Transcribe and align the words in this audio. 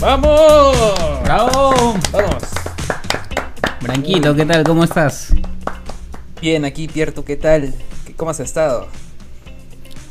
¡Vamos! 0.00 0.76
¡Bravo! 1.24 1.94
¡Vamos! 2.12 2.42
Branquito, 3.80 4.34
¿qué 4.34 4.46
tal? 4.46 4.64
¿Cómo 4.64 4.84
estás? 4.84 5.34
Bien, 6.40 6.64
aquí 6.64 6.86
Pierre, 6.88 7.12
¿tú 7.12 7.24
qué 7.24 7.36
tal? 7.36 7.74
¿Qué- 8.06 8.14
¿Cómo 8.14 8.30
has 8.30 8.40
estado? 8.40 8.86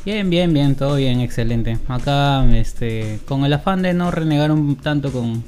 Bien, 0.04 0.28
bien, 0.30 0.52
bien, 0.52 0.74
todo 0.74 0.96
bien, 0.96 1.20
excelente. 1.20 1.78
Acá, 1.88 2.44
este, 2.54 3.18
con 3.26 3.44
el 3.44 3.52
afán 3.52 3.82
de 3.82 3.94
no 3.94 4.10
renegar 4.10 4.50
un 4.52 4.76
tanto 4.76 5.10
con, 5.12 5.42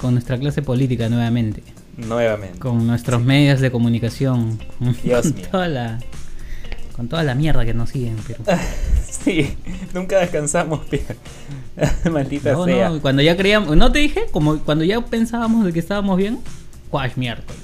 con 0.00 0.14
nuestra 0.14 0.38
clase 0.38 0.62
política 0.62 1.08
nuevamente, 1.08 1.62
Nuevamente. 1.96 2.58
con 2.58 2.86
nuestros 2.86 3.22
medios 3.22 3.60
de 3.60 3.70
comunicación, 3.70 4.58
con 4.78 4.96
Dios 5.02 5.32
mío. 5.34 5.46
toda 5.50 5.68
la, 5.68 5.98
con 6.94 7.08
toda 7.08 7.22
la 7.22 7.34
mierda 7.34 7.64
que 7.64 7.74
nos 7.74 7.90
siguen, 7.90 8.16
pero 8.26 8.40
Sí, 9.24 9.56
nunca 9.94 10.18
descansamos. 10.18 10.80
Maldita 12.10 12.52
no, 12.52 12.64
sea. 12.64 12.90
no, 12.90 13.00
cuando 13.02 13.22
ya 13.22 13.36
creíamos, 13.36 13.76
no 13.76 13.90
te 13.92 13.98
dije, 14.00 14.26
como 14.30 14.58
cuando 14.60 14.84
ya 14.84 15.00
pensábamos 15.00 15.64
de 15.64 15.72
que 15.72 15.78
estábamos 15.80 16.16
bien, 16.16 16.38
Quash 16.90 17.12
miércoles, 17.16 17.60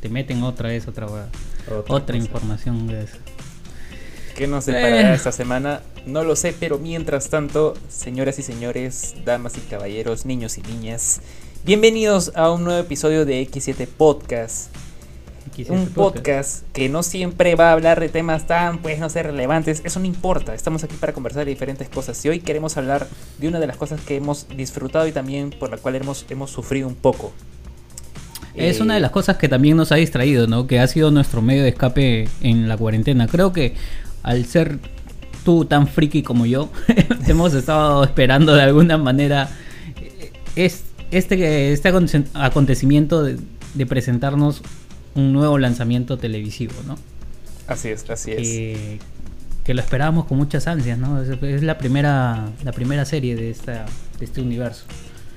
te 0.00 0.08
meten 0.08 0.42
otra 0.42 0.68
vez 0.70 0.88
otra 0.88 1.06
otra 1.88 2.16
información 2.16 2.86
de 2.86 3.04
eso. 3.04 3.16
¿Qué 4.36 4.46
nos 4.46 4.66
deparará 4.66 5.12
Eh. 5.12 5.14
esta 5.14 5.32
semana? 5.32 5.80
No 6.06 6.22
lo 6.22 6.36
sé, 6.36 6.54
pero 6.58 6.78
mientras 6.78 7.30
tanto, 7.30 7.74
señoras 7.88 8.38
y 8.38 8.42
señores, 8.42 9.14
damas 9.24 9.56
y 9.56 9.60
caballeros, 9.60 10.26
niños 10.26 10.58
y 10.58 10.62
niñas, 10.62 11.20
bienvenidos 11.64 12.32
a 12.34 12.50
un 12.50 12.64
nuevo 12.64 12.78
episodio 12.80 13.24
de 13.24 13.40
X7 13.42 13.86
Podcast. 13.86 14.68
Quise 15.56 15.72
Un 15.72 15.86
podcast 15.86 16.64
que 16.74 16.90
no 16.90 17.02
siempre 17.02 17.54
va 17.54 17.70
a 17.70 17.72
hablar 17.72 17.98
de 17.98 18.10
temas 18.10 18.46
tan, 18.46 18.76
pues, 18.82 18.98
no 18.98 19.08
sé, 19.08 19.22
relevantes. 19.22 19.80
Eso 19.86 19.98
no 20.00 20.04
importa. 20.04 20.54
Estamos 20.54 20.84
aquí 20.84 20.94
para 21.00 21.14
conversar 21.14 21.46
de 21.46 21.50
diferentes 21.50 21.88
cosas. 21.88 22.22
Y 22.26 22.28
hoy 22.28 22.40
queremos 22.40 22.76
hablar 22.76 23.06
de 23.38 23.48
una 23.48 23.58
de 23.58 23.66
las 23.66 23.78
cosas 23.78 23.98
que 24.02 24.16
hemos 24.16 24.46
disfrutado 24.54 25.06
y 25.08 25.12
también 25.12 25.48
por 25.58 25.70
la 25.70 25.78
cual 25.78 25.94
hemos, 25.96 26.26
hemos 26.28 26.50
sufrido 26.50 26.86
un 26.88 26.94
poco. 26.94 27.32
Es 28.54 28.80
Eh, 28.80 28.82
una 28.82 28.94
de 28.94 29.00
las 29.00 29.12
cosas 29.12 29.38
que 29.38 29.48
también 29.48 29.78
nos 29.78 29.92
ha 29.92 29.94
distraído, 29.96 30.46
¿no? 30.46 30.66
Que 30.66 30.78
ha 30.78 30.86
sido 30.88 31.10
nuestro 31.10 31.40
medio 31.40 31.62
de 31.62 31.70
escape 31.70 32.28
en 32.42 32.68
la 32.68 32.76
cuarentena. 32.76 33.26
Creo 33.26 33.54
que 33.54 33.74
al 34.22 34.44
ser 34.44 34.78
tú 35.42 35.64
tan 35.64 35.88
friki 35.88 36.22
como 36.22 36.44
yo, 36.44 36.68
hemos 37.26 37.54
estado 37.54 38.04
esperando 38.04 38.54
de 38.54 38.60
alguna 38.62 38.98
manera 38.98 39.48
eh, 40.02 40.32
es, 40.54 40.82
este, 41.10 41.72
este 41.72 41.88
aconte- 41.90 42.26
acontecimiento 42.34 43.22
de, 43.22 43.38
de 43.72 43.86
presentarnos 43.86 44.60
un 45.16 45.32
nuevo 45.32 45.58
lanzamiento 45.58 46.18
televisivo, 46.18 46.74
¿no? 46.86 46.96
Así 47.66 47.88
es, 47.88 48.08
así 48.08 48.32
es. 48.32 48.38
Que, 48.38 48.98
que 49.64 49.74
lo 49.74 49.80
esperábamos 49.80 50.26
con 50.26 50.38
muchas 50.38 50.68
ansias, 50.68 50.98
¿no? 50.98 51.20
Es, 51.20 51.28
es 51.42 51.62
la 51.62 51.78
primera 51.78 52.48
la 52.64 52.72
primera 52.72 53.04
serie 53.04 53.34
de, 53.34 53.50
esta, 53.50 53.86
de 54.18 54.24
este 54.24 54.40
universo. 54.40 54.84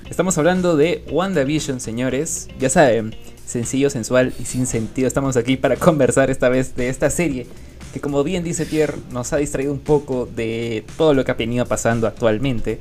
Estamos 0.10 0.38
hablando 0.38 0.78
de 0.78 1.04
WandaVision, 1.10 1.80
señores. 1.80 2.48
Ya 2.60 2.70
saben, 2.70 3.16
sencillo, 3.46 3.90
sensual 3.90 4.34
y 4.40 4.46
sin 4.46 4.68
sentido. 4.68 5.08
Estamos 5.08 5.38
aquí 5.38 5.58
para 5.58 5.76
conversar 5.78 6.30
esta 6.30 6.50
vez 6.50 6.76
de 6.76 6.90
esta 6.90 7.10
serie 7.10 7.48
que 7.94 8.00
como 8.00 8.24
bien 8.24 8.44
dice 8.44 8.66
Pierre, 8.66 8.96
nos 9.12 9.34
ha 9.34 9.38
distraído 9.38 9.72
un 9.72 9.80
poco 9.80 10.28
de 10.28 10.86
todo 10.98 11.14
lo 11.14 11.26
que 11.26 11.32
ha 11.32 11.36
venido 11.36 11.66
pasando 11.66 12.08
actualmente. 12.08 12.80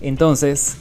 Entonces, 0.00 0.76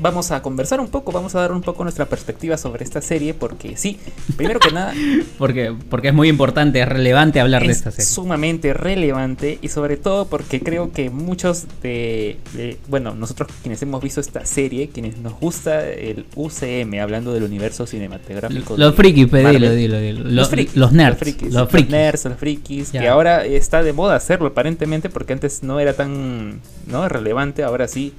vamos 0.00 0.30
a 0.30 0.42
conversar 0.42 0.80
un 0.80 0.88
poco, 0.88 1.12
vamos 1.12 1.34
a 1.34 1.40
dar 1.40 1.52
un 1.52 1.60
poco 1.62 1.82
nuestra 1.82 2.06
perspectiva 2.06 2.56
sobre 2.56 2.84
esta 2.84 3.00
serie 3.02 3.34
porque 3.34 3.76
sí, 3.76 3.98
primero 4.36 4.60
que 4.60 4.70
nada, 4.72 4.94
Porque, 5.38 5.74
porque 5.90 6.08
es 6.08 6.14
muy 6.14 6.28
importante, 6.28 6.80
es 6.80 6.88
relevante 6.88 7.40
hablar 7.40 7.62
de 7.62 7.70
es 7.70 7.78
esta 7.78 7.90
serie. 7.90 8.06
sumamente 8.06 8.72
relevante 8.74 9.58
y 9.62 9.68
sobre 9.68 9.96
todo 9.96 10.26
porque 10.26 10.60
creo 10.60 10.92
que 10.92 11.10
muchos 11.10 11.66
de, 11.82 12.38
de- 12.54 12.76
bueno, 12.88 13.14
nosotros 13.14 13.48
quienes 13.62 13.80
hemos 13.82 14.02
visto 14.02 14.20
esta 14.20 14.44
serie, 14.46 14.88
quienes 14.88 15.18
nos 15.18 15.34
gusta 15.38 15.88
el 15.88 16.26
UCM, 16.34 17.00
hablando 17.00 17.32
del 17.32 17.42
universo 17.44 17.86
cinematográfico. 17.86 18.76
Los 18.76 18.94
frikis, 18.94 19.30
dilo, 19.30 19.70
dilo, 19.74 19.98
dilo. 20.00 20.24
Los, 20.24 20.32
Los 20.32 20.48
frikis, 20.50 20.76
los 20.76 20.92
nerds. 20.92 21.10
los 21.10 21.18
frikis, 21.18 21.52
los 21.54 21.68
frikis. 21.68 21.90
nerds, 21.90 22.24
los 22.24 22.38
frikis, 22.38 22.90
que 22.90 23.08
ahora 23.08 23.44
está 23.44 23.82
de 23.82 23.92
moda 23.92 24.16
hacerlo 24.16 24.48
aparentemente 24.48 25.08
porque 25.10 25.32
antes 25.32 25.62
no 25.62 25.78
era 25.80 25.92
tan 25.94 26.60
no 26.86 27.08
relevante, 27.08 27.62
ahora 27.62 27.88
sí. 27.88 28.12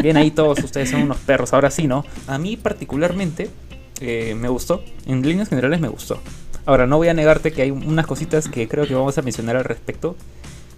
Bien 0.00 0.16
ahí 0.16 0.30
todos 0.30 0.62
ustedes 0.62 0.90
son 0.90 1.02
unos 1.02 1.18
perros, 1.18 1.52
ahora 1.52 1.70
sí, 1.70 1.86
¿no? 1.86 2.04
A 2.26 2.38
mí 2.38 2.56
particularmente 2.56 3.50
eh, 4.00 4.34
me 4.38 4.48
gustó, 4.48 4.82
en 5.06 5.22
líneas 5.22 5.48
generales 5.48 5.80
me 5.80 5.88
gustó. 5.88 6.20
Ahora, 6.66 6.86
no 6.86 6.96
voy 6.96 7.08
a 7.08 7.14
negarte 7.14 7.52
que 7.52 7.62
hay 7.62 7.70
unas 7.70 8.06
cositas 8.06 8.48
que 8.48 8.68
creo 8.68 8.86
que 8.86 8.94
vamos 8.94 9.18
a 9.18 9.22
mencionar 9.22 9.56
al 9.56 9.64
respecto 9.64 10.16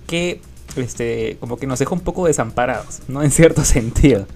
que 0.06 0.40
este 0.76 1.36
como 1.40 1.56
que 1.56 1.66
nos 1.66 1.78
dejó 1.78 1.94
un 1.94 2.00
poco 2.00 2.26
desamparados, 2.26 3.00
¿no? 3.08 3.22
En 3.22 3.30
cierto 3.30 3.64
sentido. 3.64 4.26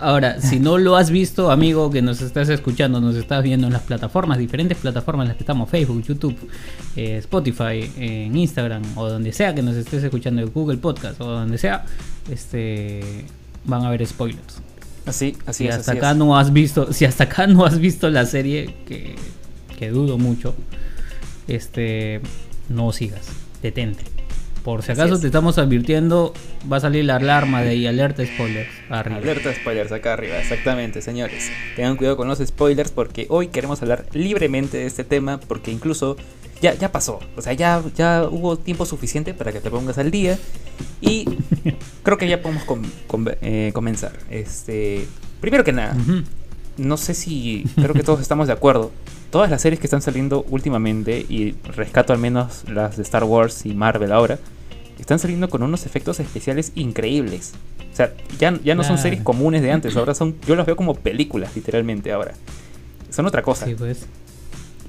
Ahora, 0.00 0.40
si 0.40 0.60
no 0.60 0.78
lo 0.78 0.94
has 0.94 1.10
visto, 1.10 1.50
amigo, 1.50 1.90
que 1.90 2.02
nos 2.02 2.20
estás 2.20 2.48
escuchando, 2.50 3.00
nos 3.00 3.16
estás 3.16 3.42
viendo 3.42 3.66
en 3.66 3.72
las 3.72 3.82
plataformas, 3.82 4.38
diferentes 4.38 4.78
plataformas 4.78 5.24
en 5.24 5.28
las 5.28 5.36
que 5.36 5.42
estamos, 5.42 5.68
Facebook, 5.68 6.04
YouTube, 6.04 6.36
eh, 6.94 7.16
Spotify, 7.16 7.90
en 7.96 8.36
Instagram, 8.36 8.82
o 8.94 9.08
donde 9.08 9.32
sea 9.32 9.56
que 9.56 9.62
nos 9.62 9.74
estés 9.74 10.04
escuchando, 10.04 10.40
en 10.40 10.52
Google 10.52 10.76
Podcast, 10.76 11.20
o 11.20 11.24
donde 11.24 11.58
sea, 11.58 11.84
este 12.30 13.24
van 13.68 13.84
a 13.84 13.88
haber 13.88 14.04
spoilers. 14.04 14.60
Así, 15.06 15.36
así 15.46 15.64
si 15.64 15.68
es, 15.68 15.76
hasta 15.76 15.92
así 15.92 15.98
acá 15.98 16.10
es. 16.10 16.16
no 16.16 16.36
has 16.36 16.52
visto, 16.52 16.92
si 16.92 17.04
hasta 17.04 17.24
acá 17.24 17.46
no 17.46 17.64
has 17.64 17.78
visto 17.78 18.10
la 18.10 18.26
serie, 18.26 18.74
que, 18.86 19.14
que 19.78 19.90
dudo 19.90 20.18
mucho, 20.18 20.54
este 21.46 22.20
no 22.68 22.92
sigas, 22.92 23.28
detente. 23.62 24.04
Por 24.64 24.82
si 24.82 24.92
acaso 24.92 25.14
es. 25.14 25.20
te 25.20 25.28
estamos 25.28 25.56
advirtiendo, 25.56 26.34
va 26.70 26.78
a 26.78 26.80
salir 26.80 27.04
la 27.04 27.16
alarma 27.16 27.62
de 27.62 27.70
ahí, 27.70 27.86
alerta 27.86 28.26
spoilers 28.26 28.68
arriba. 28.90 29.16
Alerta 29.16 29.54
spoilers 29.54 29.92
acá 29.92 30.12
arriba, 30.12 30.38
exactamente, 30.38 31.00
señores. 31.00 31.50
Tengan 31.76 31.96
cuidado 31.96 32.18
con 32.18 32.28
los 32.28 32.38
spoilers 32.38 32.90
porque 32.90 33.26
hoy 33.30 33.48
queremos 33.48 33.80
hablar 33.80 34.04
libremente 34.12 34.76
de 34.76 34.86
este 34.86 35.04
tema 35.04 35.40
porque 35.40 35.70
incluso 35.70 36.16
ya, 36.60 36.74
ya 36.74 36.90
pasó. 36.92 37.20
O 37.36 37.42
sea, 37.42 37.52
ya, 37.52 37.82
ya 37.96 38.26
hubo 38.30 38.56
tiempo 38.58 38.84
suficiente 38.86 39.34
para 39.34 39.52
que 39.52 39.60
te 39.60 39.70
pongas 39.70 39.98
al 39.98 40.10
día 40.10 40.38
y 41.00 41.24
creo 42.02 42.18
que 42.18 42.28
ya 42.28 42.42
podemos 42.42 42.64
com- 42.64 42.82
com- 43.06 43.26
eh, 43.42 43.70
comenzar. 43.74 44.12
Este, 44.30 45.06
primero 45.40 45.64
que 45.64 45.72
nada, 45.72 45.96
no 46.76 46.96
sé 46.96 47.14
si 47.14 47.64
creo 47.76 47.94
que 47.94 48.02
todos 48.02 48.20
estamos 48.20 48.46
de 48.46 48.52
acuerdo. 48.52 48.90
Todas 49.30 49.50
las 49.50 49.60
series 49.60 49.78
que 49.78 49.86
están 49.86 50.00
saliendo 50.00 50.44
últimamente 50.48 51.18
y 51.28 51.52
rescato 51.64 52.12
al 52.14 52.18
menos 52.18 52.64
las 52.68 52.96
de 52.96 53.02
Star 53.02 53.24
Wars 53.24 53.66
y 53.66 53.74
Marvel 53.74 54.10
ahora 54.12 54.38
están 54.98 55.18
saliendo 55.18 55.48
con 55.50 55.62
unos 55.62 55.84
efectos 55.86 56.18
especiales 56.18 56.72
increíbles. 56.74 57.52
O 57.92 57.96
sea, 57.98 58.14
ya, 58.38 58.58
ya 58.64 58.74
no 58.74 58.82
son 58.84 58.96
series 58.98 59.22
comunes 59.22 59.60
de 59.62 59.70
antes, 59.70 59.96
ahora 59.96 60.14
son 60.14 60.36
yo 60.46 60.56
las 60.56 60.64
veo 60.66 60.76
como 60.76 60.94
películas 60.94 61.54
literalmente 61.54 62.10
ahora. 62.10 62.32
Son 63.10 63.26
otra 63.26 63.42
cosa. 63.42 63.66
Sí, 63.66 63.74
pues. 63.76 64.06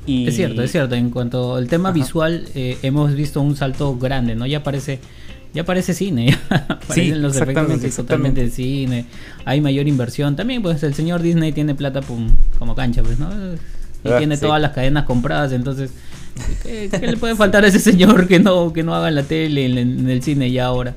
Y- 0.10 0.28
Es 0.28 0.36
cierto, 0.36 0.64
es 0.64 0.72
cierto. 0.72 0.96
En 0.96 1.10
cuanto 1.10 1.56
al 1.56 1.68
tema 1.68 1.90
Ajá. 1.90 1.96
visual, 1.98 2.46
eh, 2.56 2.78
hemos 2.82 3.14
visto 3.16 3.42
un 3.42 3.56
salto 3.56 3.98
grande, 3.98 4.36
¿no? 4.36 4.46
Ya 4.46 4.64
parece, 4.64 5.00
ya 5.54 5.64
parece 5.66 5.94
cine, 5.94 6.26
ya 6.50 6.66
aparecen 6.70 7.22
los 7.22 7.36
efectos 7.38 7.84
exactamente, 7.84 8.42
de 8.44 8.50
cine. 8.50 9.06
Hay 9.46 9.62
mayor 9.62 9.88
inversión. 9.88 10.36
También, 10.36 10.62
pues, 10.62 10.82
el 10.84 10.94
señor 10.94 11.22
Disney 11.22 11.52
tiene 11.52 11.76
plata 11.76 12.02
pum, 12.02 12.30
como 12.58 12.76
cancha, 12.76 13.04
pues, 13.04 13.20
¿no? 13.20 13.30
Y 14.04 14.10
Ah, 14.10 14.18
tiene 14.18 14.36
sí. 14.38 14.42
todas 14.46 14.62
las 14.62 14.72
cadenas 14.72 15.04
compradas, 15.04 15.52
entonces, 15.52 15.92
¿qué, 16.64 16.90
qué 16.90 17.06
le 17.08 17.18
puede 17.18 17.36
faltar 17.44 17.66
a 17.66 17.68
ese 17.68 17.80
señor 17.80 18.28
que 18.28 18.40
no, 18.40 18.72
que 18.72 18.82
no 18.82 18.96
haga 18.96 19.10
en 19.10 19.16
la 19.16 19.24
tele, 19.24 19.66
en, 19.66 19.78
en 19.78 20.10
el 20.10 20.24
cine 20.24 20.50
ya 20.52 20.66
ahora? 20.68 20.96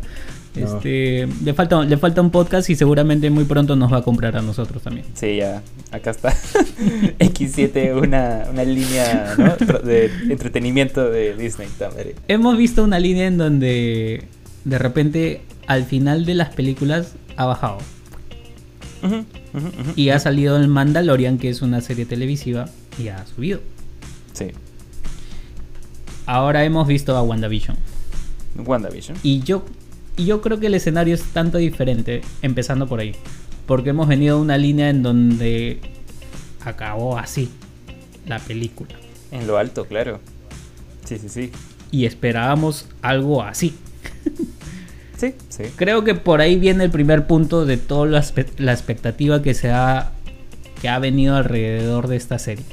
No. 0.54 0.66
Este, 0.66 1.26
le 1.42 1.54
falta, 1.54 1.82
le 1.82 1.96
falta 1.96 2.20
un 2.20 2.30
podcast 2.30 2.68
y 2.68 2.76
seguramente 2.76 3.30
muy 3.30 3.44
pronto 3.44 3.74
nos 3.74 3.90
va 3.92 3.98
a 3.98 4.02
comprar 4.02 4.36
a 4.36 4.42
nosotros 4.42 4.82
también. 4.82 5.06
Sí, 5.14 5.36
ya, 5.36 5.62
acá 5.90 6.10
está. 6.10 6.34
X7, 7.18 7.98
una, 7.98 8.44
una 8.50 8.64
línea 8.64 9.34
¿no? 9.38 9.56
de 9.78 10.10
entretenimiento 10.28 11.08
de 11.08 11.34
Disney. 11.36 11.68
también. 11.78 12.14
Hemos 12.28 12.58
visto 12.58 12.84
una 12.84 12.98
línea 12.98 13.26
en 13.26 13.38
donde 13.38 14.24
de 14.64 14.78
repente 14.78 15.40
al 15.66 15.84
final 15.84 16.26
de 16.26 16.34
las 16.34 16.50
películas 16.50 17.14
ha 17.36 17.46
bajado 17.46 17.78
y 19.96 20.10
ha 20.10 20.18
salido 20.18 20.56
el 20.56 20.68
Mandalorian, 20.68 21.38
que 21.38 21.48
es 21.48 21.62
una 21.62 21.80
serie 21.80 22.06
televisiva, 22.06 22.68
y 22.98 23.08
ha 23.08 23.24
subido. 23.26 23.60
Sí, 24.32 24.46
Ahora 26.24 26.64
hemos 26.64 26.86
visto 26.86 27.16
a 27.16 27.22
WandaVision. 27.22 27.76
WandaVision. 28.64 29.18
Y 29.22 29.40
yo, 29.40 29.64
y 30.16 30.26
yo 30.26 30.40
creo 30.40 30.60
que 30.60 30.66
el 30.66 30.74
escenario 30.74 31.14
es 31.14 31.22
tanto 31.32 31.58
diferente, 31.58 32.22
empezando 32.42 32.86
por 32.86 33.00
ahí. 33.00 33.14
Porque 33.66 33.90
hemos 33.90 34.08
venido 34.08 34.36
a 34.36 34.40
una 34.40 34.58
línea 34.58 34.90
en 34.90 35.02
donde 35.02 35.80
acabó 36.64 37.18
así 37.18 37.50
la 38.26 38.38
película. 38.38 38.94
En 39.30 39.46
lo 39.46 39.56
alto, 39.56 39.86
claro. 39.86 40.20
Sí, 41.04 41.18
sí, 41.18 41.28
sí. 41.28 41.52
Y 41.90 42.06
esperábamos 42.06 42.88
algo 43.00 43.42
así. 43.42 43.74
Sí, 45.14 45.36
sí. 45.50 45.62
Creo 45.76 46.02
que 46.02 46.16
por 46.16 46.40
ahí 46.40 46.58
viene 46.58 46.82
el 46.82 46.90
primer 46.90 47.28
punto 47.28 47.64
de 47.64 47.76
toda 47.76 48.08
la, 48.08 48.24
la 48.58 48.72
expectativa 48.72 49.40
que 49.40 49.54
se 49.54 49.70
ha 49.70 50.10
que 50.82 50.88
ha 50.88 50.98
venido 50.98 51.36
alrededor 51.36 52.08
de 52.08 52.16
esta 52.16 52.40
serie 52.40 52.64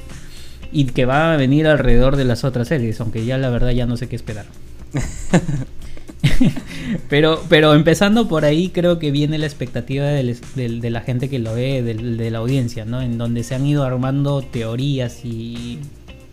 y 0.72 0.86
que 0.86 1.04
va 1.04 1.32
a 1.32 1.36
venir 1.36 1.68
alrededor 1.68 2.16
de 2.16 2.24
las 2.24 2.42
otras 2.42 2.66
series, 2.66 3.00
aunque 3.00 3.24
ya 3.24 3.38
la 3.38 3.50
verdad 3.50 3.70
ya 3.70 3.86
no 3.86 3.96
sé 3.96 4.08
qué 4.08 4.16
esperar. 4.16 4.46
pero, 7.08 7.42
pero 7.48 7.74
empezando 7.74 8.28
por 8.28 8.44
ahí, 8.44 8.68
creo 8.70 8.98
que 8.98 9.10
viene 9.10 9.38
la 9.38 9.46
expectativa 9.46 10.06
del- 10.06 10.36
del- 10.54 10.80
de 10.80 10.90
la 10.90 11.00
gente 11.00 11.28
que 11.28 11.38
lo 11.38 11.54
ve, 11.54 11.82
del- 11.82 12.16
de 12.16 12.30
la 12.30 12.38
audiencia, 12.38 12.84
¿no? 12.84 13.00
En 13.02 13.18
donde 13.18 13.42
se 13.42 13.54
han 13.54 13.66
ido 13.66 13.84
armando 13.84 14.42
teorías 14.42 15.24
y, 15.24 15.78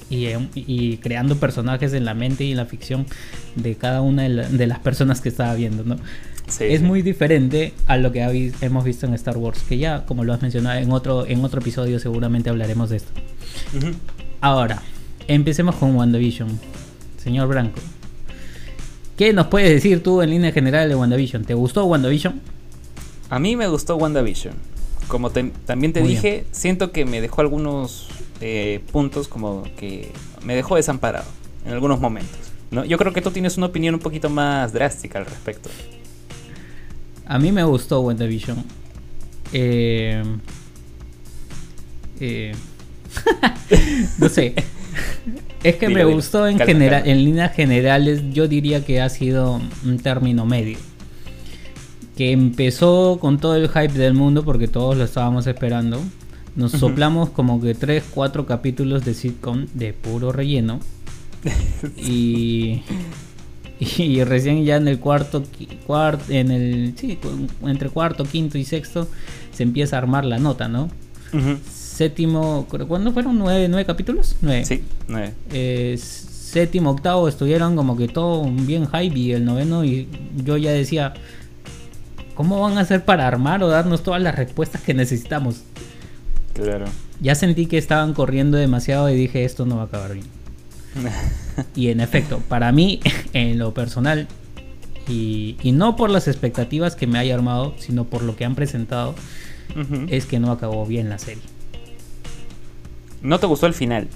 y, 0.09 0.27
y 0.55 0.97
creando 0.97 1.37
personajes 1.37 1.93
en 1.93 2.05
la 2.05 2.13
mente 2.13 2.43
y 2.43 2.51
en 2.51 2.57
la 2.57 2.65
ficción 2.65 3.05
de 3.55 3.75
cada 3.75 4.01
una 4.01 4.23
de, 4.23 4.29
la- 4.29 4.49
de 4.49 4.67
las 4.67 4.79
personas 4.79 5.21
que 5.21 5.29
estaba 5.29 5.53
viendo, 5.55 5.83
¿no? 5.83 5.97
Sí, 6.47 6.63
es 6.63 6.79
sí. 6.79 6.85
muy 6.85 7.01
diferente 7.01 7.73
a 7.87 7.97
lo 7.97 8.11
que 8.13 8.53
hemos 8.61 8.83
visto 8.85 9.05
en 9.05 9.13
Star 9.15 9.35
Wars, 9.37 9.63
que 9.67 9.77
ya, 9.77 10.05
como 10.05 10.23
lo 10.23 10.31
has 10.33 10.41
mencionado 10.41 10.79
en 10.79 10.91
otro, 10.91 11.27
en 11.27 11.43
otro 11.43 11.59
episodio, 11.59 11.99
seguramente 11.99 12.49
hablaremos 12.49 12.89
de 12.89 12.97
esto. 12.97 13.11
Ahora, 14.39 14.81
empecemos 15.27 15.75
con 15.75 15.95
WandaVision. 15.95 16.47
Señor 17.21 17.49
Blanco, 17.49 17.79
¿qué 19.17 19.33
nos 19.33 19.47
puedes 19.47 19.69
decir 19.69 20.01
tú 20.03 20.21
en 20.21 20.29
línea 20.29 20.51
general 20.51 20.87
de 20.89 20.95
WandaVision? 20.95 21.43
¿Te 21.45 21.53
gustó 21.53 21.85
WandaVision? 21.85 22.39
A 23.29 23.39
mí 23.39 23.55
me 23.55 23.67
gustó 23.67 23.95
WandaVision. 23.97 24.53
Como 25.07 25.29
te- 25.29 25.51
también 25.65 25.93
te 25.93 26.01
Muy 26.01 26.09
dije, 26.09 26.45
siento 26.51 26.91
que 26.91 27.05
me 27.05 27.19
dejó 27.21 27.41
algunos 27.41 28.07
eh, 28.41 28.81
puntos 28.91 29.27
como 29.27 29.63
que 29.77 30.11
me 30.43 30.55
dejó 30.55 30.75
desamparado 30.75 31.25
en 31.65 31.73
algunos 31.73 31.99
momentos. 31.99 32.37
¿no? 32.71 32.83
Yo 32.85 32.97
creo 32.97 33.13
que 33.13 33.21
tú 33.21 33.31
tienes 33.31 33.57
una 33.57 33.67
opinión 33.67 33.95
un 33.95 34.01
poquito 34.01 34.29
más 34.29 34.73
drástica 34.73 35.19
al 35.19 35.25
respecto. 35.25 35.69
A 37.25 37.39
mí 37.39 37.51
me 37.51 37.63
gustó 37.63 38.01
WandaVision. 38.01 38.63
Eh, 39.53 40.23
eh, 42.19 42.53
no 44.19 44.29
sé. 44.29 44.53
Es 45.63 45.75
que 45.75 45.87
Dilo, 45.87 45.99
me 45.99 46.05
dilo. 46.05 46.15
gustó 46.15 46.47
en 46.47 46.57
Calma, 46.57 46.73
general, 46.73 47.01
calma. 47.03 47.13
en 47.13 47.25
líneas 47.25 47.55
generales, 47.55 48.21
yo 48.31 48.47
diría 48.47 48.85
que 48.85 49.01
ha 49.01 49.09
sido 49.09 49.59
un 49.85 49.97
término 49.99 50.45
medio. 50.45 50.77
Que 52.15 52.31
empezó 52.31 53.17
con 53.19 53.37
todo 53.39 53.55
el 53.55 53.67
hype 53.69 53.89
del 53.93 54.13
mundo 54.13 54.43
porque 54.43 54.67
todos 54.67 54.95
lo 54.97 55.03
estábamos 55.03 55.45
esperando. 55.47 56.01
Nos 56.55 56.71
soplamos 56.71 57.29
como 57.29 57.61
que 57.61 57.75
3, 57.75 58.03
4 58.11 58.45
capítulos 58.47 59.05
de 59.05 59.13
sitcom 59.13 59.67
de 59.73 59.93
puro 59.93 60.31
relleno. 60.31 60.79
y, 61.97 62.81
y 63.79 64.23
recién 64.23 64.65
ya 64.65 64.77
en 64.77 64.87
el 64.87 64.99
cuarto, 64.99 65.43
qui- 65.43 65.67
cuart- 65.85 66.29
en 66.29 66.49
el, 66.51 66.93
sí, 66.97 67.17
entre 67.63 67.89
cuarto, 67.89 68.23
quinto 68.23 68.57
y 68.57 68.65
sexto 68.65 69.07
se 69.53 69.63
empieza 69.63 69.95
a 69.97 69.99
armar 69.99 70.25
la 70.25 70.39
nota, 70.39 70.67
¿no? 70.67 70.89
Ujú. 71.33 71.57
Séptimo, 71.97 72.67
¿cuándo 72.87 73.11
fueron? 73.11 73.39
¿Nueve, 73.39 73.67
nueve 73.67 73.83
capítulos? 73.83 74.35
Nueve. 74.41 74.63
Sí, 74.65 74.83
nueve. 75.07 75.33
Eh, 75.51 75.97
séptimo, 75.97 76.91
octavo 76.91 77.27
estuvieron 77.27 77.75
como 77.75 77.97
que 77.97 78.07
todo 78.07 78.43
bien 78.43 78.85
hype 78.85 79.17
y 79.17 79.31
el 79.31 79.43
noveno 79.43 79.83
y 79.83 80.07
yo 80.35 80.57
ya 80.57 80.69
decía, 80.69 81.15
¿cómo 82.35 82.61
van 82.61 82.77
a 82.77 82.81
hacer 82.81 83.03
para 83.03 83.27
armar 83.27 83.63
o 83.63 83.67
darnos 83.67 84.03
todas 84.03 84.21
las 84.21 84.35
respuestas 84.35 84.83
que 84.83 84.93
necesitamos? 84.93 85.63
Claro. 86.53 86.85
Ya 87.19 87.33
sentí 87.33 87.65
que 87.65 87.79
estaban 87.79 88.13
corriendo 88.13 88.57
demasiado 88.57 89.09
y 89.09 89.15
dije, 89.15 89.43
esto 89.43 89.65
no 89.65 89.77
va 89.77 89.81
a 89.81 89.85
acabar 89.85 90.13
bien. 90.13 90.27
Y 91.75 91.89
en 91.89 91.99
efecto, 91.99 92.43
para 92.47 92.71
mí, 92.71 92.99
en 93.33 93.57
lo 93.57 93.73
personal, 93.73 94.27
y, 95.07 95.57
y 95.63 95.71
no 95.71 95.95
por 95.95 96.11
las 96.11 96.27
expectativas 96.27 96.95
que 96.95 97.07
me 97.07 97.17
haya 97.17 97.33
armado, 97.33 97.73
sino 97.79 98.03
por 98.03 98.21
lo 98.21 98.35
que 98.35 98.45
han 98.45 98.53
presentado, 98.53 99.15
es 100.09 100.27
que 100.27 100.39
no 100.39 100.51
acabó 100.51 100.85
bien 100.85 101.09
la 101.09 101.17
serie. 101.17 101.56
¿No 103.21 103.39
te 103.39 103.47
gustó 103.47 103.65
el 103.67 103.73
final? 103.73 104.07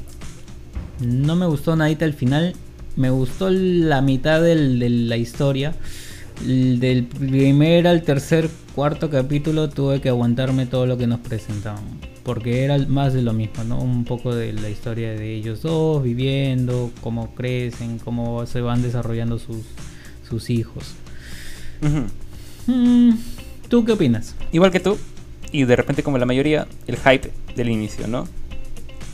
No 0.99 1.35
me 1.35 1.45
gustó 1.47 1.75
nadita 1.75 2.05
el 2.05 2.13
final, 2.13 2.53
me 2.95 3.09
gustó 3.09 3.49
la 3.49 4.01
mitad 4.01 4.41
del- 4.41 4.79
de 4.79 4.89
la 4.89 5.17
historia. 5.17 5.73
Del 6.45 7.03
primer 7.05 7.87
al 7.87 8.01
tercer, 8.03 8.49
cuarto 8.73 9.09
capítulo 9.09 9.69
tuve 9.69 10.01
que 10.01 10.09
aguantarme 10.09 10.65
todo 10.65 10.85
lo 10.87 10.97
que 10.97 11.05
nos 11.07 11.19
presentaban. 11.19 11.83
Porque 12.23 12.63
era 12.63 12.77
más 12.79 13.13
de 13.13 13.21
lo 13.21 13.33
mismo, 13.33 13.63
¿no? 13.63 13.79
Un 13.79 14.05
poco 14.05 14.33
de 14.33 14.53
la 14.53 14.69
historia 14.69 15.11
de 15.11 15.35
ellos 15.35 15.61
dos, 15.61 16.01
viviendo, 16.03 16.91
cómo 17.01 17.33
crecen, 17.35 17.99
cómo 17.99 18.45
se 18.45 18.61
van 18.61 18.81
desarrollando 18.81 19.37
sus, 19.39 19.57
sus 20.27 20.49
hijos. 20.49 20.93
Mm, 22.67 23.11
¿Tú 23.69 23.85
qué 23.85 23.91
opinas? 23.93 24.35
Igual 24.51 24.71
que 24.71 24.79
tú, 24.79 24.97
y 25.51 25.63
de 25.63 25.75
repente 25.75 26.03
como 26.03 26.17
la 26.17 26.25
mayoría, 26.25 26.67
el 26.87 26.97
hype 26.97 27.31
del 27.55 27.69
inicio, 27.69 28.07
¿no? 28.07 28.27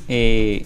Eh, 0.07 0.65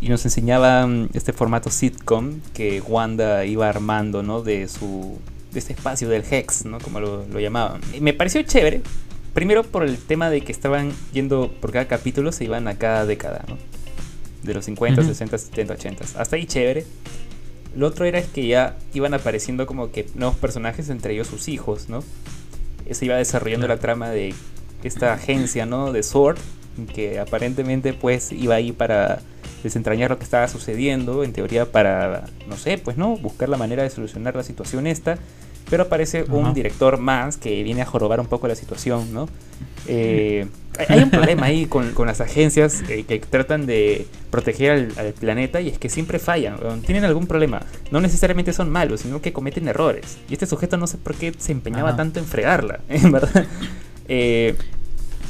y 0.00 0.08
nos 0.08 0.24
enseñaban 0.24 1.10
este 1.14 1.32
formato 1.32 1.70
sitcom 1.70 2.40
que 2.54 2.80
Wanda 2.80 3.44
iba 3.44 3.68
armando, 3.68 4.22
¿no? 4.22 4.42
De 4.42 4.68
su 4.68 5.18
de 5.52 5.58
este 5.58 5.74
espacio 5.74 6.08
del 6.08 6.24
Hex, 6.28 6.64
¿no? 6.64 6.78
Como 6.80 6.98
lo, 6.98 7.26
lo 7.26 7.38
llamaban. 7.38 7.80
Y 7.94 8.00
me 8.00 8.12
pareció 8.14 8.42
chévere, 8.42 8.80
primero 9.34 9.62
por 9.62 9.84
el 9.84 9.98
tema 9.98 10.30
de 10.30 10.40
que 10.40 10.50
estaban 10.50 10.92
yendo 11.12 11.52
por 11.60 11.72
cada 11.72 11.86
capítulo, 11.86 12.32
se 12.32 12.44
iban 12.44 12.66
a 12.68 12.78
cada 12.78 13.06
década, 13.06 13.44
¿no? 13.48 13.58
De 14.42 14.54
los 14.54 14.64
50, 14.64 15.02
Ujú. 15.02 15.10
60, 15.10 15.38
70, 15.38 15.74
80. 15.74 16.04
Hasta 16.16 16.36
ahí 16.36 16.46
chévere. 16.46 16.84
Lo 17.76 17.86
otro 17.86 18.04
era 18.04 18.18
es 18.18 18.26
que 18.26 18.46
ya 18.46 18.76
iban 18.92 19.14
apareciendo 19.14 19.66
como 19.66 19.92
que 19.92 20.06
nuevos 20.14 20.36
personajes, 20.36 20.88
entre 20.88 21.14
ellos 21.14 21.28
sus 21.28 21.48
hijos, 21.48 21.88
¿no? 21.88 22.02
Se 22.90 23.04
iba 23.04 23.16
desarrollando 23.16 23.68
la 23.68 23.78
trama 23.78 24.10
de 24.10 24.34
esta 24.82 25.12
agencia, 25.12 25.64
¿no? 25.64 25.92
De 25.92 26.02
SWORD, 26.02 26.38
que 26.94 27.18
aparentemente 27.18 27.92
pues 27.92 28.32
iba 28.32 28.54
ahí 28.54 28.72
para 28.72 29.20
desentrañar 29.62 30.10
lo 30.10 30.18
que 30.18 30.24
estaba 30.24 30.48
sucediendo, 30.48 31.24
en 31.24 31.32
teoría 31.32 31.70
para, 31.70 32.24
no 32.48 32.56
sé, 32.56 32.78
pues 32.78 32.96
no, 32.96 33.16
buscar 33.16 33.48
la 33.48 33.56
manera 33.56 33.82
de 33.82 33.90
solucionar 33.90 34.34
la 34.34 34.42
situación 34.42 34.86
esta, 34.86 35.18
pero 35.70 35.84
aparece 35.84 36.24
un 36.28 36.52
director 36.52 36.98
más 36.98 37.36
que 37.36 37.62
viene 37.62 37.82
a 37.82 37.86
jorobar 37.86 38.20
un 38.20 38.26
poco 38.26 38.48
la 38.48 38.54
situación, 38.54 39.14
¿no? 39.14 39.28
Eh, 39.86 40.46
hay 40.88 41.02
un 41.02 41.10
problema 41.10 41.46
ahí 41.46 41.66
con, 41.66 41.92
con 41.92 42.06
las 42.06 42.20
agencias 42.20 42.82
eh, 42.88 43.04
que 43.04 43.18
tratan 43.20 43.66
de 43.66 44.06
proteger 44.30 44.72
al, 44.72 44.92
al 44.98 45.12
planeta 45.12 45.60
y 45.60 45.68
es 45.68 45.78
que 45.78 45.88
siempre 45.88 46.18
fallan, 46.18 46.58
tienen 46.82 47.04
algún 47.04 47.26
problema. 47.26 47.62
No 47.90 48.00
necesariamente 48.00 48.52
son 48.52 48.70
malos, 48.70 49.00
sino 49.00 49.22
que 49.22 49.32
cometen 49.32 49.68
errores. 49.68 50.18
Y 50.28 50.34
este 50.34 50.46
sujeto 50.46 50.76
no 50.76 50.86
sé 50.86 50.98
por 50.98 51.14
qué 51.14 51.32
se 51.38 51.52
empeñaba 51.52 51.90
Ajá. 51.90 51.98
tanto 51.98 52.18
en 52.18 52.26
fregarla, 52.26 52.80
en 52.88 53.12
verdad. 53.12 53.46
Eh, 54.08 54.56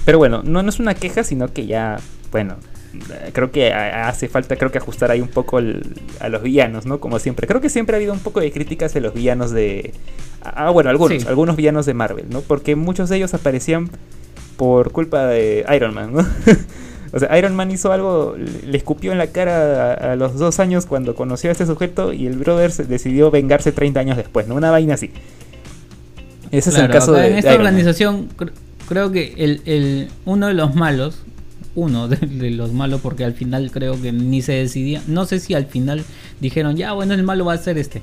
pero 0.04 0.18
bueno, 0.18 0.42
no, 0.44 0.62
no 0.62 0.68
es 0.68 0.78
una 0.80 0.94
queja, 0.94 1.24
sino 1.24 1.52
que 1.52 1.66
ya, 1.66 1.96
bueno, 2.30 2.56
eh, 2.94 3.30
creo 3.32 3.50
que 3.50 3.72
hace 3.72 4.28
falta 4.28 4.56
creo 4.56 4.70
que 4.70 4.78
ajustar 4.78 5.10
ahí 5.10 5.20
un 5.20 5.28
poco 5.28 5.58
el- 5.58 5.94
a 6.20 6.28
los 6.28 6.42
villanos, 6.42 6.84
¿no? 6.86 7.00
Como 7.00 7.18
siempre. 7.18 7.46
Creo 7.46 7.60
que 7.60 7.68
siempre 7.70 7.96
ha 7.96 7.98
habido 7.98 8.12
un 8.12 8.18
poco 8.20 8.40
de 8.40 8.50
críticas 8.52 8.92
de 8.94 9.00
los 9.00 9.14
villanos 9.14 9.50
de... 9.50 9.92
Ah, 10.42 10.70
bueno, 10.70 10.90
algunos, 10.90 11.22
Sí. 11.22 11.28
algunos 11.28 11.56
villanos 11.56 11.86
de 11.86 11.94
Marvel, 11.94 12.26
¿no? 12.30 12.40
Porque 12.40 12.76
muchos 12.76 13.08
de 13.08 13.16
ellos 13.16 13.32
aparecían 13.34 13.88
por 14.56 14.90
culpa 14.92 15.26
de 15.26 15.64
Iron 15.74 15.94
Man, 15.94 16.12
¿no? 16.12 16.26
o 17.12 17.18
sea, 17.18 17.36
Iron 17.38 17.54
Man 17.56 17.70
hizo 17.70 17.92
algo, 17.92 18.36
le 18.36 18.76
escupió 18.76 19.12
en 19.12 19.18
la 19.18 19.28
cara 19.28 19.92
a, 19.94 20.12
a 20.12 20.16
los 20.16 20.38
dos 20.38 20.60
años 20.60 20.84
cuando 20.86 21.14
conoció 21.14 21.48
a 21.50 21.52
este 21.52 21.64
sujeto 21.64 22.12
y 22.12 22.26
el 22.26 22.36
brother 22.36 22.70
decidió 22.72 23.30
vengarse 23.30 23.72
30 23.72 24.00
años 24.00 24.16
después, 24.16 24.46
¿no? 24.48 24.54
Una 24.56 24.70
vaina 24.70 24.94
así. 24.94 25.10
Ese 26.50 26.68
es 26.70 26.76
el 26.78 26.90
caso 26.90 27.12
de, 27.12 27.28
En 27.28 27.38
esta 27.38 27.54
Iron 27.54 27.66
organización, 27.66 28.28
creo 28.92 29.10
que 29.10 29.34
el, 29.38 29.60
el- 29.64 30.08
uno 30.24 30.46
de 30.48 30.54
los 30.54 30.74
malos, 30.74 31.18
uno 31.74 32.06
de, 32.08 32.16
de 32.16 32.50
los 32.50 32.72
malos, 32.72 33.00
porque 33.00 33.24
al 33.24 33.32
final 33.34 33.70
creo 33.70 34.00
que 34.00 34.12
ni 34.12 34.42
se 34.42 34.52
decidía. 34.52 35.02
No 35.06 35.24
sé 35.24 35.40
si 35.40 35.54
al 35.54 35.66
final 35.66 36.04
dijeron, 36.40 36.76
ya, 36.76 36.92
bueno, 36.92 37.14
el 37.14 37.22
malo 37.22 37.44
va 37.46 37.54
a 37.54 37.58
ser 37.58 37.78
este. 37.78 38.02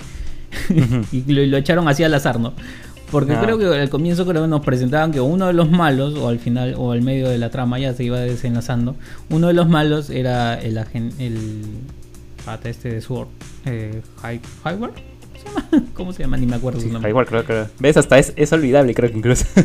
Y 1.11 1.31
lo, 1.31 1.45
lo 1.45 1.57
echaron 1.57 1.87
así 1.87 2.03
al 2.03 2.13
azar, 2.13 2.39
¿no? 2.39 2.53
Porque 3.11 3.33
Ah. 3.33 3.41
creo 3.43 3.57
que 3.57 3.65
al 3.65 3.89
comienzo 3.89 4.25
creo 4.25 4.41
que 4.43 4.47
nos 4.47 4.61
presentaban 4.65 5.11
que 5.11 5.19
uno 5.21 5.47
de 5.47 5.53
los 5.53 5.69
malos, 5.71 6.15
o 6.15 6.27
al 6.27 6.39
final, 6.39 6.75
o 6.77 6.91
al 6.91 7.01
medio 7.01 7.29
de 7.29 7.37
la 7.39 7.49
trama, 7.49 7.79
ya 7.79 7.93
se 7.93 8.03
iba 8.03 8.19
desenlazando. 8.19 8.95
Uno 9.29 9.47
de 9.47 9.53
los 9.53 9.67
malos 9.69 10.09
era 10.09 10.59
el 10.59 10.77
el 11.19 11.37
pata 12.45 12.69
este 12.69 12.89
de 12.93 13.01
Sword, 13.01 13.27
eh, 13.65 14.01
Hyward, 14.23 14.41
¿cómo 14.63 14.89
se 15.39 15.45
llama? 15.47 15.85
¿Cómo 15.93 16.13
se 16.13 16.23
llama? 16.23 16.37
Ni 16.37 16.45
me 16.45 16.55
acuerdo 16.55 16.79
Sí, 16.79 16.87
su 16.87 16.93
nombre. 16.93 17.09
igual, 17.09 17.25
creo 17.25 17.45
que. 17.45 17.65
¿Ves? 17.79 17.97
Hasta 17.97 18.17
es, 18.19 18.33
es 18.35 18.51
olvidable, 18.53 18.93
creo 18.93 19.11
que 19.11 19.17
incluso. 19.17 19.45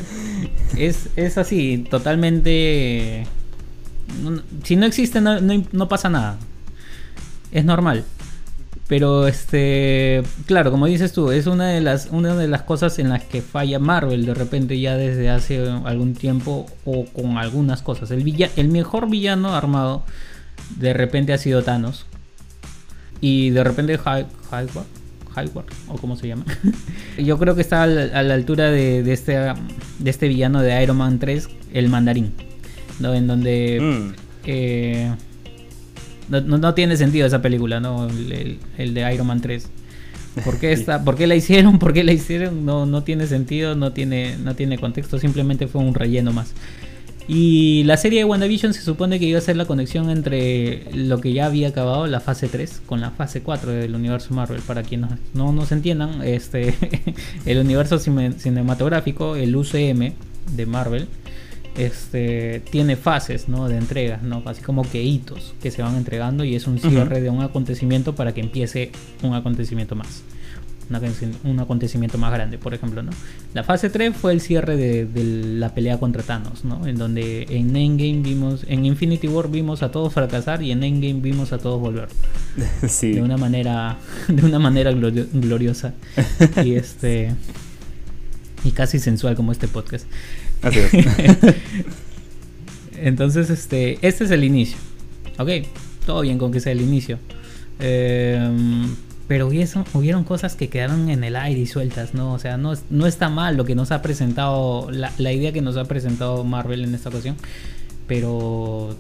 Es, 0.76 1.09
es 1.14 1.38
así, 1.38 1.87
totalmente... 1.88 3.26
no- 4.23 4.43
si 4.64 4.75
no 4.75 4.87
existe, 4.87 5.21
no, 5.21 5.40
no- 5.40 5.64
no 5.71 5.88
pasa 5.88 6.09
nada. 6.09 6.37
Es 7.52 7.64
normal. 7.64 8.04
Pero 8.88 9.26
este, 9.28 10.23
claro, 10.47 10.71
como 10.73 10.87
dices 10.87 11.12
tú, 11.12 11.31
es 11.31 11.47
una 11.47 11.69
de 11.69 11.81
las 11.81 12.09
una 12.11 12.35
de 12.35 12.49
las 12.49 12.62
cosas 12.62 12.99
en 12.99 13.09
las 13.09 13.23
que 13.25 13.40
falla 13.40 13.78
Marvel 13.78 14.26
de 14.26 14.35
repente 14.35 14.78
ya 14.78 14.97
desde 14.97 15.31
hace 15.31 15.66
algún 15.85 16.12
tiempo 16.14 16.66
o 16.85 17.07
con 17.07 17.38
algunas 17.38 17.81
cosas. 17.81 18.11
El 18.11 18.25
villa- 18.25 18.50
el 18.57 18.69
mejor 18.69 19.09
villano 19.09 19.54
armado 19.54 20.02
de 20.76 20.93
repente 20.93 21.33
ha 21.33 21.38
sido 21.38 21.62
Thanos 21.62 22.04
y 23.23 23.50
de 23.50 23.64
repente 23.64 23.99
Hy- 23.99 24.26
Hyward, 25.36 25.66
o 25.88 25.96
cómo 25.98 26.16
se 26.16 26.28
llama. 26.28 26.44
Yo 27.18 27.38
creo 27.38 27.54
que 27.54 27.60
está 27.60 27.82
a 27.82 27.86
la, 27.86 28.18
a 28.18 28.22
la 28.22 28.34
altura 28.34 28.70
de, 28.70 29.02
de 29.02 29.12
este 29.12 29.32
de 29.34 30.10
este 30.10 30.28
villano 30.28 30.62
de 30.62 30.82
Iron 30.82 30.96
Man 30.96 31.18
3, 31.18 31.48
el 31.72 31.88
mandarín, 31.88 32.32
¿no? 33.00 33.14
En 33.14 33.26
donde 33.26 33.78
Mm. 33.80 34.12
eh, 34.46 35.14
no, 36.28 36.40
no- 36.40 36.58
no 36.58 36.74
tiene 36.74 36.96
sentido 36.96 37.26
esa 37.26 37.42
película, 37.42 37.80
¿no? 37.80 38.08
El, 38.08 38.32
el- 38.32 38.58
el 38.78 38.94
de 38.94 39.14
Iron 39.14 39.26
Man 39.26 39.40
3. 39.40 39.68
¿Por 40.44 40.58
qué, 40.58 40.72
está, 40.72 41.04
¿Por 41.04 41.16
qué 41.16 41.26
la 41.26 41.34
hicieron? 41.34 41.78
¿Por 41.80 41.92
qué 41.92 42.02
la 42.04 42.12
hicieron? 42.12 42.64
No, 42.64 42.86
no 42.86 43.02
tiene 43.02 43.26
sentido, 43.26 43.74
no 43.76 43.92
tiene, 43.92 44.36
no 44.38 44.54
tiene 44.54 44.78
contexto, 44.78 45.18
simplemente 45.18 45.66
fue 45.68 45.80
un 45.82 45.94
relleno 45.94 46.32
más. 46.32 46.52
Y 47.26 47.85
la 47.85 47.97
serie 47.97 48.19
de 48.19 48.25
WandaVision 48.26 48.75
se 48.75 48.83
supone 48.83 49.19
que 49.19 49.25
iba 49.25 49.38
a 49.38 49.43
ser 49.43 49.57
la 49.57 49.64
conexión 49.64 50.11
entre 50.11 50.85
lo 50.93 51.21
que 51.21 51.33
ya 51.33 51.47
había 51.47 51.69
acabado, 51.69 52.07
la 52.07 52.21
fase 52.21 52.49
3, 52.49 52.83
con 52.85 53.00
la 53.00 53.11
fase 53.11 53.40
4 53.40 53.73
del 53.73 53.95
universo 53.95 54.35
Marvel. 54.35 54.61
Para 54.61 54.83
quienes 54.83 55.11
no 55.33 55.50
nos 55.52 55.73
entiendan, 55.73 56.23
este, 56.23 56.75
el 57.47 57.59
universo 57.59 57.99
cinematográfico, 57.99 59.37
el 59.37 59.57
UCM 59.57 60.12
de 60.54 60.66
Marvel, 60.66 61.09
este, 61.76 62.61
tiene 62.71 62.97
fases 62.97 63.49
¿no? 63.49 63.69
de 63.69 63.78
entregas, 63.78 64.23
¿no? 64.23 64.43
así 64.45 64.62
como 64.62 64.83
que 64.88 65.02
hitos 65.02 65.54
que 65.62 65.71
se 65.71 65.83
van 65.83 65.97
entregando 65.97 66.45
y 66.45 66.54
es 66.54 66.66
un 66.66 66.78
cierre 66.78 67.21
de 67.21 67.31
un 67.31 67.43
acontecimiento 67.43 68.14
para 68.14 68.33
que 68.33 68.40
empiece 68.40 68.93
un 69.23 69.35
acontecimiento 69.35 69.97
más. 69.97 70.23
Un 71.44 71.60
acontecimiento 71.60 72.18
más 72.18 72.32
grande, 72.32 72.58
por 72.58 72.74
ejemplo, 72.74 73.02
¿no? 73.02 73.10
La 73.54 73.64
fase 73.64 73.90
3 73.90 74.14
fue 74.14 74.32
el 74.32 74.40
cierre 74.40 74.76
de, 74.76 75.08
la 75.58 75.74
pelea 75.74 75.98
contra 75.98 76.22
Thanos, 76.22 76.64
¿no? 76.64 76.86
En 76.86 76.96
donde 76.96 77.46
en 77.50 77.74
Endgame 77.74 78.20
vimos, 78.22 78.64
en 78.68 78.84
Infinity 78.84 79.28
War 79.28 79.50
vimos 79.50 79.82
a 79.82 79.90
todos 79.90 80.12
fracasar 80.12 80.62
y 80.62 80.72
en 80.72 80.84
Endgame 80.84 81.20
vimos 81.20 81.52
a 81.52 81.58
todos 81.58 81.80
volver. 81.80 82.08
Sí. 82.88 83.12
De 83.12 83.22
una 83.22 83.36
manera, 83.36 83.98
de 84.28 84.44
una 84.44 84.58
manera 84.58 84.92
gloriosa. 84.92 85.94
y 86.64 86.74
este 86.74 87.32
y 88.64 88.72
casi 88.72 88.98
sensual 88.98 89.36
como 89.36 89.52
este 89.52 89.68
podcast. 89.68 90.06
Entonces, 92.96 93.50
este, 93.50 93.98
este 94.00 94.24
es 94.24 94.30
el 94.30 94.44
inicio. 94.44 94.78
Ok, 95.38 95.50
todo 96.06 96.22
bien 96.22 96.38
con 96.38 96.50
que 96.50 96.60
sea 96.60 96.72
el 96.72 96.80
inicio. 96.80 97.18
Em, 97.78 98.94
pero 99.26 99.47
hubieron, 99.47 100.25
cosas 100.25 100.54
que 100.54 100.69
quedaron 100.69 101.09
en 101.09 101.25
el 101.25 101.37
aire 101.37 101.61
y 101.61 101.66
sueltas, 101.66 102.14
¿no? 102.14 102.33
O 102.33 102.38
sea, 102.38 102.57
no, 102.57 102.75
no 102.90 103.07
está 103.07 103.28
mal 103.28 103.57
lo 103.57 103.64
que 103.64 103.75
nos 103.75 103.90
ha 103.90 104.02
presentado, 104.02 104.90
la 104.90 105.33
idea 105.33 105.52
que 105.52 105.62
nos 105.62 105.76
ha 105.76 105.85
presentado 105.85 106.45
Marvel 106.45 106.85
en 106.85 106.95
esta 106.95 107.09
ocasión. 107.09 107.37
Pero 108.07 108.97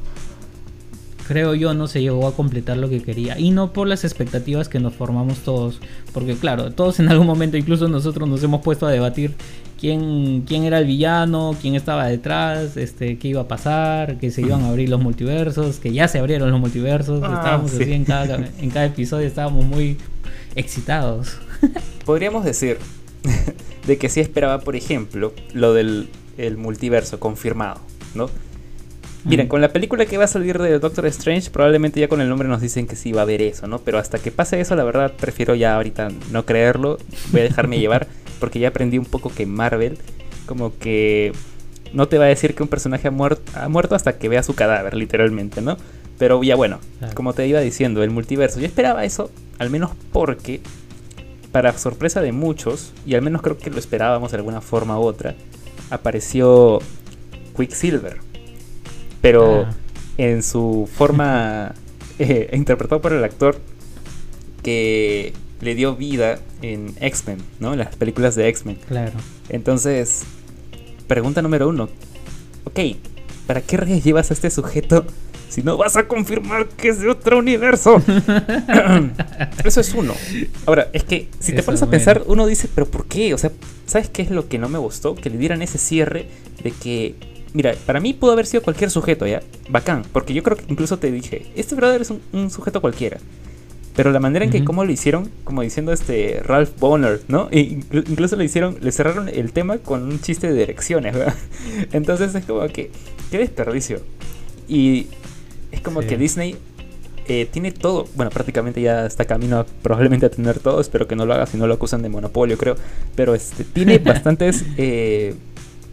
creo 1.26 1.54
yo 1.54 1.74
no 1.74 1.86
se 1.86 2.02
llegó 2.02 2.26
a 2.26 2.34
completar 2.34 2.76
lo 2.76 2.88
que 2.88 3.02
quería 3.02 3.38
y 3.38 3.50
no 3.50 3.72
por 3.72 3.88
las 3.88 4.04
expectativas 4.04 4.68
que 4.68 4.78
nos 4.78 4.94
formamos 4.94 5.38
todos 5.38 5.80
porque 6.12 6.34
claro 6.36 6.70
todos 6.72 7.00
en 7.00 7.08
algún 7.08 7.26
momento 7.26 7.56
incluso 7.56 7.88
nosotros 7.88 8.28
nos 8.28 8.42
hemos 8.42 8.60
puesto 8.60 8.86
a 8.86 8.90
debatir 8.90 9.34
quién, 9.78 10.42
quién 10.46 10.64
era 10.64 10.78
el 10.78 10.86
villano 10.86 11.56
quién 11.60 11.74
estaba 11.74 12.06
detrás 12.06 12.76
este 12.76 13.18
qué 13.18 13.28
iba 13.28 13.42
a 13.42 13.48
pasar 13.48 14.18
que 14.18 14.30
se 14.30 14.42
iban 14.42 14.62
a 14.62 14.68
abrir 14.68 14.88
los 14.88 15.00
multiversos 15.00 15.78
que 15.78 15.92
ya 15.92 16.08
se 16.08 16.18
abrieron 16.18 16.50
los 16.50 16.60
multiversos. 16.60 17.22
Ah, 17.22 17.34
estábamos 17.36 17.74
así 17.74 17.92
en 17.92 18.04
cada, 18.04 18.36
en 18.36 18.70
cada 18.70 18.86
episodio 18.86 19.26
estábamos 19.26 19.64
muy 19.64 19.96
excitados. 20.54 21.36
Podríamos 22.04 22.44
decir 22.44 22.78
de 23.86 23.98
que 23.98 24.08
sí 24.08 24.20
esperaba 24.20 24.60
por 24.60 24.76
ejemplo 24.76 25.32
lo 25.52 25.74
del 25.74 26.08
el 26.36 26.56
multiverso 26.56 27.20
confirmado 27.20 27.80
no 28.14 28.28
Miren, 29.24 29.48
con 29.48 29.62
la 29.62 29.70
película 29.70 30.04
que 30.04 30.18
va 30.18 30.24
a 30.24 30.28
salir 30.28 30.58
de 30.58 30.78
Doctor 30.78 31.06
Strange, 31.06 31.50
probablemente 31.50 31.98
ya 31.98 32.08
con 32.08 32.20
el 32.20 32.28
nombre 32.28 32.46
nos 32.46 32.60
dicen 32.60 32.86
que 32.86 32.94
sí 32.94 33.12
va 33.12 33.20
a 33.20 33.24
haber 33.24 33.40
eso, 33.40 33.66
¿no? 33.66 33.78
Pero 33.78 33.98
hasta 33.98 34.18
que 34.18 34.30
pase 34.30 34.60
eso, 34.60 34.76
la 34.76 34.84
verdad, 34.84 35.14
prefiero 35.18 35.54
ya 35.54 35.76
ahorita 35.76 36.10
no 36.30 36.44
creerlo. 36.44 36.98
Voy 37.32 37.40
a 37.40 37.44
dejarme 37.44 37.78
llevar, 37.80 38.06
porque 38.44 38.58
ya 38.58 38.68
aprendí 38.68 38.98
un 38.98 39.06
poco 39.06 39.32
que 39.32 39.46
Marvel, 39.46 39.96
como 40.44 40.76
que 40.78 41.32
no 41.94 42.08
te 42.08 42.18
va 42.18 42.26
a 42.26 42.28
decir 42.28 42.54
que 42.54 42.62
un 42.62 42.68
personaje 42.68 43.08
ha, 43.08 43.10
ha 43.10 43.68
muerto 43.68 43.94
hasta 43.94 44.18
que 44.18 44.28
vea 44.28 44.42
su 44.42 44.54
cadáver, 44.54 44.94
literalmente, 44.94 45.62
¿no? 45.62 45.78
Pero 46.18 46.42
ya 46.42 46.54
bueno, 46.54 46.78
como 47.14 47.32
te 47.32 47.46
iba 47.46 47.60
diciendo, 47.60 48.02
el 48.02 48.10
multiverso. 48.10 48.60
Yo 48.60 48.66
esperaba 48.66 49.04
eso, 49.06 49.30
al 49.58 49.70
menos 49.70 49.92
porque, 50.12 50.60
para 51.52 51.72
sorpresa 51.78 52.20
de 52.20 52.32
muchos, 52.32 52.92
y 53.06 53.14
al 53.14 53.22
menos 53.22 53.40
creo 53.40 53.56
que 53.56 53.70
lo 53.70 53.78
esperábamos 53.78 54.32
de 54.32 54.36
alguna 54.36 54.60
forma 54.60 54.98
u 55.00 55.04
otra, 55.04 55.34
apareció 55.90 56.80
Quicksilver 57.56 58.20
pero 59.24 59.62
ah. 59.62 59.74
en 60.18 60.42
su 60.42 60.86
forma 60.92 61.74
eh, 62.18 62.50
interpretado 62.52 63.00
por 63.00 63.14
el 63.14 63.24
actor 63.24 63.56
que 64.62 65.32
le 65.64 65.74
dio 65.74 65.96
vida 65.96 66.38
en 66.62 66.94
X-Men, 67.00 67.38
¿no? 67.60 67.72
En 67.72 67.78
las 67.78 67.96
películas 67.96 68.34
de 68.34 68.48
X-Men. 68.48 68.78
Claro. 68.86 69.12
Entonces, 69.48 70.22
pregunta 71.06 71.42
número 71.42 71.68
uno. 71.68 71.88
Ok, 72.64 72.80
¿para 73.46 73.60
qué 73.60 73.76
reyes 73.76 74.04
llevas 74.04 74.30
a 74.30 74.34
este 74.34 74.50
sujeto 74.50 75.04
si 75.48 75.62
no 75.62 75.76
vas 75.76 75.96
a 75.96 76.08
confirmar 76.08 76.68
que 76.68 76.88
es 76.88 77.00
de 77.00 77.10
otro 77.10 77.38
universo? 77.38 78.02
Eso 79.64 79.80
es 79.80 79.94
uno. 79.94 80.14
Ahora, 80.66 80.88
es 80.92 81.04
que 81.04 81.28
si 81.40 81.52
te 81.52 81.62
pones 81.62 81.82
a 81.82 81.90
pensar, 81.90 82.22
uno 82.26 82.46
dice, 82.46 82.68
pero 82.74 82.86
¿por 82.86 83.06
qué? 83.06 83.34
O 83.34 83.38
sea, 83.38 83.50
¿sabes 83.86 84.08
qué 84.08 84.22
es 84.22 84.30
lo 84.30 84.48
que 84.48 84.58
no 84.58 84.68
me 84.68 84.78
gustó? 84.78 85.14
Que 85.14 85.30
le 85.30 85.38
dieran 85.38 85.62
ese 85.62 85.78
cierre 85.78 86.28
de 86.62 86.70
que 86.70 87.14
Mira, 87.54 87.72
para 87.86 88.00
mí 88.00 88.12
pudo 88.12 88.32
haber 88.32 88.46
sido 88.46 88.64
cualquier 88.64 88.90
sujeto, 88.90 89.28
¿ya? 89.28 89.40
Bacán. 89.68 90.02
Porque 90.12 90.34
yo 90.34 90.42
creo 90.42 90.56
que 90.56 90.64
incluso 90.66 90.98
te 90.98 91.12
dije, 91.12 91.46
este 91.54 91.76
brother 91.76 92.02
es 92.02 92.10
un, 92.10 92.50
sujeto 92.50 92.80
cualquiera. 92.80 93.18
Pero 93.94 94.10
la 94.10 94.18
manera 94.20 94.44
en 94.44 94.50
que 94.50 94.64
cómo 94.64 94.84
lo 94.84 94.90
hicieron, 94.90 95.30
como 95.44 95.62
diciendo 95.62 95.92
este 95.92 96.40
Ralph 96.44 96.70
Bonner, 96.80 97.20
¿no? 97.28 97.48
E 97.52 97.60
incluso 97.60 98.34
le 98.34 98.44
hicieron, 98.44 98.76
le 98.80 98.90
cerraron 98.90 99.28
el 99.28 99.52
tema 99.52 99.78
con 99.78 100.02
un 100.02 100.20
chiste 100.20 100.52
de 100.52 100.58
direcciones, 100.58 101.14
¿verdad? 101.14 101.34
Entonces 101.92 102.34
es 102.34 102.44
como 102.44 102.66
que, 102.68 102.90
qué 103.30 103.38
desperdicio. 103.38 104.00
Y 104.68 105.06
es 105.70 105.80
como 105.80 106.00
que 106.00 106.16
Disney 106.16 106.56
eh, 107.26 107.46
tiene 107.50 107.70
todo, 107.70 108.08
bueno, 108.16 108.30
prácticamente 108.30 108.80
ya 108.80 109.06
está 109.06 109.24
camino 109.26 109.64
probablemente 109.82 110.26
a 110.26 110.30
tener 110.30 110.58
todo, 110.58 110.80
espero 110.80 111.06
que 111.06 111.14
no 111.14 111.24
lo 111.24 111.34
haga 111.34 111.46
si 111.46 111.56
no 111.56 111.66
lo 111.66 111.74
acusan 111.74 112.02
de 112.02 112.08
monopolio, 112.08 112.58
creo. 112.58 112.76
Pero 113.14 113.34
este, 113.34 113.64
tiene 113.64 113.98
bastantes... 114.04 114.64
Eh, 114.76 115.34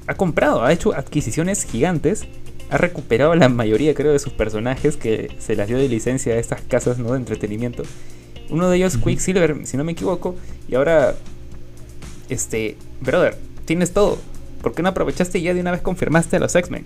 ha 0.08 0.16
comprado, 0.16 0.64
ha 0.64 0.74
hecho 0.74 0.94
adquisiciones 0.94 1.64
gigantes, 1.64 2.26
ha 2.72 2.78
recuperado 2.78 3.36
la 3.36 3.50
mayoría, 3.50 3.94
creo, 3.94 4.14
de 4.14 4.20
sus 4.20 4.32
personajes 4.32 4.96
que 4.96 5.36
se 5.40 5.56
las 5.58 5.68
dio 5.68 5.78
de 5.78 5.90
licencia 5.90 6.34
a 6.34 6.38
estas 6.38 6.62
casas 6.62 6.98
¿no? 7.00 7.12
de 7.12 7.18
entretenimiento. 7.18 7.84
Uno 8.50 8.70
de 8.70 8.78
ellos, 8.78 8.98
Quicksilver, 8.98 9.68
si 9.68 9.76
no 9.76 9.84
me 9.84 9.92
equivoco, 9.92 10.36
y 10.70 10.76
ahora, 10.76 11.16
este, 12.30 12.78
brother, 13.02 13.38
tienes 13.66 13.92
todo. 13.92 14.18
¿Por 14.62 14.74
qué 14.74 14.84
no 14.84 14.90
aprovechaste 14.90 15.40
y 15.40 15.44
ya 15.44 15.54
de 15.54 15.60
una 15.60 15.72
vez 15.72 15.82
confirmaste 15.82 16.38
a 16.38 16.40
los 16.40 16.56
X-Men? 16.56 16.86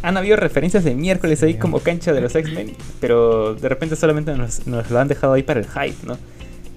Han 0.00 0.16
habido 0.16 0.36
referencias 0.36 0.82
de 0.82 0.94
miércoles 0.94 1.42
ahí 1.42 1.54
como 1.54 1.80
cancha 1.80 2.14
de 2.14 2.22
los 2.22 2.34
X-Men, 2.34 2.74
pero 2.98 3.54
de 3.54 3.68
repente 3.68 3.96
solamente 3.96 4.34
nos, 4.34 4.66
nos 4.66 4.90
lo 4.90 4.98
han 4.98 5.08
dejado 5.08 5.34
ahí 5.34 5.42
para 5.42 5.60
el 5.60 5.66
hype, 5.66 6.06
¿no? 6.06 6.16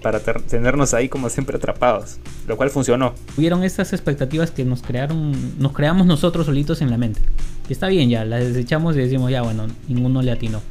Para 0.01 0.19
tenernos 0.19 0.93
ahí 0.93 1.09
como 1.09 1.29
siempre 1.29 1.57
atrapados, 1.57 2.17
lo 2.47 2.57
cual 2.57 2.69
funcionó. 2.69 3.13
Hubieron 3.37 3.63
estas 3.63 3.93
expectativas 3.93 4.51
que 4.51 4.65
nos 4.65 4.81
crearon, 4.81 5.59
nos 5.59 5.73
creamos 5.73 6.07
nosotros 6.07 6.47
solitos 6.47 6.81
en 6.81 6.89
la 6.89 6.97
mente. 6.97 7.21
Que 7.67 7.73
está 7.73 7.87
bien 7.87 8.09
ya, 8.09 8.25
las 8.25 8.43
desechamos 8.43 8.95
y 8.95 8.99
decimos 8.99 9.31
ya, 9.31 9.43
bueno, 9.43 9.67
ninguno 9.87 10.21
le 10.21 10.31
atinó. 10.31 10.61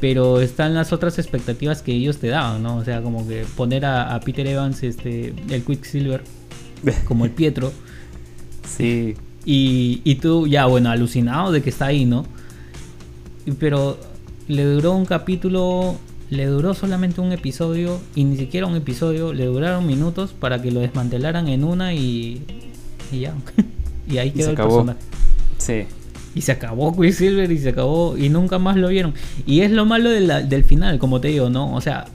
Pero 0.00 0.40
están 0.40 0.74
las 0.74 0.92
otras 0.92 1.18
expectativas 1.18 1.82
que 1.82 1.92
ellos 1.92 2.18
te 2.18 2.28
daban, 2.28 2.62
¿no? 2.62 2.76
O 2.76 2.84
sea, 2.84 3.02
como 3.02 3.26
que 3.28 3.44
poner 3.56 3.84
a, 3.84 4.18
Peter 4.24 4.46
Evans, 4.46 4.82
este, 4.82 5.34
el 5.50 5.64
Quicksilver, 5.64 6.22
como 7.06 7.24
el 7.24 7.30
Pietro. 7.30 7.72
sí. 8.64 9.14
Y, 9.44 10.02
y 10.04 10.16
tú 10.16 10.46
ya, 10.46 10.66
bueno, 10.66 10.90
alucinado 10.90 11.52
de 11.52 11.62
que 11.62 11.70
está 11.70 11.86
ahí, 11.86 12.04
¿no? 12.04 12.26
Pero 13.58 13.98
le 14.46 14.62
duró 14.64 14.92
un 14.92 15.06
capítulo 15.06 15.96
le 16.30 16.46
duró 16.46 16.74
solamente 16.74 17.20
un 17.20 17.32
episodio 17.32 18.00
y 18.14 18.24
ni 18.24 18.36
siquiera 18.36 18.66
un 18.66 18.76
episodio, 18.76 19.32
le 19.32 19.46
duraron 19.46 19.86
minutos 19.86 20.34
para 20.38 20.60
que 20.60 20.70
lo 20.70 20.80
desmantelaran 20.80 21.48
en 21.48 21.64
una 21.64 21.94
y, 21.94 22.42
y 23.10 23.20
ya. 23.20 23.34
y 24.08 24.18
ahí 24.18 24.30
quedó 24.30 24.50
el 24.50 24.56
personaje. 24.56 24.98
Sí. 25.56 25.84
Y 26.34 26.42
se 26.42 26.52
acabó 26.52 26.94
Quicksilver 27.00 27.50
y 27.50 27.58
se 27.58 27.70
acabó 27.70 28.16
y 28.16 28.28
nunca 28.28 28.58
más 28.58 28.76
lo 28.76 28.88
vieron. 28.88 29.14
Y 29.46 29.60
es 29.60 29.70
lo 29.70 29.86
malo 29.86 30.10
del 30.10 30.64
final, 30.64 30.98
como 30.98 31.20
te 31.20 31.28
digo, 31.28 31.48
¿no? 31.48 31.74
O 31.74 31.80
sea, 31.80 32.06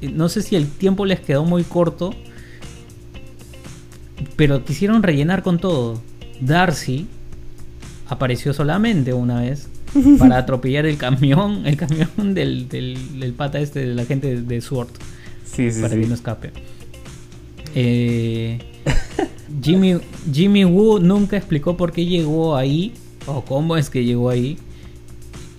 no 0.00 0.28
sé 0.28 0.42
si 0.42 0.56
el 0.56 0.68
tiempo 0.68 1.04
les 1.04 1.20
quedó 1.20 1.44
muy 1.44 1.62
corto, 1.62 2.14
pero 4.36 4.64
quisieron 4.64 5.02
rellenar 5.02 5.42
con 5.42 5.58
todo. 5.58 6.00
Darcy 6.40 7.06
apareció 8.08 8.52
solamente 8.52 9.12
una 9.12 9.40
vez 9.40 9.68
para 10.18 10.38
atropellar 10.38 10.86
el 10.86 10.96
camión, 10.96 11.66
el 11.66 11.76
camión 11.76 12.08
del, 12.34 12.68
del, 12.68 13.34
pata 13.36 13.60
este, 13.60 13.86
de 13.86 13.94
la 13.94 14.04
gente 14.04 14.40
de 14.40 14.60
Sword. 14.60 14.88
Sí, 15.44 15.70
sí, 15.70 15.82
para 15.82 15.94
que 15.94 16.06
no 16.06 16.14
escape. 16.14 16.50
Eh, 17.74 18.58
Jimmy, 19.62 19.98
Jimmy 20.32 20.64
Woo 20.64 20.98
nunca 20.98 21.36
explicó 21.36 21.76
por 21.76 21.92
qué 21.92 22.06
llegó 22.06 22.56
ahí 22.56 22.94
o 23.26 23.44
cómo 23.44 23.76
es 23.76 23.90
que 23.90 24.04
llegó 24.04 24.30
ahí. 24.30 24.58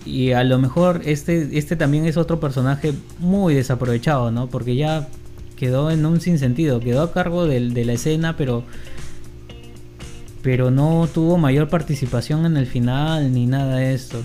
Y 0.06 0.32
a 0.32 0.44
lo 0.44 0.60
mejor 0.60 1.02
este, 1.06 1.58
este 1.58 1.76
también 1.76 2.06
es 2.06 2.18
otro 2.18 2.40
personaje 2.40 2.94
muy 3.20 3.54
desaprovechado, 3.54 4.32
¿no? 4.32 4.48
Porque 4.48 4.76
ya 4.76 5.08
quedó 5.56 5.92
en 5.92 6.06
un 6.06 6.20
sinsentido, 6.20 6.80
quedó 6.80 7.04
a 7.04 7.14
cargo 7.14 7.46
de, 7.46 7.70
de 7.70 7.86
la 7.86 7.94
escena, 7.94 8.36
pero 8.36 8.64
pero 10.44 10.70
no 10.70 11.08
tuvo 11.12 11.38
mayor 11.38 11.70
participación 11.70 12.46
en 12.46 12.58
el 12.58 12.68
final 12.68 13.34
ni 13.34 13.48
nada 13.48 13.78
de 13.78 13.94
esto. 13.94 14.22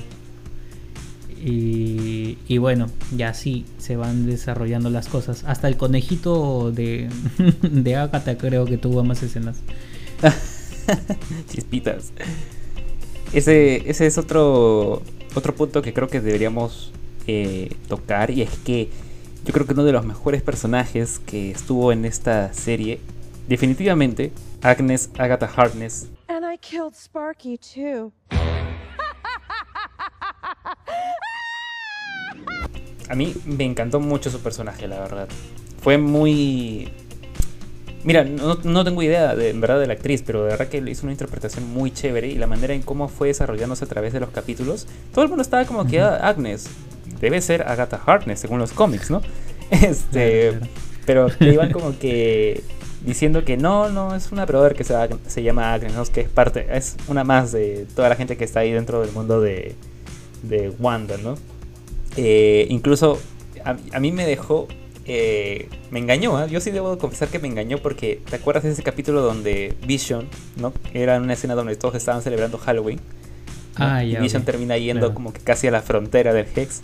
Y, 1.40 2.36
y 2.48 2.58
bueno, 2.58 2.88
ya 3.16 3.28
así 3.28 3.64
se 3.78 3.96
van 3.96 4.26
desarrollando 4.26 4.90
las 4.90 5.06
cosas. 5.08 5.44
Hasta 5.44 5.68
el 5.68 5.76
conejito 5.76 6.72
de, 6.72 7.08
de 7.62 7.96
Agatha 7.96 8.36
creo 8.36 8.64
que 8.64 8.76
tuvo 8.76 9.04
más 9.04 9.22
escenas. 9.22 9.60
Chispitas. 11.48 12.12
Ese, 13.32 13.88
ese 13.88 14.06
es 14.06 14.18
otro, 14.18 15.02
otro 15.36 15.54
punto 15.54 15.82
que 15.82 15.92
creo 15.92 16.08
que 16.08 16.20
deberíamos 16.20 16.90
eh, 17.28 17.76
tocar. 17.86 18.32
Y 18.32 18.42
es 18.42 18.50
que 18.64 18.88
yo 19.46 19.52
creo 19.52 19.66
que 19.66 19.74
uno 19.74 19.84
de 19.84 19.92
los 19.92 20.04
mejores 20.04 20.42
personajes 20.42 21.20
que 21.20 21.52
estuvo 21.52 21.92
en 21.92 22.04
esta 22.04 22.52
serie, 22.52 22.98
definitivamente, 23.48 24.32
Agnes 24.62 25.10
Agatha 25.18 25.46
Harkness. 25.46 26.08
And 26.28 26.44
I 26.44 26.56
killed 26.58 26.94
Sparky 26.94 27.58
too. 27.58 28.12
A 33.08 33.14
mí 33.14 33.34
me 33.46 33.64
encantó 33.64 34.00
mucho 34.00 34.30
su 34.30 34.40
personaje, 34.40 34.86
la 34.86 35.00
verdad. 35.00 35.28
Fue 35.80 35.96
muy... 35.96 36.92
Mira, 38.04 38.22
no, 38.24 38.58
no 38.62 38.84
tengo 38.84 39.02
idea 39.02 39.34
de, 39.34 39.50
en 39.50 39.60
verdad 39.60 39.80
de 39.80 39.86
la 39.86 39.94
actriz, 39.94 40.22
pero 40.24 40.44
de 40.44 40.50
verdad 40.50 40.68
que 40.68 40.78
hizo 40.78 41.02
una 41.04 41.12
interpretación 41.12 41.66
muy 41.72 41.90
chévere 41.90 42.28
y 42.28 42.34
la 42.36 42.46
manera 42.46 42.74
en 42.74 42.82
cómo 42.82 43.08
fue 43.08 43.28
desarrollándose 43.28 43.84
a 43.84 43.88
través 43.88 44.12
de 44.12 44.20
los 44.20 44.30
capítulos. 44.30 44.86
Todo 45.12 45.22
el 45.24 45.28
mundo 45.28 45.42
estaba 45.42 45.64
como 45.64 45.86
que 45.86 46.00
"Ah, 46.00 46.16
Agnes 46.22 46.68
debe 47.20 47.40
ser 47.40 47.62
Agatha 47.66 48.00
Harkness 48.04 48.38
según 48.40 48.58
los 48.58 48.72
cómics, 48.72 49.10
¿no? 49.10 49.22
Este, 49.70 50.50
Claro, 50.50 50.58
claro. 50.60 50.72
pero 51.06 51.28
le 51.40 51.52
iban 51.54 51.72
como 51.72 51.98
que 51.98 52.62
diciendo 53.04 53.44
que 53.44 53.56
no, 53.56 53.88
no, 53.90 54.14
es 54.14 54.32
una 54.32 54.44
brother 54.46 54.74
que 54.74 54.84
se, 54.84 54.94
se 55.26 55.42
llama 55.42 55.72
Agnes, 55.72 55.94
¿no? 55.94 56.04
que 56.04 56.22
es 56.22 56.28
parte, 56.28 56.66
es 56.70 56.96
una 57.06 57.24
más 57.24 57.52
de 57.52 57.86
toda 57.94 58.08
la 58.08 58.16
gente 58.16 58.36
que 58.36 58.44
está 58.44 58.60
ahí 58.60 58.72
dentro 58.72 59.00
del 59.00 59.12
mundo 59.12 59.40
de, 59.40 59.74
de 60.42 60.70
Wanda, 60.78 61.16
¿no? 61.18 61.36
Eh, 62.16 62.66
incluso 62.70 63.18
a, 63.64 63.76
a 63.92 64.00
mí 64.00 64.10
me 64.10 64.26
dejó, 64.26 64.66
eh, 65.04 65.68
me 65.90 66.00
engañó, 66.00 66.36
¿ah? 66.36 66.46
yo 66.46 66.60
sí 66.60 66.70
debo 66.70 66.98
confesar 66.98 67.28
que 67.28 67.38
me 67.38 67.48
engañó 67.48 67.78
porque 67.78 68.20
¿te 68.28 68.36
acuerdas 68.36 68.64
de 68.64 68.70
ese 68.72 68.82
capítulo 68.82 69.22
donde 69.22 69.74
Vision, 69.86 70.28
¿no? 70.56 70.72
Era 70.92 71.18
una 71.18 71.34
escena 71.34 71.54
donde 71.54 71.76
todos 71.76 71.94
estaban 71.94 72.22
celebrando 72.22 72.58
Halloween. 72.58 73.00
Ah, 73.76 74.02
y 74.02 74.10
ya, 74.12 74.20
Vision 74.20 74.42
termina 74.44 74.76
yendo 74.76 75.02
Claro. 75.02 75.14
como 75.14 75.32
que 75.32 75.40
casi 75.40 75.68
a 75.68 75.70
la 75.70 75.82
frontera 75.82 76.32
del 76.34 76.46
Hex 76.54 76.80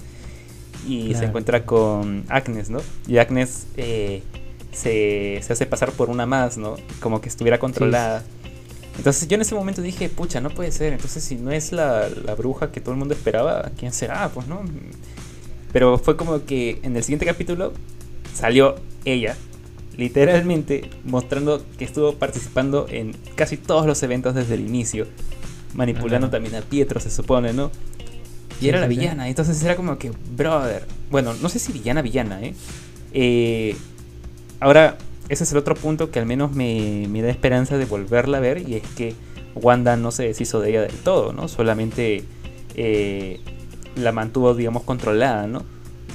y 0.86 1.14
se 1.14 1.24
encuentra 1.24 1.64
con 1.64 2.24
Agnes, 2.28 2.70
¿no? 2.70 2.80
Y 3.08 3.16
Agnes 3.18 3.66
eh, 3.76 4.22
se, 4.74 5.40
se 5.42 5.52
hace 5.52 5.66
pasar 5.66 5.92
por 5.92 6.10
una 6.10 6.26
más, 6.26 6.56
¿no? 6.58 6.76
Como 7.00 7.20
que 7.20 7.28
estuviera 7.28 7.58
controlada. 7.58 8.24
Entonces 8.96 9.26
yo 9.26 9.34
en 9.34 9.40
ese 9.40 9.54
momento 9.54 9.82
dije, 9.82 10.08
pucha, 10.08 10.40
no 10.40 10.50
puede 10.50 10.70
ser. 10.72 10.92
Entonces 10.92 11.24
si 11.24 11.36
no 11.36 11.50
es 11.50 11.72
la, 11.72 12.08
la 12.08 12.34
bruja 12.34 12.70
que 12.70 12.80
todo 12.80 12.92
el 12.92 12.98
mundo 12.98 13.14
esperaba, 13.14 13.70
¿quién 13.78 13.92
será? 13.92 14.28
Pues 14.28 14.46
no. 14.46 14.62
Pero 15.72 15.98
fue 15.98 16.16
como 16.16 16.44
que 16.44 16.78
en 16.82 16.96
el 16.96 17.02
siguiente 17.02 17.26
capítulo 17.26 17.72
salió 18.32 18.76
ella, 19.04 19.36
literalmente 19.96 20.90
mostrando 21.04 21.64
que 21.78 21.84
estuvo 21.84 22.14
participando 22.14 22.86
en 22.88 23.16
casi 23.34 23.56
todos 23.56 23.86
los 23.86 24.02
eventos 24.02 24.34
desde 24.34 24.54
el 24.54 24.60
inicio, 24.60 25.06
manipulando 25.74 26.28
Ajá. 26.28 26.32
también 26.32 26.54
a 26.54 26.60
Pietro, 26.62 27.00
se 27.00 27.10
supone, 27.10 27.52
¿no? 27.52 27.72
Y 28.60 28.68
era 28.68 28.80
la 28.80 28.86
villana, 28.86 29.28
entonces 29.28 29.62
era 29.64 29.74
como 29.74 29.98
que, 29.98 30.12
brother. 30.36 30.86
Bueno, 31.10 31.34
no 31.34 31.48
sé 31.48 31.58
si 31.58 31.72
villana, 31.72 32.02
villana, 32.02 32.40
¿eh? 32.42 32.54
Eh, 33.12 33.76
ahora, 34.60 34.96
ese 35.28 35.44
es 35.44 35.52
el 35.52 35.58
otro 35.58 35.74
punto 35.74 36.10
que 36.10 36.18
al 36.18 36.26
menos 36.26 36.52
me, 36.52 37.06
me 37.08 37.22
da 37.22 37.30
esperanza 37.30 37.78
de 37.78 37.84
volverla 37.84 38.38
a 38.38 38.40
ver, 38.40 38.68
y 38.68 38.74
es 38.74 38.82
que 38.96 39.14
Wanda 39.54 39.96
no 39.96 40.10
se 40.10 40.24
deshizo 40.24 40.60
de 40.60 40.70
ella 40.70 40.82
del 40.82 40.96
todo, 40.96 41.32
¿no? 41.32 41.48
Solamente 41.48 42.24
eh, 42.74 43.40
la 43.96 44.12
mantuvo, 44.12 44.54
digamos, 44.54 44.82
controlada, 44.82 45.46
¿no? 45.46 45.64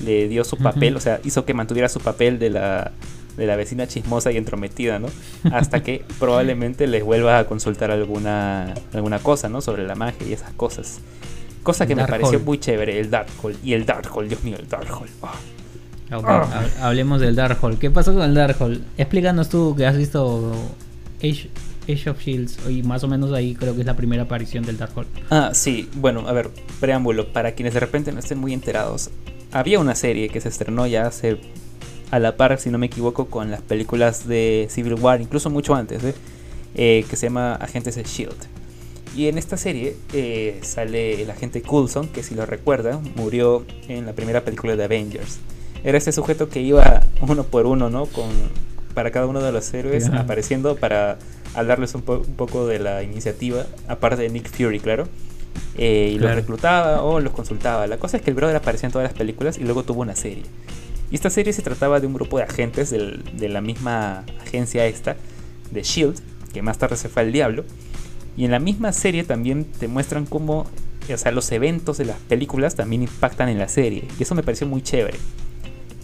Le 0.03 0.27
dio 0.27 0.43
su 0.43 0.57
papel, 0.57 0.95
o 0.95 0.99
sea, 0.99 1.19
hizo 1.23 1.45
que 1.45 1.53
mantuviera 1.53 1.89
su 1.89 1.99
papel 1.99 2.39
de 2.39 2.49
la, 2.49 2.91
de 3.37 3.45
la 3.45 3.55
vecina 3.55 3.87
chismosa 3.87 4.31
y 4.31 4.37
entrometida, 4.37 4.99
¿no? 4.99 5.07
Hasta 5.51 5.83
que 5.83 6.03
probablemente 6.19 6.87
les 6.87 7.03
vuelva 7.03 7.39
a 7.39 7.45
consultar 7.45 7.91
alguna, 7.91 8.73
alguna 8.93 9.19
cosa, 9.19 9.49
¿no? 9.49 9.61
Sobre 9.61 9.85
la 9.85 9.95
magia 9.95 10.27
y 10.27 10.33
esas 10.33 10.51
cosas. 10.53 10.99
Cosa 11.63 11.85
que 11.85 11.95
me 11.95 12.05
pareció 12.05 12.39
muy 12.39 12.57
chévere, 12.57 12.99
el 12.99 13.09
Darkhold. 13.09 13.57
Y 13.63 13.73
el 13.73 13.85
Darkhold, 13.85 14.29
Dios 14.29 14.43
mío, 14.43 14.57
el 14.57 14.67
Darkhold. 14.67 15.11
Ah. 15.21 15.33
Ah. 16.11 16.47
hab- 16.51 16.81
hablemos 16.81 17.21
del 17.21 17.35
Darkhold. 17.35 17.77
¿Qué 17.79 17.91
pasó 17.91 18.13
con 18.13 18.23
el 18.23 18.33
Darkhold? 18.33 18.81
Explícanos 18.97 19.49
tú 19.49 19.75
que 19.75 19.85
has 19.85 19.95
visto 19.97 20.51
Age, 21.19 21.49
Age 21.87 22.09
of 22.09 22.19
Shields 22.19 22.57
y 22.69 22.81
más 22.83 23.03
o 23.03 23.07
menos 23.07 23.31
ahí 23.33 23.53
creo 23.55 23.73
que 23.75 23.81
es 23.81 23.85
la 23.87 23.95
primera 23.95 24.23
aparición 24.23 24.63
del 24.65 24.77
Darkhold. 24.77 25.07
Ah, 25.29 25.51
sí, 25.53 25.89
bueno, 25.95 26.27
a 26.27 26.31
ver, 26.33 26.49
preámbulo, 26.79 27.31
para 27.31 27.51
quienes 27.53 27.73
de 27.73 27.79
repente 27.79 28.11
no 28.11 28.19
estén 28.19 28.39
muy 28.39 28.53
enterados, 28.53 29.09
había 29.51 29.79
una 29.79 29.95
serie 29.95 30.29
que 30.29 30.41
se 30.41 30.49
estrenó 30.49 30.87
ya 30.87 31.07
hace 31.07 31.39
a 32.11 32.17
la 32.19 32.37
par, 32.37 32.59
si 32.59 32.69
no 32.71 32.77
me 32.79 32.87
equivoco, 32.87 33.25
con 33.27 33.51
las 33.51 33.61
películas 33.61 34.27
de 34.27 34.67
Civil 34.71 34.95
War, 34.95 35.21
incluso 35.21 35.49
mucho 35.51 35.75
antes, 35.75 36.03
¿eh? 36.03 36.15
Eh, 36.75 37.05
que 37.09 37.15
se 37.15 37.27
llama 37.27 37.53
Agentes 37.55 37.95
de 37.95 38.03
Shield. 38.03 38.35
Y 39.15 39.27
en 39.27 39.37
esta 39.39 39.57
serie 39.57 39.95
eh, 40.13 40.59
sale 40.63 41.21
el 41.21 41.29
agente 41.31 41.61
Coulson, 41.61 42.07
que 42.07 42.21
si 42.23 42.35
lo 42.35 42.45
recuerdan, 42.45 43.01
murió 43.15 43.65
en 43.87 44.05
la 44.05 44.13
primera 44.13 44.43
película 44.43 44.75
de 44.75 44.83
Avengers. 44.83 45.39
Era 45.83 45.97
ese 45.97 46.11
sujeto 46.11 46.49
que 46.49 46.61
iba 46.61 47.01
uno 47.21 47.43
por 47.43 47.65
uno, 47.65 47.89
¿no? 47.89 48.05
Con, 48.07 48.29
para 48.93 49.11
cada 49.11 49.25
uno 49.27 49.41
de 49.41 49.51
los 49.51 49.73
héroes 49.73 50.07
Ajá. 50.09 50.21
apareciendo 50.21 50.75
para 50.75 51.17
hablarles 51.55 51.95
un, 51.95 52.01
po- 52.01 52.23
un 52.27 52.35
poco 52.35 52.67
de 52.67 52.79
la 52.79 53.01
iniciativa, 53.03 53.65
aparte 53.87 54.21
de 54.23 54.29
Nick 54.29 54.49
Fury, 54.49 54.79
claro. 54.79 55.07
Eh, 55.77 56.09
y 56.11 56.13
los 56.15 56.23
Claro. 56.23 56.35
reclutaba 56.35 57.01
o 57.03 57.19
los 57.19 57.33
consultaba. 57.33 57.87
La 57.87 57.97
cosa 57.97 58.17
es 58.17 58.23
que 58.23 58.29
el 58.29 58.35
brother 58.35 58.55
aparecía 58.55 58.87
en 58.87 58.93
todas 58.93 59.07
las 59.09 59.17
películas 59.17 59.57
y 59.57 59.63
luego 59.63 59.83
tuvo 59.83 60.01
una 60.01 60.15
serie. 60.15 60.43
Y 61.11 61.15
esta 61.15 61.29
serie 61.29 61.53
se 61.53 61.61
trataba 61.61 61.99
de 61.99 62.07
un 62.07 62.13
grupo 62.13 62.37
de 62.37 62.43
agentes 62.43 62.89
del- 62.91 63.23
de 63.37 63.49
la 63.49 63.61
misma 63.61 64.25
agencia 64.41 64.85
esta, 64.85 65.15
de 65.71 65.81
Shield, 65.83 66.19
que 66.53 66.61
más 66.61 66.77
tarde 66.77 66.97
se 66.97 67.09
fue 67.09 67.21
al 67.23 67.31
diablo. 67.31 67.63
Y 68.37 68.45
en 68.45 68.51
la 68.51 68.59
misma 68.59 68.91
serie 68.93 69.23
también 69.23 69.65
te 69.65 69.87
muestran 69.87 70.25
cómo, 70.25 70.65
o 71.11 71.17
sea, 71.17 71.31
los 71.31 71.51
eventos 71.51 71.97
de 71.97 72.05
las 72.05 72.17
películas 72.17 72.75
también 72.75 73.03
impactan 73.03 73.49
en 73.49 73.57
la 73.57 73.67
serie. 73.67 74.03
Y 74.19 74.23
eso 74.23 74.35
me 74.35 74.43
pareció 74.43 74.67
muy 74.67 74.81
chévere. 74.81 75.17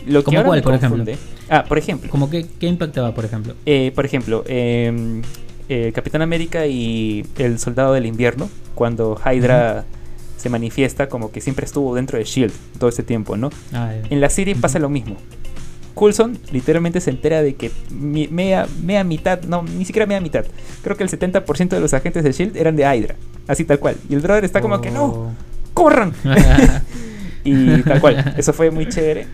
Lo 0.08 0.22
que 0.22 0.26
¿Cómo 0.26 0.38
ahora 0.40 0.48
cuál, 0.48 0.60
me 0.60 0.64
por 0.64 0.74
ejemplo? 0.76 1.04
confunde- 1.04 1.18
Ah, 1.50 1.64
por 1.68 1.78
ejemplo. 1.78 2.10
¿Cómo 2.10 2.30
que, 2.30 2.46
¿Qué 2.60 2.68
impactaba, 2.68 3.14
por 3.14 3.26
ejemplo? 3.26 3.54
Eh, 3.66 3.92
por 3.96 4.06
ejemplo, 4.06 4.44
eh, 4.48 5.22
eh, 5.70 5.92
Capitán 5.96 6.22
América 6.22 6.66
y 6.68 7.26
el 7.38 7.60
Soldado 7.60 7.94
del 7.94 8.06
Invierno, 8.06 8.50
cuando 8.76 9.20
Hydra 9.26 9.86
se 10.38 10.50
manifiesta 10.50 11.08
como 11.10 11.32
que 11.32 11.42
siempre 11.42 11.66
estuvo 11.66 11.96
dentro 11.96 12.18
de 12.20 12.24
Shield 12.24 12.54
todo 12.78 12.90
este 12.90 13.04
tiempo, 13.04 13.36
¿no? 13.38 13.50
Ah, 13.74 13.94
En 14.10 14.22
la 14.22 14.30
serie 14.30 14.56
pasa 14.56 14.78
lo 14.80 14.90
mismo. 14.90 15.16
Coulson 15.96 16.38
literalmente 16.52 17.00
se 17.00 17.10
entera 17.10 17.42
de 17.42 17.56
que 17.56 17.72
mi- 17.90 18.28
media, 18.28 18.68
media 18.84 19.04
mitad, 19.06 19.42
no, 19.44 19.64
ni 19.64 19.86
siquiera 19.86 20.06
media 20.06 20.20
mitad. 20.20 20.44
Creo 20.84 20.98
que 20.98 21.04
el 21.04 21.10
70% 21.10 21.70
de 21.70 21.80
los 21.82 21.94
agentes 21.94 22.24
de 22.24 22.32
Shield 22.34 22.58
eran 22.58 22.76
de 22.76 22.84
Hydra. 22.84 23.16
Así 23.48 23.64
tal 23.64 23.80
cual. 23.80 23.96
Y 24.10 24.14
el 24.16 24.20
brother 24.20 24.44
está 24.44 24.60
como 24.62 24.82
que 24.82 24.92
no, 24.92 25.06
oh. 25.06 25.32
¡corran! 25.74 26.14
y 27.44 27.82
tal 27.84 28.02
cual. 28.02 28.34
Eso 28.38 28.52
fue 28.54 28.72
muy 28.72 28.88
chévere. 28.90 29.28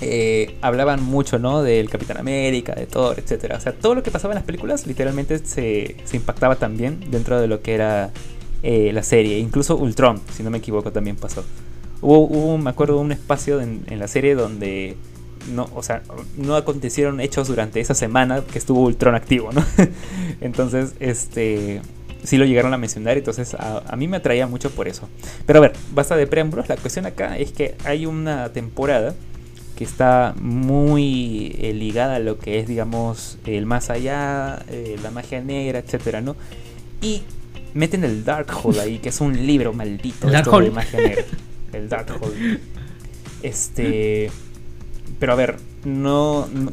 Eh, 0.00 0.56
hablaban 0.62 1.02
mucho, 1.02 1.38
¿no? 1.38 1.62
Del 1.62 1.90
Capitán 1.90 2.16
América, 2.16 2.74
de 2.74 2.86
Thor, 2.86 3.18
etcétera. 3.18 3.56
O 3.56 3.60
sea, 3.60 3.72
todo 3.72 3.94
lo 3.94 4.02
que 4.02 4.10
pasaba 4.10 4.32
en 4.32 4.36
las 4.36 4.44
películas 4.44 4.86
literalmente 4.86 5.38
se, 5.38 5.96
se 6.04 6.16
impactaba 6.16 6.56
también 6.56 7.00
dentro 7.10 7.40
de 7.40 7.46
lo 7.48 7.60
que 7.60 7.74
era 7.74 8.10
eh, 8.62 8.92
la 8.92 9.02
serie. 9.02 9.38
Incluso 9.38 9.76
Ultron, 9.76 10.20
si 10.32 10.42
no 10.42 10.50
me 10.50 10.58
equivoco, 10.58 10.92
también 10.92 11.16
pasó. 11.16 11.44
Hubo, 12.00 12.56
me 12.56 12.70
acuerdo, 12.70 12.98
un 12.98 13.12
espacio 13.12 13.60
en, 13.60 13.82
en 13.88 13.98
la 13.98 14.08
serie 14.08 14.34
donde 14.34 14.96
no, 15.52 15.68
o 15.74 15.82
sea, 15.82 16.02
no 16.36 16.56
acontecieron 16.56 17.20
hechos 17.20 17.48
durante 17.48 17.80
esa 17.80 17.94
semana 17.94 18.42
que 18.42 18.58
estuvo 18.58 18.80
Ultron 18.80 19.14
activo, 19.14 19.52
¿no? 19.52 19.64
entonces, 20.40 20.94
este, 20.98 21.82
sí 22.22 22.38
lo 22.38 22.44
llegaron 22.46 22.72
a 22.72 22.78
mencionar, 22.78 23.18
entonces 23.18 23.54
a, 23.54 23.82
a 23.86 23.96
mí 23.96 24.08
me 24.08 24.16
atraía 24.18 24.46
mucho 24.46 24.70
por 24.70 24.88
eso. 24.88 25.08
Pero 25.46 25.58
a 25.58 25.62
ver, 25.62 25.72
basta 25.94 26.16
de 26.16 26.26
preámbulos, 26.26 26.68
la 26.68 26.76
cuestión 26.76 27.04
acá 27.06 27.36
es 27.36 27.52
que 27.52 27.74
hay 27.84 28.06
una 28.06 28.50
temporada 28.50 29.14
que 29.80 29.84
está 29.84 30.34
muy 30.38 31.56
eh, 31.58 31.72
ligada 31.72 32.16
a 32.16 32.18
lo 32.18 32.38
que 32.38 32.58
es, 32.58 32.68
digamos, 32.68 33.38
el 33.46 33.64
más 33.64 33.88
allá, 33.88 34.62
eh, 34.68 34.98
la 35.02 35.10
magia 35.10 35.40
negra, 35.40 35.78
etcétera, 35.78 36.20
¿no? 36.20 36.36
Y 37.00 37.22
meten 37.72 38.04
el 38.04 38.22
Darkhold 38.26 38.78
ahí, 38.78 38.98
que 38.98 39.08
es 39.08 39.22
un 39.22 39.46
libro 39.46 39.72
maldito 39.72 40.28
esto 40.28 40.50
de 40.66 40.70
magia 40.70 41.00
negra. 41.00 41.24
El 41.72 41.88
Darkhold. 41.88 42.58
Este. 43.42 44.30
Pero 45.18 45.32
a 45.32 45.36
ver, 45.36 45.56
no, 45.86 46.46
no- 46.52 46.72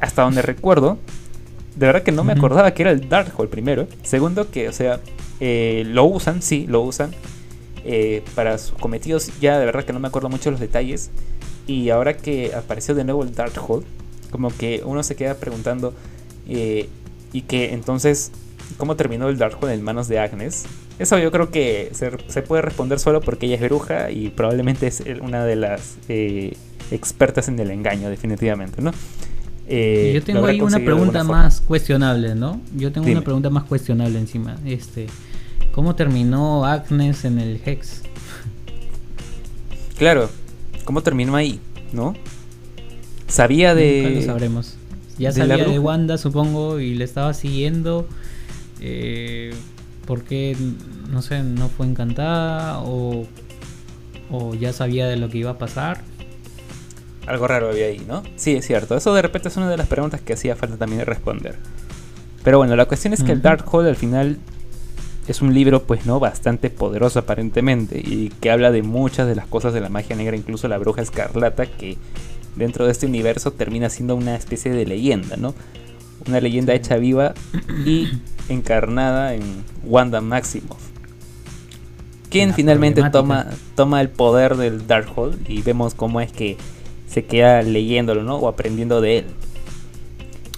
Hasta 0.00 0.22
donde 0.22 0.42
recuerdo, 0.42 0.98
de 1.76 1.86
verdad 1.86 2.02
que 2.02 2.10
no 2.12 2.24
me 2.24 2.32
acordaba 2.32 2.74
que 2.74 2.82
era 2.82 2.90
el 2.90 3.08
Darkhold 3.08 3.48
primero. 3.48 3.86
Segundo, 4.02 4.50
que, 4.50 4.68
o 4.68 4.72
sea, 4.72 4.98
eh, 5.38 5.84
lo 5.86 6.04
usan, 6.04 6.42
sí, 6.42 6.66
lo 6.68 6.80
usan. 6.82 7.12
eh, 7.84 8.22
para 8.34 8.58
sus 8.58 8.76
cometidos, 8.78 9.30
ya 9.40 9.58
de 9.58 9.64
verdad 9.64 9.84
que 9.84 9.92
no 9.94 10.00
me 10.00 10.08
acuerdo 10.08 10.28
mucho 10.28 10.50
los 10.50 10.60
detalles. 10.60 11.10
Y 11.70 11.90
ahora 11.90 12.16
que 12.16 12.52
apareció 12.54 12.94
de 12.94 13.04
nuevo 13.04 13.22
el 13.22 13.34
Darkhold, 13.34 13.84
como 14.30 14.48
que 14.50 14.82
uno 14.84 15.02
se 15.02 15.14
queda 15.14 15.34
preguntando. 15.34 15.94
eh, 16.48 16.88
y 17.32 17.42
que 17.42 17.72
entonces 17.74 18.32
cómo 18.76 18.96
terminó 18.96 19.28
el 19.28 19.38
Darkhold 19.38 19.72
en 19.72 19.82
manos 19.82 20.08
de 20.08 20.18
Agnes. 20.18 20.64
Eso 20.98 21.18
yo 21.18 21.30
creo 21.30 21.50
que 21.50 21.90
se, 21.92 22.10
se 22.28 22.42
puede 22.42 22.62
responder 22.62 22.98
solo 22.98 23.20
porque 23.20 23.46
ella 23.46 23.54
es 23.56 23.62
bruja 23.62 24.10
y 24.10 24.30
probablemente 24.30 24.86
es 24.86 25.02
una 25.22 25.44
de 25.44 25.56
las 25.56 25.96
eh, 26.08 26.56
expertas 26.90 27.48
en 27.48 27.58
el 27.58 27.70
engaño, 27.70 28.10
definitivamente, 28.10 28.82
¿no? 28.82 28.92
Eh, 29.68 30.10
yo 30.14 30.22
tengo 30.22 30.44
ahí 30.46 30.60
una 30.60 30.78
pregunta 30.78 31.22
más 31.22 31.60
cuestionable, 31.60 32.34
¿no? 32.34 32.60
Yo 32.76 32.90
tengo 32.90 33.06
Dime. 33.06 33.18
una 33.18 33.24
pregunta 33.24 33.50
más 33.50 33.64
cuestionable 33.64 34.18
encima. 34.18 34.56
Este, 34.66 35.06
¿cómo 35.72 35.94
terminó 35.94 36.66
Agnes 36.66 37.24
en 37.24 37.38
el 37.38 37.60
Hex? 37.64 38.02
Claro, 39.96 40.28
¿cómo 40.84 41.02
terminó 41.02 41.36
ahí? 41.36 41.60
¿No? 41.92 42.14
Sabía 43.26 43.74
Nunca 43.74 43.80
lo 44.08 44.16
de. 44.16 44.22
sabremos. 44.26 44.76
Ya 45.18 45.32
de 45.32 45.34
sabía 45.46 45.64
de. 45.64 45.78
Wanda, 45.78 46.18
supongo, 46.18 46.80
y 46.80 46.94
le 46.94 47.04
estaba 47.04 47.34
siguiendo. 47.34 48.06
Eh, 48.80 49.52
¿Por 50.06 50.24
qué, 50.24 50.56
no 51.10 51.22
sé, 51.22 51.42
no 51.42 51.68
fue 51.68 51.86
encantada? 51.86 52.80
O, 52.80 53.26
o 54.30 54.54
ya 54.54 54.72
sabía 54.72 55.06
de 55.06 55.16
lo 55.16 55.28
que 55.28 55.38
iba 55.38 55.50
a 55.52 55.58
pasar? 55.58 56.00
Algo 57.26 57.46
raro 57.46 57.68
había 57.68 57.86
ahí, 57.86 58.02
¿no? 58.08 58.22
Sí, 58.36 58.56
es 58.56 58.66
cierto. 58.66 58.96
Eso 58.96 59.14
de 59.14 59.22
repente 59.22 59.48
es 59.48 59.56
una 59.56 59.68
de 59.68 59.76
las 59.76 59.86
preguntas 59.86 60.20
que 60.20 60.32
hacía 60.32 60.56
falta 60.56 60.76
también 60.78 61.04
responder. 61.06 61.56
Pero 62.42 62.58
bueno, 62.58 62.74
la 62.74 62.86
cuestión 62.86 63.12
es 63.12 63.22
que 63.22 63.32
el 63.32 63.38
Ujú. 63.38 63.48
Darkhold 63.48 63.86
al 63.88 63.96
final 63.96 64.38
es 65.30 65.42
un 65.42 65.54
libro, 65.54 65.84
pues, 65.84 66.06
¿no? 66.06 66.18
Bastante 66.18 66.70
poderoso 66.70 67.20
aparentemente 67.20 68.00
y 68.04 68.30
que 68.40 68.50
habla 68.50 68.72
de 68.72 68.82
muchas 68.82 69.28
de 69.28 69.36
las 69.36 69.46
cosas 69.46 69.72
de 69.72 69.80
la 69.80 69.88
magia 69.88 70.16
negra, 70.16 70.36
incluso 70.36 70.66
la 70.66 70.76
bruja 70.76 71.02
escarlata, 71.02 71.66
que 71.66 71.96
dentro 72.56 72.84
de 72.84 72.92
este 72.92 73.06
universo 73.06 73.52
termina 73.52 73.90
siendo 73.90 74.16
una 74.16 74.34
especie 74.34 74.72
de 74.72 74.84
leyenda, 74.86 75.36
¿no? 75.36 75.54
Una 76.26 76.40
leyenda 76.40 76.74
hecha 76.74 76.96
viva 76.96 77.34
y 77.86 78.08
encarnada 78.48 79.34
en 79.34 79.42
Wanda 79.84 80.20
Maximoff. 80.20 80.80
Quien 82.28 82.52
finalmente 82.52 83.02
toma, 83.10 83.46
toma 83.76 84.00
el 84.00 84.08
poder 84.08 84.56
del 84.56 84.86
Darkhold 84.86 85.48
y 85.48 85.62
vemos 85.62 85.94
cómo 85.94 86.20
es 86.20 86.32
que 86.32 86.56
se 87.08 87.24
queda 87.24 87.62
leyéndolo, 87.62 88.24
¿no? 88.24 88.36
O 88.36 88.48
aprendiendo 88.48 89.00
de 89.00 89.18
él. 89.18 89.24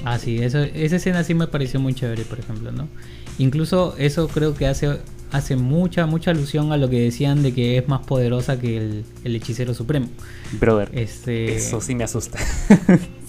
Ah, 0.05 0.19
sí, 0.19 0.39
eso, 0.43 0.59
esa 0.59 0.97
escena 0.97 1.25
sí 1.25 1.35
me 1.35 1.47
pareció 1.47 1.79
muy 1.79 1.95
chévere, 1.95 2.25
por 2.25 2.41
ejemplo, 2.41 2.73
¿no? 2.73 2.89
Incluso 3.39 3.95
eso 3.99 4.29
creo 4.29 4.55
que 4.55 4.67
hace, 4.67 4.99
hace 5.31 5.57
mucha, 5.57 6.07
mucha 6.07 6.31
alusión 6.31 6.73
a 6.73 6.77
lo 6.77 6.89
que 6.89 7.01
decían 7.01 7.43
de 7.43 7.53
que 7.53 7.79
es 7.79 7.89
más 7.89 8.05
poderosa 8.07 8.59
que 8.61 8.77
el, 8.77 9.05
el 9.25 9.37
hechicero 9.37 9.75
supremo. 9.75 10.09
Brother, 10.53 10.91
Este, 10.93 11.57
eso 11.57 11.81
sí 11.81 11.95
me 11.95 12.05
asusta. 12.05 12.39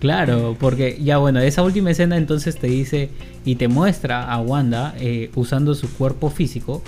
Claro, 0.00 0.56
porque 0.58 0.98
ya 1.02 1.18
bueno, 1.18 1.40
esa 1.40 1.62
última 1.62 1.90
escena 1.90 2.16
entonces 2.16 2.58
te 2.58 2.68
dice 2.68 3.10
y 3.44 3.56
te 3.56 3.68
muestra 3.68 4.32
a 4.32 4.40
Wanda 4.40 4.94
eh, 4.98 5.30
usando 5.34 5.74
su 5.74 5.92
cuerpo 5.92 6.30
físico 6.30 6.82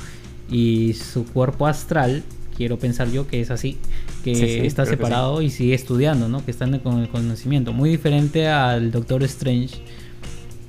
y 0.51 0.95
su 0.95 1.27
cuerpo 1.27 1.67
astral, 1.67 2.23
quiero 2.57 2.79
pensar 2.79 3.11
yo 3.11 3.27
que 3.27 3.43
es 3.43 3.51
así, 3.51 3.77
que 4.25 4.35
Sí, 4.35 4.41
sí, 4.41 4.67
está 4.67 4.85
que 4.85 4.91
separado 4.91 5.43
y 5.43 5.51
sigue 5.51 5.75
estudiando, 5.75 6.29
¿no? 6.29 6.43
Que 6.43 6.51
está 6.51 6.67
con 6.81 7.01
el 7.01 7.09
conocimiento, 7.11 7.75
muy 7.75 7.91
diferente 7.91 8.49
al 8.49 8.91
Doctor 8.91 9.23
Strange, 9.25 9.83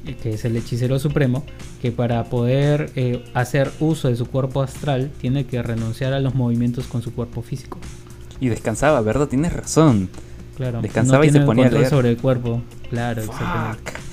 que 0.03 0.33
es 0.33 0.45
el 0.45 0.55
hechicero 0.57 0.99
supremo, 0.99 1.43
que 1.81 1.91
para 1.91 2.23
poder 2.25 2.91
eh, 2.95 3.23
hacer 3.33 3.71
uso 3.79 4.09
de 4.09 4.15
su 4.15 4.25
cuerpo 4.25 4.61
astral 4.61 5.11
tiene 5.19 5.45
que 5.45 5.61
renunciar 5.63 6.13
a 6.13 6.19
los 6.19 6.35
movimientos 6.35 6.87
con 6.87 7.01
su 7.01 7.13
cuerpo 7.13 7.41
físico. 7.41 7.77
Y 8.39 8.49
descansaba, 8.49 9.01
¿verdad? 9.01 9.27
Tienes 9.27 9.53
razón. 9.53 10.09
Claro, 10.57 10.81
Descansaba 10.81 11.25
y 11.25 11.29
se 11.29 11.39
ponía 11.41 11.67
a 11.67 11.71
leer. 11.71 11.89
sobre 11.89 12.09
el 12.09 12.17
cuerpo. 12.17 12.61
Claro, 12.89 13.21
exactamente. 13.23 13.91
Fuck. 13.91 14.03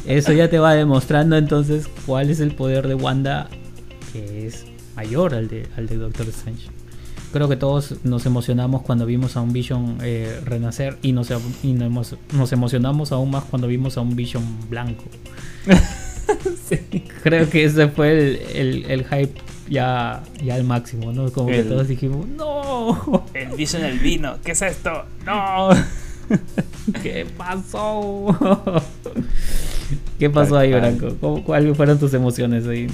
Eso 0.06 0.32
ya 0.32 0.48
te 0.48 0.58
va 0.58 0.74
demostrando 0.74 1.36
entonces 1.36 1.88
cuál 2.06 2.30
es 2.30 2.40
el 2.40 2.54
poder 2.54 2.86
de 2.86 2.94
Wanda, 2.94 3.48
que 4.12 4.46
es 4.46 4.64
mayor 4.94 5.34
al 5.34 5.48
de, 5.48 5.66
al 5.76 5.86
de 5.86 5.96
Doctor 5.96 6.28
Strange. 6.28 6.68
Creo 7.34 7.48
que 7.48 7.56
todos 7.56 7.96
nos 8.04 8.24
emocionamos 8.26 8.82
cuando 8.82 9.06
vimos 9.06 9.36
a 9.36 9.40
un 9.40 9.52
Vision 9.52 9.98
eh, 10.02 10.40
renacer 10.44 10.96
y, 11.02 11.10
nos, 11.10 11.32
y 11.64 11.72
nos, 11.72 12.14
nos 12.32 12.52
emocionamos 12.52 13.10
aún 13.10 13.32
más 13.32 13.42
cuando 13.42 13.66
vimos 13.66 13.98
a 13.98 14.02
un 14.02 14.14
Vision 14.14 14.44
blanco. 14.70 15.02
Creo 17.24 17.50
que 17.50 17.64
ese 17.64 17.88
fue 17.88 18.12
el, 18.12 18.36
el- 18.54 18.84
el 18.90 19.04
hype 19.04 19.34
ya, 19.68 20.22
ya 20.42 20.54
al 20.54 20.62
máximo, 20.64 21.12
¿no? 21.12 21.30
Como 21.32 21.48
que 21.48 21.58
El- 21.60 21.68
todos 21.68 21.88
dijimos, 21.88 22.26
¡No! 22.28 23.24
El 23.34 23.48
Vision 23.56 23.82
del 23.82 23.98
vino, 23.98 24.36
¿qué 24.44 24.52
es 24.52 24.62
esto? 24.62 25.04
¡No! 25.26 25.70
¿Qué 27.02 27.26
pasó? 27.36 28.26
¿Qué 30.18 30.30
pasó 30.30 30.56
ahí. 30.56 30.72
Branco? 30.72 31.16
¿Cómo- 31.20 31.42
¿Cuáles 31.44 31.76
fueron 31.76 31.98
tus 31.98 32.14
emociones 32.14 32.66
ahí? 32.66 32.86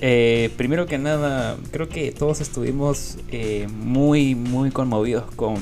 Eh, 0.00 0.50
primero 0.56 0.86
que 0.86 0.98
nada, 0.98 1.56
creo 1.70 1.88
que 1.88 2.12
todos 2.12 2.40
estuvimos 2.40 3.18
eh, 3.30 3.66
muy, 3.70 4.34
muy 4.34 4.70
conmovidos 4.70 5.24
con 5.34 5.56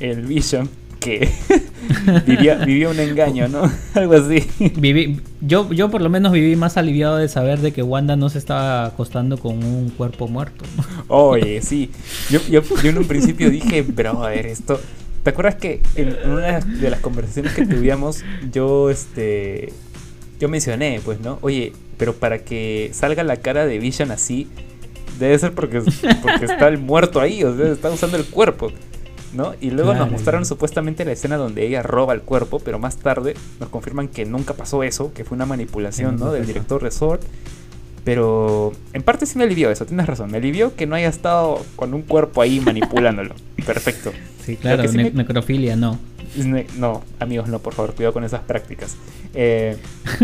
el 0.00 0.22
Vision 0.22 0.68
que 0.98 1.28
vivía, 2.26 2.56
vivía 2.56 2.88
un 2.88 2.98
engaño, 2.98 3.48
¿no? 3.48 3.70
Algo 3.94 4.14
así. 4.14 4.44
Viví, 4.76 5.20
yo, 5.40 5.72
yo 5.72 5.90
por 5.90 6.00
lo 6.00 6.10
menos 6.10 6.32
viví 6.32 6.56
más 6.56 6.76
aliviado 6.76 7.16
de 7.16 7.28
saber 7.28 7.60
de 7.60 7.72
que 7.72 7.82
Wanda 7.82 8.16
no 8.16 8.28
se 8.28 8.38
estaba 8.38 8.86
acostando 8.86 9.38
con 9.38 9.62
un 9.62 9.90
cuerpo 9.90 10.28
muerto. 10.28 10.64
Oye, 11.08 11.62
sí. 11.62 11.90
Yo, 12.30 12.40
yo, 12.50 12.62
yo 12.82 12.90
en 12.90 12.98
un 12.98 13.06
principio 13.06 13.50
dije, 13.50 13.82
brother, 13.82 14.46
esto. 14.46 14.80
¿Te 15.22 15.30
acuerdas 15.30 15.56
que 15.56 15.82
en 15.94 16.08
en 16.08 16.30
una 16.30 16.60
de 16.60 16.90
las 16.90 17.00
conversaciones 17.00 17.52
que 17.52 17.66
tuvimos, 17.66 18.24
yo 18.52 18.90
este. 18.90 19.72
Yo 20.40 20.48
mencioné, 20.48 21.00
pues, 21.04 21.20
¿no? 21.20 21.38
Oye, 21.42 21.72
pero 21.98 22.14
para 22.14 22.38
que 22.38 22.90
salga 22.94 23.22
la 23.24 23.36
cara 23.36 23.66
de 23.66 23.78
Vision 23.78 24.10
así, 24.10 24.48
debe 25.18 25.38
ser 25.38 25.52
porque, 25.52 25.82
porque 26.22 26.44
está 26.46 26.68
el 26.68 26.78
muerto 26.78 27.20
ahí, 27.20 27.42
o 27.44 27.56
sea, 27.56 27.68
está 27.72 27.90
usando 27.90 28.16
el 28.16 28.24
cuerpo, 28.24 28.70
¿no? 29.34 29.54
Y 29.60 29.70
luego 29.70 29.90
Claro. 29.90 30.04
nos 30.06 30.12
mostraron 30.12 30.46
supuestamente 30.46 31.04
la 31.04 31.12
escena 31.12 31.36
donde 31.36 31.66
ella 31.66 31.82
roba 31.82 32.14
el 32.14 32.22
cuerpo, 32.22 32.60
pero 32.60 32.78
más 32.78 32.96
tarde 32.96 33.34
nos 33.60 33.68
confirman 33.68 34.08
que 34.08 34.24
nunca 34.24 34.54
pasó 34.54 34.82
eso, 34.84 35.12
que 35.12 35.24
fue 35.24 35.34
una 35.36 35.44
manipulación, 35.46 36.16
¿no? 36.16 36.32
Del 36.32 36.46
director 36.46 36.82
de 36.82 36.90
Sword. 36.90 37.20
Pero 38.04 38.72
en 38.94 39.02
parte 39.02 39.26
sí 39.26 39.36
me 39.36 39.44
alivió 39.44 39.70
eso, 39.70 39.84
tienes 39.84 40.06
razón. 40.06 40.30
Me 40.30 40.38
alivió 40.38 40.74
que 40.74 40.86
no 40.86 40.94
haya 40.94 41.08
estado 41.08 41.62
con 41.76 41.92
un 41.92 42.02
cuerpo 42.02 42.40
ahí 42.40 42.58
manipulándolo. 42.60 43.34
Perfecto. 43.66 44.12
Sí, 44.46 44.56
claro, 44.56 44.88
sí 44.88 44.96
ne- 44.96 45.04
me- 45.04 45.10
necrofilia 45.10 45.76
no. 45.76 45.98
No, 46.76 47.02
amigos, 47.18 47.48
no, 47.48 47.58
por 47.58 47.74
favor, 47.74 47.94
cuidado 47.94 48.12
con 48.12 48.24
esas 48.24 48.42
prácticas. 48.42 48.96
Eh, 49.34 49.76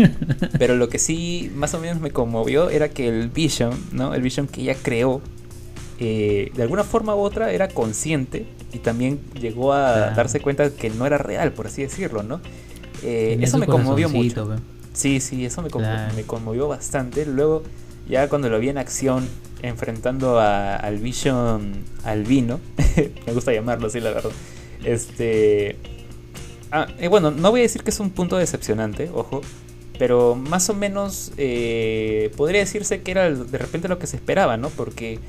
pero 0.59 0.75
lo 0.75 0.89
que 0.89 0.99
sí 0.99 1.51
más 1.55 1.73
o 1.73 1.79
menos 1.79 1.99
me 2.01 2.11
conmovió 2.11 2.69
era 2.69 2.89
que 2.89 3.07
el 3.07 3.29
Vision, 3.29 3.73
¿no? 3.91 4.13
El 4.13 4.21
Vision 4.21 4.47
que 4.47 4.61
ella 4.61 4.75
creó, 4.81 5.21
eh, 5.99 6.51
de 6.55 6.61
alguna 6.63 6.83
forma 6.83 7.15
u 7.15 7.19
otra 7.19 7.51
era 7.51 7.67
consciente 7.69 8.45
y 8.73 8.79
también 8.79 9.19
llegó 9.39 9.73
a 9.73 9.93
Claro. 9.93 10.15
darse 10.15 10.39
cuenta 10.41 10.69
que 10.69 10.89
no 10.89 11.05
era 11.05 11.17
real, 11.17 11.51
por 11.53 11.67
así 11.67 11.81
decirlo, 11.81 12.23
¿no? 12.23 12.41
Eh, 13.03 13.37
eso 13.41 13.57
me 13.57 13.65
conmovió 13.67 14.09
mucho. 14.09 14.55
Sí, 14.93 15.19
sí, 15.19 15.45
eso 15.45 15.61
me, 15.61 15.69
conmo- 15.69 15.83
Claro. 15.83 16.13
me 16.15 16.23
conmovió 16.23 16.67
bastante. 16.67 17.25
Luego, 17.25 17.63
ya 18.07 18.29
cuando 18.29 18.49
lo 18.49 18.59
vi 18.59 18.69
en 18.69 18.77
acción, 18.77 19.27
enfrentando 19.61 20.39
a- 20.39 20.75
al 20.75 20.97
Vision 20.99 21.73
albino, 22.03 22.59
me 23.27 23.33
gusta 23.33 23.51
llamarlo 23.53 23.87
así, 23.87 23.99
la 23.99 24.11
verdad. 24.11 24.31
Este. 24.83 25.77
Ah, 26.77 26.87
eh, 26.99 27.07
bueno, 27.07 27.31
no 27.31 27.51
voy 27.51 27.61
a 27.61 27.63
decir 27.63 27.83
que 27.83 27.89
es 27.89 27.99
un 28.01 28.09
punto 28.09 28.35
decepcionante, 28.35 29.09
ojo. 29.13 29.39
Pero 29.97 30.35
más 30.35 30.69
o 30.69 30.73
menos 30.73 31.31
eh, 31.37 32.29
podría 32.35 32.59
decirse 32.59 33.01
que 33.01 33.11
era 33.11 33.27
el- 33.27 33.49
de 33.49 33.57
repente 33.57 33.87
lo 33.87 33.97
que 33.97 34.07
se 34.07 34.17
esperaba, 34.17 34.57
¿no? 34.57 34.69
Porque 34.69 35.19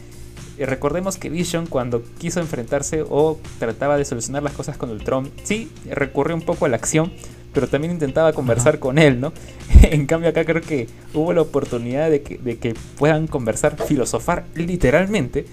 eh, 0.59 0.67
recordemos 0.67 1.19
que 1.19 1.31
Vision 1.31 1.67
cuando 1.67 2.03
quiso 2.19 2.41
enfrentarse 2.41 3.05
o 3.09 3.39
trataba 3.61 3.97
de 3.97 4.05
solucionar 4.05 4.43
las 4.43 4.55
cosas 4.55 4.77
con 4.77 4.91
Ultron, 4.91 5.31
sí, 5.45 5.71
recurrió 5.89 6.35
un 6.35 6.43
poco 6.43 6.65
a 6.65 6.69
la 6.69 6.75
acción, 6.77 7.13
pero 7.55 7.69
también 7.69 7.93
intentaba 7.93 8.33
conversar 8.33 8.81
con 8.81 8.99
él, 8.99 9.21
¿no? 9.21 9.33
en 9.83 10.07
cambio 10.07 10.31
acá 10.31 10.45
creo 10.45 10.63
que 10.63 10.89
hubo 11.15 11.33
la 11.33 11.43
oportunidad 11.43 12.11
de 12.11 12.23
que, 12.23 12.37
de 12.39 12.59
que 12.59 12.75
puedan 12.99 13.29
conversar, 13.29 13.77
filosofar 13.87 14.47
literalmente 14.57 15.47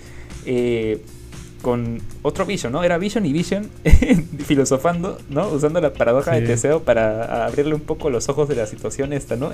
eh, 0.48 1.04
con 1.64 2.00
otro 2.22 2.46
Vision, 2.46 2.72
¿no? 2.72 2.84
Era 2.84 3.00
Vision 3.00 3.26
y 3.26 3.34
Vision 3.34 3.68
filosofando, 4.46 5.18
¿no? 5.30 5.48
Usando 5.48 5.82
la 5.82 5.94
paradoja 5.94 6.34
de 6.34 6.42
Sí. 6.42 6.48
Teseo 6.48 6.84
para 6.84 7.46
abrirle 7.48 7.74
un 7.74 7.82
poco 7.82 8.10
los 8.12 8.30
ojos 8.30 8.48
de 8.48 8.56
la 8.56 8.68
situación 8.68 9.14
esta, 9.14 9.36
¿no? 9.36 9.50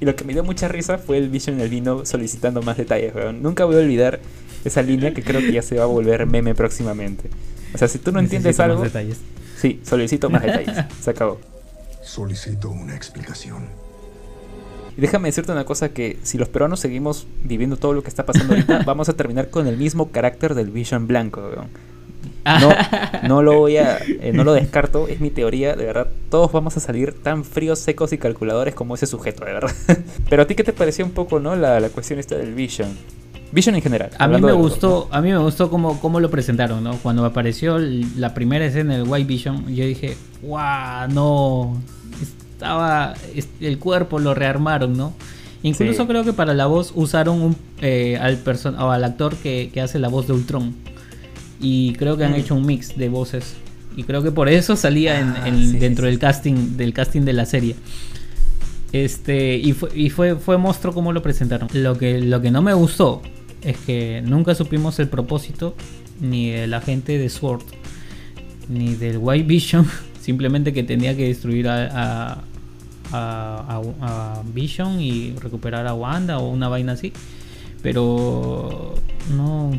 Y 0.00 0.04
lo 0.04 0.14
que 0.14 0.22
me 0.24 0.32
dio 0.34 0.44
mucha 0.44 0.68
risa 0.68 0.98
fue 0.98 1.16
el 1.18 1.28
Vision 1.30 1.56
en 1.56 1.62
el 1.62 1.68
vino 1.70 2.04
solicitando 2.04 2.62
más 2.62 2.76
detalles, 2.76 3.12
weón. 3.14 3.42
Nunca 3.42 3.64
voy 3.64 3.76
a 3.76 3.78
olvidar 3.78 4.20
esa 4.64 4.82
línea 4.82 5.12
que 5.12 5.22
creo 5.22 5.40
que 5.40 5.52
ya 5.52 5.62
se 5.62 5.76
va 5.76 5.84
a 5.84 5.86
volver 5.86 6.26
meme 6.26 6.54
próximamente. 6.54 7.28
O 7.74 7.78
sea, 7.78 7.88
si 7.88 7.98
tú 7.98 8.12
no 8.12 8.20
entiendes 8.20 8.56
Necesito 8.56 8.62
más 8.62 8.70
algo, 8.70 8.84
detalles. 8.84 9.18
sí, 9.56 9.80
solicito 9.84 10.30
más 10.30 10.42
detalles. 10.42 10.76
Se 11.02 11.10
acabó. 11.10 11.40
Solicito 12.02 12.70
una 12.70 12.94
explicación. 12.94 13.66
Y 14.96 15.00
déjame 15.00 15.28
decirte 15.28 15.52
una 15.52 15.64
cosa 15.64 15.88
que 15.90 16.18
si 16.22 16.38
los 16.38 16.48
peruanos 16.48 16.80
seguimos 16.80 17.26
viviendo 17.42 17.76
todo 17.76 17.92
lo 17.92 18.02
que 18.02 18.08
está 18.08 18.24
pasando 18.24 18.54
ahorita, 18.54 18.82
vamos 18.86 19.08
a 19.08 19.14
terminar 19.14 19.50
con 19.50 19.66
el 19.66 19.76
mismo 19.76 20.10
carácter 20.10 20.54
del 20.54 20.70
Vision 20.70 21.06
blanco, 21.06 21.40
weón. 21.40 21.68
No, 22.44 22.70
no 23.26 23.42
lo 23.42 23.58
voy 23.58 23.78
a, 23.78 23.98
eh, 23.98 24.32
no 24.34 24.44
lo 24.44 24.52
descarto, 24.52 25.08
es 25.08 25.20
mi 25.20 25.30
teoría, 25.30 25.74
de 25.74 25.84
verdad. 25.86 26.08
Todos 26.30 26.52
vamos 26.52 26.76
a 26.76 26.80
salir 26.80 27.12
tan 27.12 27.44
fríos, 27.44 27.78
secos 27.78 28.12
y 28.12 28.18
calculadores 28.18 28.74
como 28.74 28.94
ese 28.94 29.06
sujeto, 29.06 29.44
de 29.44 29.52
verdad. 29.52 29.72
Pero 30.28 30.42
a 30.42 30.46
ti 30.46 30.54
qué 30.54 30.64
te 30.64 30.72
pareció 30.72 31.04
un 31.04 31.12
poco, 31.12 31.40
¿no? 31.40 31.56
La, 31.56 31.80
la 31.80 31.88
cuestión 31.88 32.18
esta 32.18 32.36
del 32.36 32.54
Vision. 32.54 32.88
Vision 33.52 33.76
en 33.76 33.82
general. 33.82 34.10
A 34.18 34.26
mí 34.26 34.40
me 34.40 34.52
gustó, 34.52 35.08
a 35.12 35.20
mí 35.20 35.30
me 35.30 35.38
gustó 35.38 35.70
cómo, 35.70 36.00
cómo 36.00 36.18
lo 36.18 36.28
presentaron, 36.28 36.82
¿no? 36.82 36.96
Cuando 36.98 37.24
apareció 37.24 37.78
la 37.78 38.34
primera 38.34 38.66
escena 38.66 38.94
del 38.94 39.08
White 39.08 39.28
Vision, 39.28 39.72
yo 39.72 39.84
dije, 39.84 40.16
¡guau! 40.42 41.08
No, 41.10 41.80
estaba, 42.64 43.14
el 43.60 43.78
cuerpo 43.78 44.18
lo 44.18 44.34
rearmaron, 44.34 44.96
¿no? 44.96 45.14
Incluso 45.62 46.02
Sí. 46.02 46.08
creo 46.08 46.24
que 46.24 46.32
para 46.32 46.52
la 46.54 46.66
voz 46.66 46.92
usaron 46.94 47.40
un, 47.40 47.56
eh, 47.80 48.18
al, 48.20 48.38
o 48.78 48.90
al 48.90 49.04
actor 49.04 49.36
que, 49.36 49.70
que 49.72 49.80
hace 49.80 49.98
la 49.98 50.08
voz 50.08 50.26
de 50.26 50.32
Ultron. 50.34 50.74
Y 51.60 51.94
creo 51.94 52.16
que 52.16 52.24
han 52.24 52.32
Mm. 52.32 52.36
hecho 52.36 52.54
un 52.54 52.66
mix 52.66 52.96
de 52.96 53.08
voces. 53.08 53.54
Y 53.96 54.02
creo 54.02 54.22
que 54.22 54.30
por 54.32 54.48
eso 54.48 54.76
salía 54.76 55.20
en, 55.20 55.28
Ah, 55.30 55.48
en- 55.48 55.56
sí, 55.58 55.70
sí, 55.72 55.78
dentro 55.78 56.04
sí. 56.04 56.10
del 56.10 56.18
casting, 56.18 56.76
del 56.76 56.92
casting 56.92 57.22
de 57.22 57.32
la 57.32 57.46
serie. 57.46 57.76
Este, 58.92 59.56
y 59.56 59.72
fue, 59.72 59.90
y 59.94 60.10
fue, 60.10 60.36
fue 60.36 60.56
monstruo 60.58 60.92
como 60.94 61.12
lo 61.12 61.22
presentaron. 61.22 61.68
Lo 61.72 61.96
que, 61.98 62.20
lo 62.20 62.40
que 62.40 62.50
no 62.50 62.62
me 62.62 62.74
gustó 62.74 63.22
es 63.62 63.76
que 63.78 64.22
nunca 64.24 64.54
supimos 64.54 64.98
el 64.98 65.08
propósito 65.08 65.74
ni 66.20 66.50
de 66.50 66.66
la 66.66 66.80
gente 66.80 67.18
de 67.18 67.28
Sword, 67.28 67.62
ni 68.68 68.94
del 68.94 69.18
White 69.18 69.46
Vision. 69.46 69.86
Simplemente 70.20 70.72
que 70.72 70.82
tenía 70.82 71.16
que 71.16 71.26
destruir 71.28 71.68
a, 71.68 72.32
a, 72.32 72.38
a- 73.14 73.80
a- 74.00 74.38
a 74.38 74.42
Vision 74.52 75.00
y 75.00 75.34
recuperar 75.40 75.86
a 75.86 75.94
Wanda 75.94 76.38
o 76.38 76.48
una 76.48 76.68
vaina 76.68 76.92
así. 76.92 77.12
Pero 77.82 78.94
no. 79.34 79.72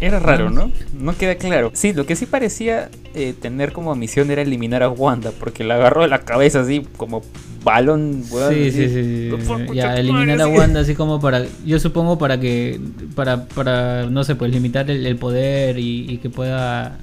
Era 0.00 0.20
raro, 0.20 0.48
¿no? 0.50 0.70
No 0.96 1.16
queda 1.16 1.34
claro. 1.34 1.72
Sí, 1.74 1.92
lo 1.92 2.06
que 2.06 2.14
sí 2.14 2.26
parecía 2.26 2.88
eh, 3.14 3.34
tener 3.40 3.72
como 3.72 3.96
misión 3.96 4.30
era 4.30 4.42
eliminar 4.42 4.84
a 4.84 4.88
Wanda, 4.90 5.32
porque 5.40 5.64
la 5.64 5.74
agarró 5.74 6.02
de 6.02 6.08
la 6.08 6.20
cabeza 6.20 6.60
así 6.60 6.86
como 6.96 7.22
balón, 7.64 8.22
Sí, 8.22 8.70
sí, 8.70 8.88
sí, 8.88 8.88
sí. 8.90 9.30
Ya 9.74 9.96
eliminar 9.96 10.40
a. 10.40 10.46
Wanda 10.46 10.80
así 10.80 10.94
como 10.94 11.20
para, 11.20 11.44
yo 11.66 11.80
supongo 11.80 12.16
para 12.16 12.38
que, 12.38 12.80
para, 13.16 13.46
para, 13.46 14.06
no 14.06 14.22
sé, 14.22 14.36
pues 14.36 14.52
limitar 14.52 14.88
el, 14.88 15.04
el 15.04 15.16
poder 15.16 15.78
y, 15.80 16.08
y 16.08 16.18
que 16.18 16.30
pueda, 16.30 16.98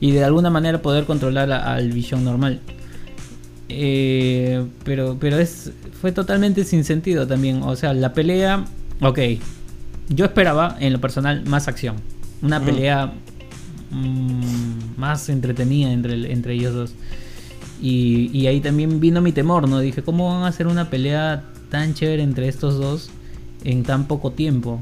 y 0.00 0.12
de 0.12 0.24
alguna 0.24 0.48
manera 0.48 0.80
poder 0.80 1.04
controlar 1.04 1.52
a- 1.52 1.74
al 1.74 1.90
Vision 1.92 2.24
normal. 2.24 2.60
Eh, 3.68 4.64
pero, 4.84 5.16
pero 5.20 5.38
es, 5.38 5.72
fue 6.00 6.12
totalmente 6.12 6.64
sin 6.64 6.84
sentido 6.84 7.26
también. 7.26 7.62
O 7.62 7.76
sea, 7.76 7.92
la 7.94 8.12
pelea, 8.12 8.64
ok. 9.00 9.18
Yo 10.08 10.24
esperaba 10.24 10.76
en 10.80 10.92
lo 10.94 11.00
personal 11.00 11.44
más 11.46 11.68
acción, 11.68 11.96
una 12.40 12.60
Mm. 12.60 12.64
pelea 12.64 13.12
mm, 13.90 14.98
más 14.98 15.28
entretenida 15.28 15.92
entre, 15.92 16.32
entre 16.32 16.54
ellos 16.54 16.74
dos. 16.74 16.94
Y, 17.80 18.30
y 18.36 18.46
ahí 18.46 18.60
también 18.60 19.00
vino 19.00 19.20
mi 19.20 19.32
temor, 19.32 19.68
¿no? 19.68 19.78
Dije, 19.80 20.02
¿cómo 20.02 20.32
van 20.34 20.42
a 20.44 20.48
hacer 20.48 20.66
una 20.66 20.90
pelea 20.90 21.44
tan 21.70 21.94
chévere 21.94 22.22
entre 22.22 22.48
estos 22.48 22.78
dos 22.78 23.10
en 23.64 23.82
tan 23.84 24.06
poco 24.06 24.32
tiempo? 24.32 24.80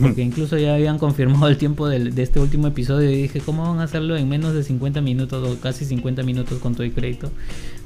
Porque 0.00 0.22
incluso 0.22 0.56
ya 0.56 0.74
habían 0.74 0.98
confirmado 0.98 1.48
el 1.48 1.56
tiempo 1.56 1.88
del- 1.88 2.14
de, 2.14 2.22
este 2.22 2.38
último 2.38 2.68
episodio 2.68 3.10
y 3.10 3.22
dije, 3.22 3.40
¿cómo 3.40 3.62
van 3.68 3.80
a 3.80 3.84
hacerlo 3.84 4.16
en 4.16 4.28
menos 4.28 4.54
de 4.54 4.62
50 4.62 5.00
minutos 5.00 5.48
o 5.48 5.60
casi 5.60 5.84
50 5.84 6.22
minutos 6.22 6.58
con 6.60 6.74
todo 6.74 6.84
el 6.84 6.92
crédito? 6.92 7.30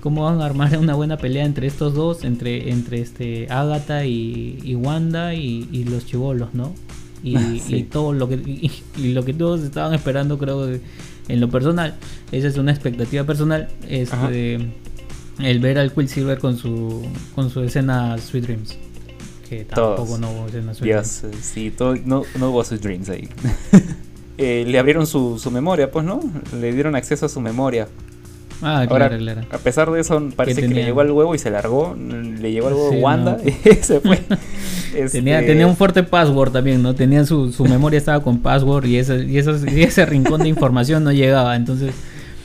¿Cómo 0.05 0.23
van 0.25 0.41
a 0.43 0.45
armar 0.45 0.77
una 0.79 0.95
buena 0.95 1.17
pelea 1.17 1.45
entre 1.47 1.67
estos 1.67 1.95
dos, 1.95 2.23
entre, 2.25 2.71
entre 2.71 3.01
este 3.01 3.47
Agatha 3.51 4.05
y, 4.05 4.61
y 4.63 4.75
Wanda 4.77 5.35
y, 5.35 5.67
y 5.73 5.85
los 5.85 6.05
chivolos, 6.07 6.53
¿no? 6.55 6.75
Y, 7.23 7.59
Sí. 7.59 7.77
y 7.77 7.83
todo 7.85 8.13
lo 8.13 8.29
que 8.29 8.35
y, 8.35 9.13
lo 9.15 9.25
que 9.25 9.33
todos 9.33 9.63
estaban 9.63 9.95
esperando, 9.95 10.37
creo 10.39 10.67
que 10.67 10.81
en 11.29 11.41
lo 11.41 11.49
personal, 11.49 11.95
esa 12.33 12.49
es 12.49 12.59
una 12.59 12.71
expectativa 12.71 13.25
personal, 13.25 13.69
Ajá. 14.13 14.27
este, 14.29 14.69
el 15.39 15.59
ver 15.61 15.79
al 15.79 15.91
Quicksilver 15.93 16.39
con 16.39 16.59
su 16.59 17.03
con 17.35 17.49
su 17.49 17.63
escena 17.63 18.19
Sweet 18.19 18.45
Dreams. 18.45 18.77
Que 19.49 19.65
Todos. 19.65 19.97
tampoco 19.97 20.19
no 20.19 20.31
hubo 20.33 20.47
escena 20.49 20.75
Sweet 20.75 20.93
Dreams. 20.93 21.23
Dios, 21.23 21.35
eh, 21.35 21.39
sí, 21.41 21.71
todo, 21.71 21.97
no, 22.05 22.25
no 22.39 22.51
hubo 22.51 22.63
sus 22.63 22.79
dreams 22.81 23.09
ahí. 23.09 23.27
Eh, 24.37 24.65
le 24.67 24.81
abrieron 24.81 25.07
su, 25.07 25.39
su 25.39 25.49
memoria, 25.53 25.93
pues, 25.93 26.05
¿no? 26.05 26.19
Le 26.61 26.73
dieron 26.73 26.97
acceso 26.97 27.25
a 27.25 27.29
su 27.29 27.41
memoria. 27.41 27.87
Ah, 28.63 28.87
Ahora, 28.89 29.09
claro, 29.09 29.19
claro. 29.19 29.41
a 29.51 29.59
pesar 29.59 29.91
de 29.91 30.01
eso, 30.01 30.23
parece 30.37 30.61
que, 30.63 30.69
le 30.69 30.75
tenía? 30.75 30.87
llegó 30.87 31.01
al 31.01 31.11
huevo 31.11 31.35
y 31.35 31.39
se 31.39 31.51
largó. 31.51 31.95
Le 31.99 32.53
llegó 32.53 32.69
al 32.69 32.75
huevo 32.75 32.91
Sí, 32.93 32.97
Wanda 32.99 33.37
no. 33.43 33.51
y 33.71 33.75
se 33.83 34.01
fue. 34.01 34.19
Tenía, 35.11 35.41
Este, 35.41 35.49
tenía 35.53 35.67
un 35.67 35.77
fuerte 35.77 36.03
password 36.05 36.53
también, 36.53 36.81
¿no? 36.83 36.95
Tenía 36.95 37.25
su, 37.25 37.53
su 37.53 37.65
memoria 37.65 37.99
estaba 37.99 38.23
con 38.23 38.39
password 38.39 38.85
y 38.87 38.99
ese, 38.99 39.25
y, 39.25 39.39
esos- 39.39 39.65
y 39.71 39.83
ese 39.83 40.07
rincón 40.07 40.41
de 40.43 40.49
información 40.49 41.03
no 41.05 41.11
llegaba. 41.13 41.57
Entonces 41.57 41.93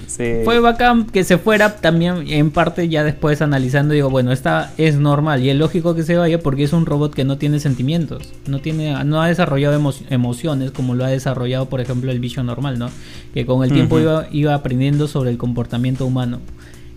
sí. 0.10 0.41
fue 0.43 0.60
bacán 0.60 1.06
que 1.06 1.24
se 1.24 1.38
fuera 1.38 1.78
también 1.78 2.26
en 2.28 2.52
parte 2.52 2.89
ya 2.89 3.04
después 3.04 3.41
analizando 3.41 3.93
digo, 3.93 4.10
bueno, 4.10 4.32
esta 4.32 4.74
es 4.78 4.98
normal 4.98 5.41
y 5.43 5.50
es 5.50 5.56
lógico 5.56 5.95
que 5.95 6.04
se 6.04 6.17
vaya 6.17 6.39
porque 6.39 6.63
es 6.63 6.74
un 6.74 6.86
robot 6.86 7.13
que 7.13 7.24
no 7.24 7.38
tiene 7.38 7.60
sentimientos, 7.60 8.34
no 8.48 8.60
tiene 8.60 9.02
no 9.06 9.22
ha 9.22 9.28
desarrollado 9.28 9.80
emo- 9.80 9.93
emociones 10.10 10.72
como 10.72 10.95
lo 10.95 11.06
ha 11.06 11.10
desarrollado 11.10 11.69
por 11.69 11.80
ejemplo 11.80 12.12
el 12.12 12.19
Vision 12.19 12.45
normal, 12.48 12.78
¿no? 12.80 12.89
Que 13.34 13.45
con 13.45 13.63
el 13.63 13.72
tiempo 13.72 14.00
iba, 14.00 14.28
iba 14.32 14.54
aprendiendo 14.56 15.08
sobre 15.08 15.30
el 15.30 15.38
comportamiento 15.38 16.06
humano 16.06 16.39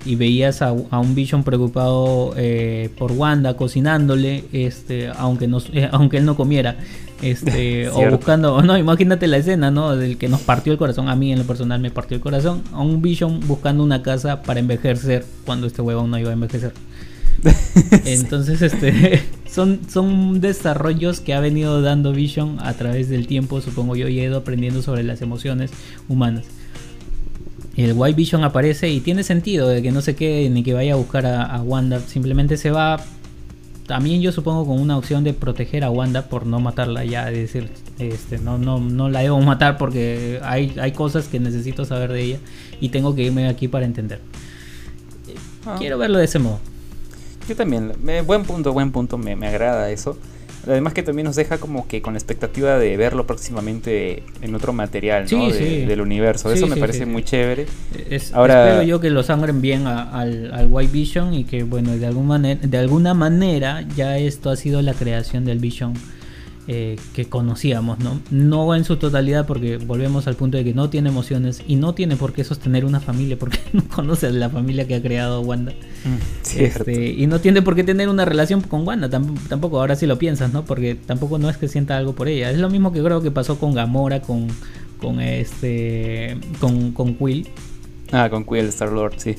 y 0.05 0.17
veías 0.17 0.63
a, 0.63 0.69
a 0.91 0.99
un 0.99 1.15
Vision 1.15 1.45
preocupado 1.45 2.35
eh, 2.37 2.91
por 2.99 3.13
Wanda 3.13 3.57
cocinándole, 3.57 4.45
este, 4.53 5.09
aunque 5.17 5.47
no, 5.47 5.59
eh, 5.73 5.89
aunque 5.93 6.17
él 6.17 6.25
no 6.25 6.35
comiera, 6.35 6.77
este, 7.23 7.89
o 7.93 8.11
buscando, 8.11 8.63
no, 8.65 8.77
imagínate 8.77 9.27
la 9.27 9.39
escena, 9.39 9.71
¿no? 9.71 9.97
Del 9.97 10.19
que 10.19 10.29
nos 10.29 10.41
partió 10.41 10.73
el 10.73 10.79
corazón, 10.79 11.09
a 11.09 11.17
mí 11.17 11.33
en 11.33 11.39
lo 11.39 11.45
personal 11.45 11.81
me 11.81 11.91
partió 11.91 12.17
el 12.17 12.21
corazón, 12.21 12.63
a 12.73 12.81
un 12.81 13.01
Vision 13.01 13.41
buscando 13.47 13.83
una 13.83 14.03
casa 14.03 14.43
para 14.43 14.61
envejecer 14.61 15.25
cuando 15.47 15.67
este 15.67 15.83
huevón 15.83 16.11
no 16.11 16.19
iba 16.19 16.31
a 16.31 16.35
envejecer. 16.35 16.73
Entonces, 18.05 18.63
este, 18.63 19.23
son, 19.51 19.81
son 19.89 20.41
desarrollos 20.41 21.21
que 21.21 21.35
ha 21.35 21.41
venido 21.41 21.81
dando 21.81 22.13
Vision 22.13 22.59
a 22.61 22.75
través 22.75 23.09
del 23.09 23.27
tiempo, 23.27 23.61
supongo 23.61 23.97
yo, 23.97 24.09
y 24.09 24.21
he 24.21 24.25
ido 24.25 24.39
aprendiendo 24.39 24.83
sobre 24.83 25.03
las 25.03 25.23
emociones 25.23 25.71
humanas. 26.09 26.45
El 27.77 27.95
White 27.95 28.17
Vision 28.17 28.45
aparece 28.45 28.91
y 28.91 29.01
tiene 29.01 29.23
sentido 29.23 29.69
de 29.69 29.81
que 29.81 29.93
no 29.93 30.03
se 30.03 30.15
quede 30.15 30.51
ni 30.51 30.63
que 30.63 30.75
vaya 30.75 30.93
a 30.93 30.97
buscar 30.97 31.25
a, 31.25 31.43
a 31.43 31.63
Wanda, 31.63 32.01
simplemente 32.01 32.59
se 32.59 32.71
va. 32.71 33.03
También 33.93 34.23
yo 34.23 34.33
supongo 34.33 34.65
con 34.67 34.81
una 34.81 34.97
opción 34.97 35.23
de 35.23 35.35
proteger 35.35 35.85
a 35.85 35.91
Wanda 35.91 36.23
por 36.23 36.47
no 36.47 36.61
matarla 36.61 37.05
ya, 37.05 37.31
es 37.31 37.37
decir, 37.37 37.69
este, 37.99 38.39
no, 38.39 38.57
no, 38.57 38.81
no 38.81 39.11
la 39.11 39.21
debo 39.21 39.39
matar 39.43 39.77
porque 39.77 40.41
hay, 40.43 40.75
hay 40.81 40.93
cosas 40.93 41.29
que 41.29 41.39
necesito 41.39 41.85
saber 41.85 42.11
de 42.11 42.23
ella 42.23 42.39
y 42.81 42.89
tengo 42.89 43.15
que 43.15 43.25
irme 43.25 43.47
aquí 43.49 43.69
para 43.69 43.85
entender. 43.85 44.23
Ah. 45.67 45.77
Quiero 45.79 45.99
verlo 45.99 46.17
de 46.17 46.25
ese 46.25 46.39
modo. 46.39 46.59
Yo 47.47 47.55
también, 47.55 47.93
buen 48.27 48.45
punto, 48.45 48.73
buen 48.73 48.93
punto, 48.93 49.19
me, 49.19 49.37
me 49.37 49.49
agrada 49.49 49.91
eso. 49.91 50.17
Además 50.67 50.93
que 50.95 51.03
también 51.03 51.27
nos 51.27 51.37
deja 51.37 51.59
como 51.59 51.89
que 51.89 52.01
con 52.03 52.15
la 52.15 52.19
expectativa 52.19 52.79
de 52.79 52.97
verlo 52.97 53.27
próximamente 53.27 54.23
en 54.43 54.55
otro 54.55 54.73
material, 54.73 55.23
¿no? 55.25 55.29
Sí, 55.29 55.53
De- 55.53 55.59
sí. 55.59 55.87
del 55.87 56.01
universo. 56.01 56.51
Sí, 56.51 56.59
Eso 56.59 56.67
me 56.69 56.77
parece 56.77 57.05
muy 57.07 57.23
chévere. 57.25 57.67
Es- 58.09 58.33
Ahora- 58.33 58.69
Espero 58.69 58.83
yo 58.85 59.01
que 59.01 59.11
lo 59.11 59.23
sangren 59.23 59.61
bien 59.61 59.87
a- 59.87 60.03
al, 60.11 60.53
al 60.55 60.67
White 60.71 60.93
Vision 60.93 61.35
y 61.35 61.45
que, 61.45 61.65
bueno, 61.65 61.97
de, 61.97 62.07
algún 62.07 62.27
manera, 62.27 62.61
de 62.65 62.79
alguna 62.79 63.13
manera 63.15 63.83
ya 63.97 64.19
esto 64.19 64.51
ha 64.51 64.57
sido 64.57 64.83
la 64.83 64.95
creación 64.95 65.45
del 65.45 65.59
Vision 65.59 65.95
eh, 66.69 66.97
que 67.13 67.25
conocíamos, 67.25 67.99
¿no? 67.99 68.21
No 68.31 68.75
en 68.77 68.85
su 68.85 68.97
totalidad 68.97 69.47
porque 69.47 69.79
volvemos 69.79 70.29
al 70.29 70.37
punto 70.37 70.57
de 70.59 70.65
que 70.65 70.75
no 70.75 70.91
tiene 70.91 71.09
emociones 71.09 71.61
y 71.67 71.75
no 71.77 71.93
tiene 71.95 72.15
por 72.17 72.33
qué 72.33 72.45
sostener 72.45 72.85
una 72.85 73.01
familia 73.01 73.37
porque 73.39 73.59
no 73.73 73.83
conoce 73.89 74.29
a 74.29 74.31
la 74.31 74.49
familia 74.49 74.87
que 74.87 74.95
ha 74.95 75.03
creado 75.03 75.41
Wanda. 75.41 75.73
Cierto. 76.43 76.81
Este, 76.91 77.11
y 77.11 77.27
no 77.27 77.41
tiene 77.41 77.63
por 77.63 77.75
qué 77.75 77.83
tener 77.85 78.09
una 78.09 78.25
relación 78.25 78.61
con 78.61 78.87
Wanda, 78.87 79.11
tam- 79.11 79.37
tampoco 79.49 79.81
ahora 79.81 79.97
sí 79.97 80.07
lo 80.07 80.19
piensas, 80.19 80.53
¿no? 80.53 80.65
Porque 80.65 80.95
tampoco 80.95 81.39
no 81.39 81.51
es 81.51 81.57
que 81.57 81.67
sienta 81.69 81.97
algo 81.97 82.15
por 82.15 82.29
ella. 82.29 82.51
Es 82.51 82.59
lo 82.59 82.71
mismo 82.71 82.93
que 82.93 83.03
creo 83.03 83.21
que 83.23 83.31
pasó 83.33 83.59
con 83.59 83.75
Gamora, 83.75 84.23
con, 84.23 84.47
con 85.01 85.21
este, 85.21 86.37
con, 86.61 86.93
con 86.93 87.15
Quill. 87.15 87.49
Ah, 88.13 88.29
con 88.31 88.45
Quill 88.45 88.67
Star 88.67 88.93
Lord, 88.93 89.15
sí. 89.17 89.35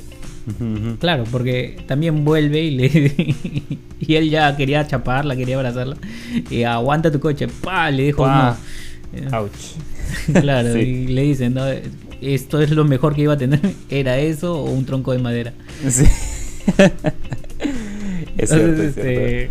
Claro, 0.99 1.23
porque 1.32 1.77
también 1.88 2.25
vuelve 2.25 2.62
y 2.63 2.71
le 2.71 2.86
y 3.99 4.15
él 4.15 4.29
ya 4.29 4.56
quería 4.58 4.86
chaparla, 4.86 5.36
quería 5.36 5.56
abrazarla. 5.56 5.95
Y 6.49 6.63
aguanta 6.63 7.12
tu 7.12 7.19
coche, 7.19 7.47
pa, 7.47 7.89
le 7.91 8.03
dijo 8.03 8.27
no. 8.27 8.56
Ouch. 9.38 9.51
claro, 10.41 10.73
Sí. 10.73 10.79
y 10.79 11.08
le 11.08 11.21
dicen, 11.23 11.53
no, 11.53 11.63
esto 12.21 12.62
es 12.62 12.71
lo 12.71 12.84
mejor 12.84 13.15
que 13.15 13.21
iba 13.21 13.34
a 13.34 13.38
tener, 13.38 13.60
era 13.89 14.17
eso 14.17 14.60
o 14.62 14.69
un 14.71 14.86
tronco 14.86 15.12
de 15.13 15.19
madera. 15.19 15.53
Sí. 15.89 16.03
es 18.38 18.49
cierto, 18.49 18.82
Entonces, 18.82 18.88
es 18.88 18.93
cierto. 18.95 19.10
este, 19.10 19.49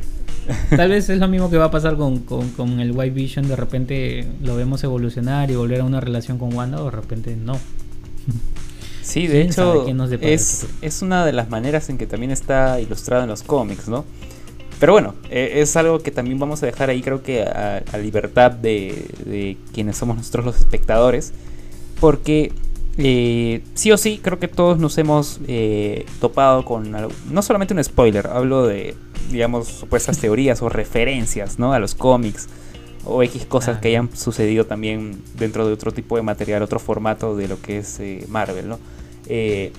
tal 0.76 0.90
vez 0.90 1.08
es 1.08 1.18
lo 1.18 1.28
mismo 1.28 1.48
que 1.50 1.56
va 1.56 1.66
a 1.66 1.70
pasar 1.70 1.96
con, 1.96 2.18
con- 2.20 2.50
con 2.50 2.80
el 2.80 2.92
White 2.92 3.14
Vision. 3.14 3.48
De 3.48 3.56
repente 3.56 4.26
lo 4.42 4.56
vemos 4.56 4.82
evolucionar 4.84 5.50
y 5.50 5.54
volver 5.56 5.80
a 5.80 5.84
una 5.84 6.00
relación 6.00 6.38
con 6.38 6.52
Wanda, 6.54 6.80
o 6.82 6.86
de 6.86 6.90
repente 6.90 7.36
no. 7.36 7.58
Sí, 9.02 9.26
de 9.26 9.42
hecho, 9.42 9.84
es, 10.34 10.66
es 10.80 11.02
una 11.02 11.26
de 11.26 11.32
las 11.32 11.50
maneras 11.50 11.88
en 11.88 11.98
que 11.98 12.06
también 12.06 12.30
está 12.30 12.80
ilustrado 12.80 13.24
en 13.24 13.28
los 13.28 13.42
cómics, 13.42 13.88
¿no? 13.88 14.04
Pero 14.80 14.92
bueno, 14.94 15.14
eh, 15.30 15.54
es 15.56 15.76
algo 15.76 16.00
que 16.00 16.10
también 16.10 16.38
vamos 16.38 16.62
a 16.62 16.66
dejar 16.66 16.90
ahí, 16.90 17.02
creo 17.02 17.22
que 17.22 17.42
a, 17.42 17.82
a 17.92 17.98
libertad 17.98 18.50
de, 18.52 19.06
de 19.24 19.56
quienes 19.72 19.96
somos 19.96 20.16
nosotros 20.16 20.44
los 20.44 20.56
espectadores. 20.58 21.32
Porque 22.00 22.52
eh, 22.98 23.62
sí 23.74 23.92
o 23.92 23.96
sí, 23.96 24.18
creo 24.22 24.38
que 24.40 24.48
todos 24.48 24.78
nos 24.78 24.98
hemos 24.98 25.40
eh, 25.46 26.04
topado 26.20 26.64
con 26.64 26.94
algo- 26.96 27.12
no 27.30 27.42
solamente 27.42 27.74
un 27.74 27.82
spoiler, 27.84 28.26
hablo 28.26 28.66
de, 28.66 28.96
digamos, 29.30 29.68
supuestas 29.68 30.18
teorías 30.18 30.62
o 30.62 30.68
referencias, 30.68 31.58
¿no? 31.60 31.72
A 31.72 31.78
los 31.78 31.94
cómics 31.94 32.48
o 33.04 33.22
X 33.22 33.44
cosas 33.46 33.76
Ah. 33.76 33.80
que 33.80 33.88
hayan 33.88 34.14
sucedido 34.16 34.64
también 34.66 35.20
dentro 35.34 35.66
de 35.66 35.72
otro 35.72 35.92
tipo 35.92 36.16
de 36.16 36.22
material, 36.22 36.62
otro 36.62 36.78
formato 36.78 37.36
de 37.36 37.48
lo 37.48 37.60
que 37.60 37.78
es 37.78 37.98
eh, 38.00 38.24
Marvel, 38.28 38.68
¿no? 38.68 38.78
Eh, 39.26 39.72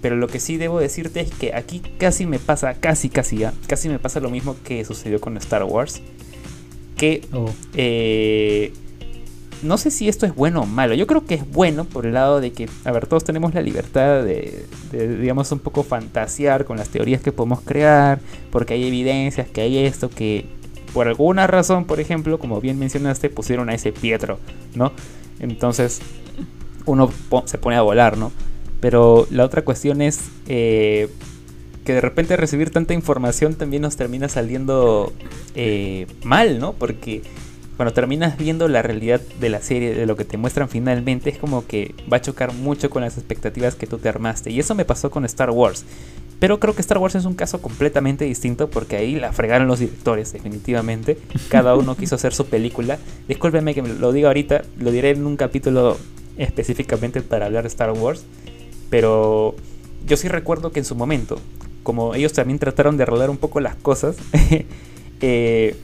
pero 0.00 0.16
lo 0.16 0.28
que 0.28 0.40
sí 0.40 0.56
debo 0.56 0.80
decirte 0.80 1.20
es 1.20 1.30
que 1.30 1.54
aquí 1.54 1.80
casi 1.98 2.24
me 2.26 2.38
pasa, 2.38 2.74
casi, 2.74 3.10
casi 3.10 3.36
ya, 3.38 3.52
casi 3.66 3.88
me 3.88 3.98
pasa 3.98 4.18
lo 4.20 4.30
mismo 4.30 4.56
que 4.64 4.84
sucedió 4.84 5.20
con 5.20 5.36
Star 5.36 5.64
Wars. 5.64 6.00
Que 6.96 7.22
Oh, 7.32 7.50
eh, 7.74 8.72
no 9.62 9.76
sé 9.76 9.90
si 9.90 10.08
esto 10.08 10.24
es 10.24 10.34
bueno 10.34 10.62
o 10.62 10.66
malo. 10.66 10.94
Yo 10.94 11.06
creo 11.06 11.26
que 11.26 11.34
es 11.34 11.50
bueno 11.50 11.84
por 11.84 12.06
el 12.06 12.14
lado 12.14 12.40
de 12.40 12.50
que, 12.52 12.66
a 12.84 12.92
ver, 12.92 13.06
todos 13.06 13.24
tenemos 13.24 13.52
la 13.52 13.60
libertad 13.60 14.24
de, 14.24 14.64
de, 14.90 15.18
digamos, 15.18 15.52
un 15.52 15.58
poco 15.58 15.82
fantasear 15.82 16.64
con 16.64 16.78
las 16.78 16.88
teorías 16.88 17.20
que 17.20 17.30
podemos 17.30 17.60
crear, 17.60 18.20
porque 18.50 18.72
hay 18.74 18.86
evidencias 18.86 19.48
que 19.50 19.60
hay 19.60 19.76
esto, 19.78 20.08
que 20.08 20.46
por 20.92 21.08
alguna 21.08 21.46
razón, 21.46 21.84
por 21.84 22.00
ejemplo, 22.00 22.38
como 22.38 22.60
bien 22.60 22.78
mencionaste, 22.78 23.30
pusieron 23.30 23.68
a 23.70 23.74
ese 23.74 23.92
Pietro, 23.92 24.38
¿no? 24.74 24.92
Entonces, 25.38 26.00
uno 26.86 27.10
se 27.44 27.58
pone 27.58 27.76
a 27.76 27.82
volar, 27.82 28.16
¿no? 28.16 28.32
Pero 28.80 29.26
la 29.30 29.44
otra 29.44 29.62
cuestión 29.62 30.02
es 30.02 30.30
eh, 30.48 31.08
que 31.84 31.94
de 31.94 32.00
repente 32.00 32.36
recibir 32.36 32.70
tanta 32.70 32.94
información 32.94 33.54
también 33.54 33.82
nos 33.82 33.96
termina 33.96 34.28
saliendo 34.28 35.12
eh, 35.54 36.06
mal, 36.24 36.58
¿no? 36.58 36.72
Porque 36.72 37.22
cuando 37.80 37.94
terminas 37.94 38.36
viendo 38.36 38.68
la 38.68 38.82
realidad 38.82 39.22
de 39.40 39.48
la 39.48 39.62
serie, 39.62 39.94
de 39.94 40.04
lo 40.04 40.14
que 40.14 40.26
te 40.26 40.36
muestran 40.36 40.68
finalmente, 40.68 41.30
es 41.30 41.38
como 41.38 41.66
que 41.66 41.94
va 42.12 42.18
a 42.18 42.20
chocar 42.20 42.52
mucho 42.52 42.90
con 42.90 43.00
las 43.00 43.16
expectativas 43.16 43.74
que 43.74 43.86
tú 43.86 43.96
te 43.96 44.06
armaste. 44.10 44.50
Y 44.50 44.60
eso 44.60 44.74
me 44.74 44.84
pasó 44.84 45.10
con 45.10 45.24
Star 45.24 45.48
Wars. 45.48 45.86
Pero 46.40 46.60
creo 46.60 46.74
que 46.74 46.82
Star 46.82 46.98
Wars 46.98 47.14
es 47.14 47.24
un 47.24 47.32
caso 47.32 47.62
completamente 47.62 48.26
distinto 48.26 48.68
porque 48.68 48.96
ahí 48.96 49.14
la 49.18 49.32
fregaron 49.32 49.66
los 49.66 49.78
directores, 49.78 50.30
definitivamente. 50.30 51.16
Cada 51.48 51.74
uno 51.74 51.96
quiso 51.96 52.16
hacer 52.16 52.34
su 52.34 52.44
película. 52.44 52.98
Discúlpeme 53.28 53.72
que 53.72 53.80
lo 53.80 54.12
diga 54.12 54.28
ahorita, 54.28 54.60
lo 54.76 54.90
diré 54.90 55.12
en 55.12 55.24
un 55.24 55.38
capítulo 55.38 55.96
específicamente 56.36 57.22
para 57.22 57.46
hablar 57.46 57.62
de 57.62 57.68
Star 57.68 57.92
Wars. 57.92 58.26
Pero 58.90 59.54
yo 60.06 60.18
sí 60.18 60.28
recuerdo 60.28 60.70
que 60.70 60.80
en 60.80 60.84
su 60.84 60.96
momento, 60.96 61.40
como 61.82 62.14
ellos 62.14 62.34
también 62.34 62.58
trataron 62.58 62.98
de 62.98 63.04
arreglar 63.04 63.30
un 63.30 63.38
poco 63.38 63.58
las 63.58 63.76
cosas, 63.76 64.16
eh, 65.22 65.76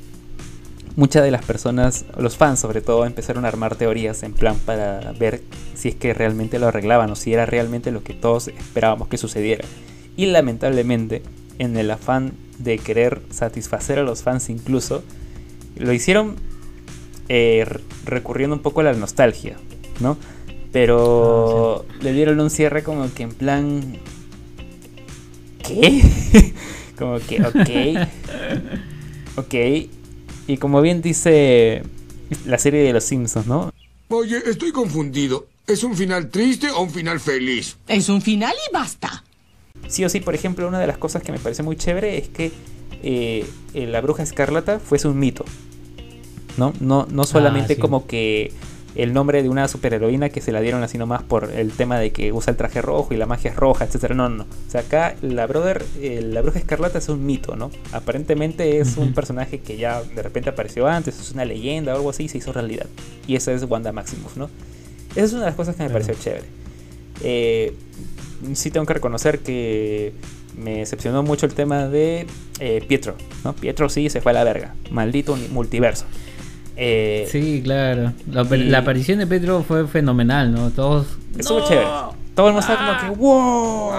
muchas 0.97 1.23
de 1.23 1.31
las 1.31 1.45
personas, 1.45 2.05
los 2.19 2.37
fans 2.37 2.59
sobre 2.59 2.81
todo, 2.81 3.05
empezaron 3.07 3.45
a 3.45 3.49
armar 3.49 3.77
teorías 3.77 4.23
en 4.23 4.33
plan 4.33 4.57
para 4.57 5.13
ver 5.13 5.43
si 5.75 5.89
es 5.91 5.95
que 5.95 6.15
realmente 6.15 6.59
lo 6.59 6.67
arreglaban 6.69 7.11
o 7.11 7.17
si 7.17 7.33
era 7.33 7.47
realmente 7.47 7.91
lo 7.91 8.03
que 8.03 8.15
todos 8.15 8.49
esperábamos 8.49 9.09
que 9.09 9.19
sucediera. 9.19 9.65
Y 10.17 10.27
lamentablemente, 10.27 11.23
en 11.59 11.77
el 11.77 11.91
afán 11.91 12.33
de 12.59 12.79
querer 12.79 13.21
satisfacer 13.31 13.99
a 13.99 14.03
los 14.03 14.23
fans 14.23 14.49
incluso, 14.49 15.03
lo 15.77 15.93
hicieron 15.93 16.37
eh, 17.29 17.65
re- 17.67 17.81
recurriendo 18.07 18.57
un 18.57 18.63
poco 18.63 18.81
a 18.81 18.85
la 18.85 18.95
nostalgia, 18.95 19.57
¿no? 20.01 20.17
Pero 20.73 21.85
le 22.01 22.13
dieron 22.13 22.41
un 22.41 22.51
cierre 22.51 22.83
como 22.83 23.13
que 23.13 23.23
en 23.25 23.31
plan... 23.35 23.99
¿Qué? 25.67 26.55
como 26.99 27.19
que, 27.19 27.43
ok. 27.43 28.09
Ok. 29.39 29.55
Y 30.47 30.59
como 30.59 30.81
bien 30.81 31.03
dice 31.03 31.83
la 32.45 32.59
serie 32.59 32.83
de 32.83 32.93
los 32.93 33.05
Simpsons, 33.05 33.47
¿no? 33.47 33.73
Oye, 34.09 34.41
estoy 34.47 34.73
confundido. 34.73 35.47
¿Es 35.67 35.83
un 35.83 35.97
final 35.97 36.31
triste 36.31 36.71
o 36.71 36.83
un 36.83 36.91
final 36.91 37.19
feliz? 37.19 37.77
Es 37.89 38.09
un 38.09 38.23
final 38.23 38.55
y 38.69 38.73
basta. 38.73 39.25
Sí 39.89 40.05
o 40.05 40.09
sí, 40.09 40.21
por 40.21 40.35
ejemplo, 40.35 40.69
una 40.69 40.79
de 40.79 40.87
las 40.87 40.99
cosas 40.99 41.23
que 41.23 41.33
me 41.33 41.39
parece 41.39 41.63
muy 41.63 41.77
chévere 41.77 42.19
es 42.19 42.29
que 42.29 42.53
eh, 43.03 43.45
la 43.75 44.01
bruja 44.01 44.23
escarlata 44.23 44.79
fuese 44.79 45.09
un 45.09 45.19
mito. 45.19 45.45
¿No? 46.57 46.73
No, 46.81 47.07
no 47.11 47.25
solamente 47.25 47.75
sí. 47.75 47.81
como 47.81 48.07
que 48.07 48.53
el 48.97 49.13
nombre 49.13 49.43
de 49.43 49.49
una 49.49 49.69
superheroína 49.69 50.31
que 50.31 50.41
se 50.41 50.53
la 50.53 50.61
dieron 50.61 50.83
así 50.83 50.97
nomás 50.97 51.23
por 51.23 51.51
el 51.53 51.73
tema 51.73 51.99
de 51.99 52.13
que 52.13 52.33
usa 52.33 52.53
el 52.53 52.57
traje 52.57 52.81
rojo 52.81 53.13
y 53.13 53.17
la 53.17 53.27
magia 53.27 53.51
es 53.51 53.57
roja, 53.57 53.85
etcétera. 53.85 54.15
No, 54.15 54.29
no, 54.29 54.37
no. 54.37 54.45
O 54.45 54.71
sea, 54.71 54.81
acá 54.81 55.17
la 55.21 55.47
brother, 55.47 55.85
eh, 56.01 56.23
la 56.23 56.41
bruja 56.41 56.59
escarlata 56.59 56.99
es 56.99 57.09
un 57.09 57.25
mito, 57.25 57.57
¿no? 57.57 57.71
Aparentemente 57.93 58.79
es 58.79 58.97
un 58.97 59.13
personaje 59.13 59.61
que 59.61 59.77
ya 59.77 60.03
de 60.03 60.23
repente 60.23 60.51
apareció 60.51 60.87
antes, 60.87 61.21
es 61.21 61.33
una 61.33 61.45
leyenda 61.45 61.93
o 61.93 61.97
algo 61.97 62.11
así 62.11 62.25
y 62.25 62.29
se 62.29 62.39
hizo 62.39 62.53
realidad. 62.53 62.87
Y 63.27 63.37
esa 63.37 63.53
es 63.53 63.65
Wanda 63.65 63.93
Maximus, 63.93 64.37
¿no? 64.37 64.49
Esa 65.13 65.25
es 65.25 65.33
una 65.33 65.43
de 65.43 65.47
las 65.47 65.57
cosas 65.57 65.77
que 65.77 65.83
me 65.83 65.91
pareció 65.91 66.15
chévere. 66.15 66.45
Eh, 67.23 67.75
sí 68.55 68.71
tengo 68.71 68.87
que 68.87 68.95
reconocer 68.95 69.41
que 69.41 70.13
me 70.57 70.79
decepcionó 70.79 71.23
mucho 71.23 71.47
el 71.47 71.55
tema 71.55 71.89
de 71.89 72.27
eh, 72.61 72.85
Pietro, 72.87 73.15
¿no? 73.45 73.55
Pietro 73.55 73.89
sí 73.89 74.09
se 74.09 74.21
fue 74.21 74.33
a 74.33 74.35
la 74.35 74.45
verga. 74.45 74.75
Maldito 74.91 75.37
multiverso. 75.53 76.07
Eh, 76.77 77.27
Sí, 77.31 77.61
claro. 77.65 78.13
La, 78.31 78.43
y- 78.57 78.65
la 78.65 78.79
aparición 78.79 79.19
de 79.19 79.27
Pedro 79.27 79.63
fue 79.63 79.87
fenomenal, 79.87 80.53
¿no? 80.53 80.71
Todos. 80.71 81.07
Estuvo 81.39 81.61
¡No! 81.61 81.69
chévere. 81.69 81.87
Todo 82.35 82.49
el 82.49 82.55
mundo 82.55 82.61
estaba 82.69 82.99
como 83.01 83.15
que 83.15 83.21
¡Wow! 83.21 83.93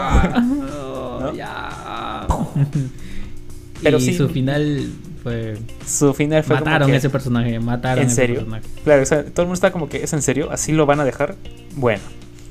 No, 0.70 1.20
¿No? 1.22 1.34
ya. 1.36 2.28
Pero 3.84 3.98
y 3.98 4.02
sí- 4.02 4.14
su 4.16 4.30
final 4.30 4.90
fue. 5.24 5.58
Su 5.86 6.14
final 6.14 6.44
fue 6.44 6.56
como 6.58 6.66
Mataron 6.66 6.92
que- 6.92 6.98
ese 6.98 7.10
personaje, 7.10 7.60
mataron 7.60 8.04
¿En 8.04 8.08
ese 8.08 8.16
serio? 8.16 8.36
personaje. 8.38 8.64
Claro, 8.84 9.04
o 9.04 9.06
sea, 9.06 9.24
todo 9.24 9.42
el 9.44 9.48
mundo 9.48 9.54
está 9.56 9.72
como 9.72 9.90
que 9.90 10.04
¿es 10.04 10.14
en 10.14 10.22
serio? 10.22 10.50
¿Así 10.52 10.72
lo 10.72 10.86
van 10.86 11.00
a 11.00 11.06
dejar? 11.06 11.36
Bueno, 11.76 12.02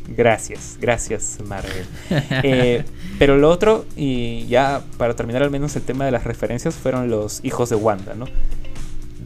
gracias, 0.09 0.77
gracias 0.81 1.39
Marvel. 1.47 1.85
Eh, 2.43 2.85
pero 3.19 3.39
lo 3.39 3.51
otro, 3.51 3.87
y 3.97 4.47
ya 4.47 4.83
para 4.99 5.15
terminar 5.15 5.43
al 5.43 5.51
menos 5.51 5.75
el 5.77 5.83
tema 5.83 6.05
de 6.05 6.11
las 6.11 6.25
referencias, 6.25 6.75
fueron 6.75 7.09
los 7.11 7.41
hijos 7.45 7.71
de 7.71 7.77
Wanda, 7.77 8.15
¿no? 8.15 8.27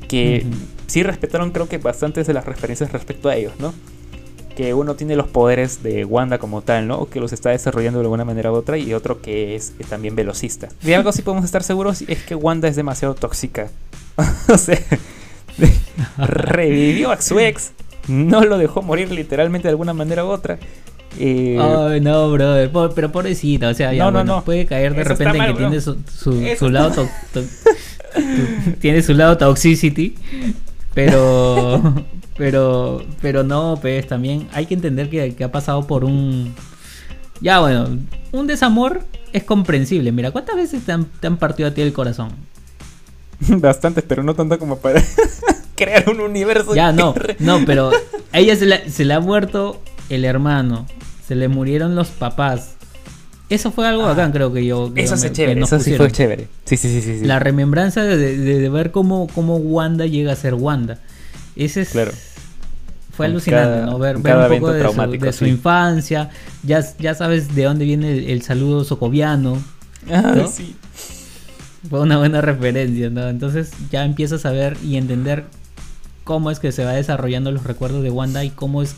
Que. 0.09 0.45
Sí 0.91 1.03
respetaron 1.03 1.51
creo 1.53 1.69
que 1.69 1.79
bastantes 1.79 2.27
de 2.27 2.35
las 2.35 2.45
referencias 2.45 2.93
respecto 2.93 3.29
a 3.29 3.37
ellos, 3.37 3.53
¿no? 3.59 3.73
Que 4.57 4.75
uno 4.75 4.95
tiene 4.95 5.17
los 5.17 5.29
poderes 5.29 5.83
de 5.83 6.05
Wanda 6.05 6.39
como 6.39 6.61
tal, 6.63 6.87
¿no? 6.89 6.99
O 6.99 7.09
que 7.09 7.21
los 7.21 7.33
está 7.33 7.51
desarrollando 7.51 8.01
de 8.01 8.05
alguna 8.05 8.25
manera 8.25 8.53
u 8.53 8.57
otra, 8.57 8.77
y 8.77 8.93
otro 8.93 9.23
que 9.23 9.55
es 9.55 9.73
eh, 9.79 9.85
también 9.89 10.15
velocista. 10.17 10.69
De 10.83 10.95
algo 10.95 11.13
sí 11.13 11.23
podemos 11.23 11.45
estar 11.45 11.63
seguros, 11.63 12.03
es 12.03 12.23
que 12.25 12.35
Wanda 12.35 12.69
es 12.69 12.77
demasiado 12.77 13.15
tóxica. 13.15 13.71
o 14.53 14.59
sea, 14.59 14.79
revivió 16.19 17.11
a 17.11 17.21
su 17.21 17.39
ex, 17.39 17.73
no 18.09 18.45
lo 18.45 18.59
dejó 18.59 18.83
morir 18.83 19.11
literalmente 19.13 19.69
de 19.69 19.71
alguna 19.71 19.95
manera 19.95 20.25
u 20.25 20.29
otra. 20.29 20.59
Eh, 21.19 21.59
Ay, 21.61 22.01
no, 22.01 22.31
brother. 22.31 22.71
pero 22.95 23.11
pobrecita, 23.11 23.69
o 23.69 23.75
sea, 23.75 23.93
ya 23.93 24.05
No, 24.05 24.11
no, 24.11 24.19
bueno, 24.19 24.37
no. 24.37 24.45
puede 24.45 24.65
caer 24.67 24.95
de 24.95 25.01
Eso 25.03 25.09
repente 25.11 25.33
en 25.33 25.39
mal, 25.39 25.47
que 25.49 25.53
bro. 25.55 25.69
tiene 25.69 25.81
su, 25.81 25.97
su, 26.13 26.41
su 26.59 26.69
lado 26.71 26.91
to- 26.93 27.09
to- 27.33 27.43
tu- 27.43 28.75
tiene 28.81 29.03
su 29.03 29.15
lado 29.15 29.37
toxicity, 29.37 30.15
pero 30.95 31.83
pero 32.37 33.05
pero 33.21 33.43
no, 33.43 33.79
pues 33.81 34.07
también 34.07 34.49
hay 34.53 34.67
que 34.67 34.75
entender 34.75 35.11
que, 35.11 35.35
que 35.35 35.45
ha 35.45 35.53
pasado 35.53 35.87
por 35.87 36.05
un 36.05 36.55
ya 37.41 37.61
bueno, 37.61 37.89
un 38.33 38.47
desamor 38.47 39.03
es 39.33 39.45
comprensible. 39.45 40.13
Mira, 40.13 40.31
¿cuántas 40.31 40.57
veces 40.57 40.85
te 40.85 40.93
han, 40.93 41.05
te 41.05 41.27
han 41.27 41.37
partido 41.37 41.69
a 41.69 41.73
ti 41.73 41.81
el 41.81 41.93
corazón? 41.93 42.31
Bastantes, 43.41 44.05
pero 44.07 44.23
no 44.23 44.35
tanto 44.35 44.59
como 44.59 44.79
para 44.79 45.03
crear 45.75 46.09
un 46.11 46.21
universo. 46.21 46.75
Ya, 46.75 46.93
no, 46.93 47.15
no, 47.39 47.61
pero 47.65 47.91
a 48.33 48.39
ella 48.39 48.57
se 48.57 49.05
le 49.05 49.15
ha 49.15 49.21
muerto 49.21 49.81
el 50.11 50.25
hermano, 50.25 50.87
se 51.27 51.35
le 51.35 51.49
murieron 51.49 51.95
los 51.95 52.09
papás. 52.09 52.77
Eso 53.51 53.73
fue 53.73 53.87
algo 53.87 54.05
Ah, 54.05 54.09
bacán, 54.11 54.33
creo 54.33 54.53
que 54.53 54.65
yo. 54.65 54.95
que 54.95 55.03
Eso 55.03 55.17
me- 55.17 55.23
que 55.23 55.33
chévere, 55.33 55.61
eso 55.61 55.79
sí 55.81 55.95
fue 55.97 56.11
chévere. 56.11 56.49
Sí, 56.65 56.77
sí, 56.77 56.89
sí, 56.89 57.03
sí. 57.03 57.19
sí. 57.19 57.25
La 57.27 57.39
remembranza 57.41 58.03
de, 58.05 58.17
de- 58.17 58.59
de 58.61 58.69
ver 58.69 58.91
cómo, 58.93 59.27
cómo 59.35 59.57
Wanda 59.57 60.07
llega 60.07 60.33
a 60.33 60.37
ser 60.37 60.55
Wanda. 60.55 60.99
Ese 61.57 61.83
es. 61.83 61.91
Claro. 61.91 62.13
Fue 63.13 63.27
alucinante, 63.27 63.69
cada- 63.81 63.87
¿no? 63.87 63.99
Ver, 63.99 64.19
ver 64.19 64.37
un 64.53 64.61
poco 64.61 64.73
de, 64.73 64.89
su, 64.89 65.11
de 65.19 65.33
su 65.33 65.47
infancia. 65.47 66.31
Ya, 66.63 66.81
ya 66.99 67.15
sabes 67.15 67.55
de 67.55 67.65
dónde 67.65 67.85
viene 67.85 68.13
el, 68.13 68.31
el 68.31 68.43
saludo 68.43 68.85
socoviano. 68.85 69.59
Ah, 70.11 70.33
¿no? 70.37 70.47
sí. 70.49 70.75
Fue 71.89 72.01
una 72.01 72.19
buena 72.19 72.41
referencia, 72.41 73.11
¿no? 73.11 73.29
Entonces 73.29 73.71
ya 73.91 74.05
empiezas 74.05 74.47
a 74.47 74.53
ver 74.53 74.77
y 74.85 74.97
entender 74.97 75.45
cómo 76.25 76.51
es 76.51 76.61
que 76.61 76.73
se 76.73 76.85
va 76.85 76.93
desarrollando 76.93 77.51
los 77.51 77.65
recuerdos 77.65 78.03
de 78.03 78.11
Wanda 78.11 78.45
y 78.45 78.51
cómo 78.51 78.83
es 78.83 78.95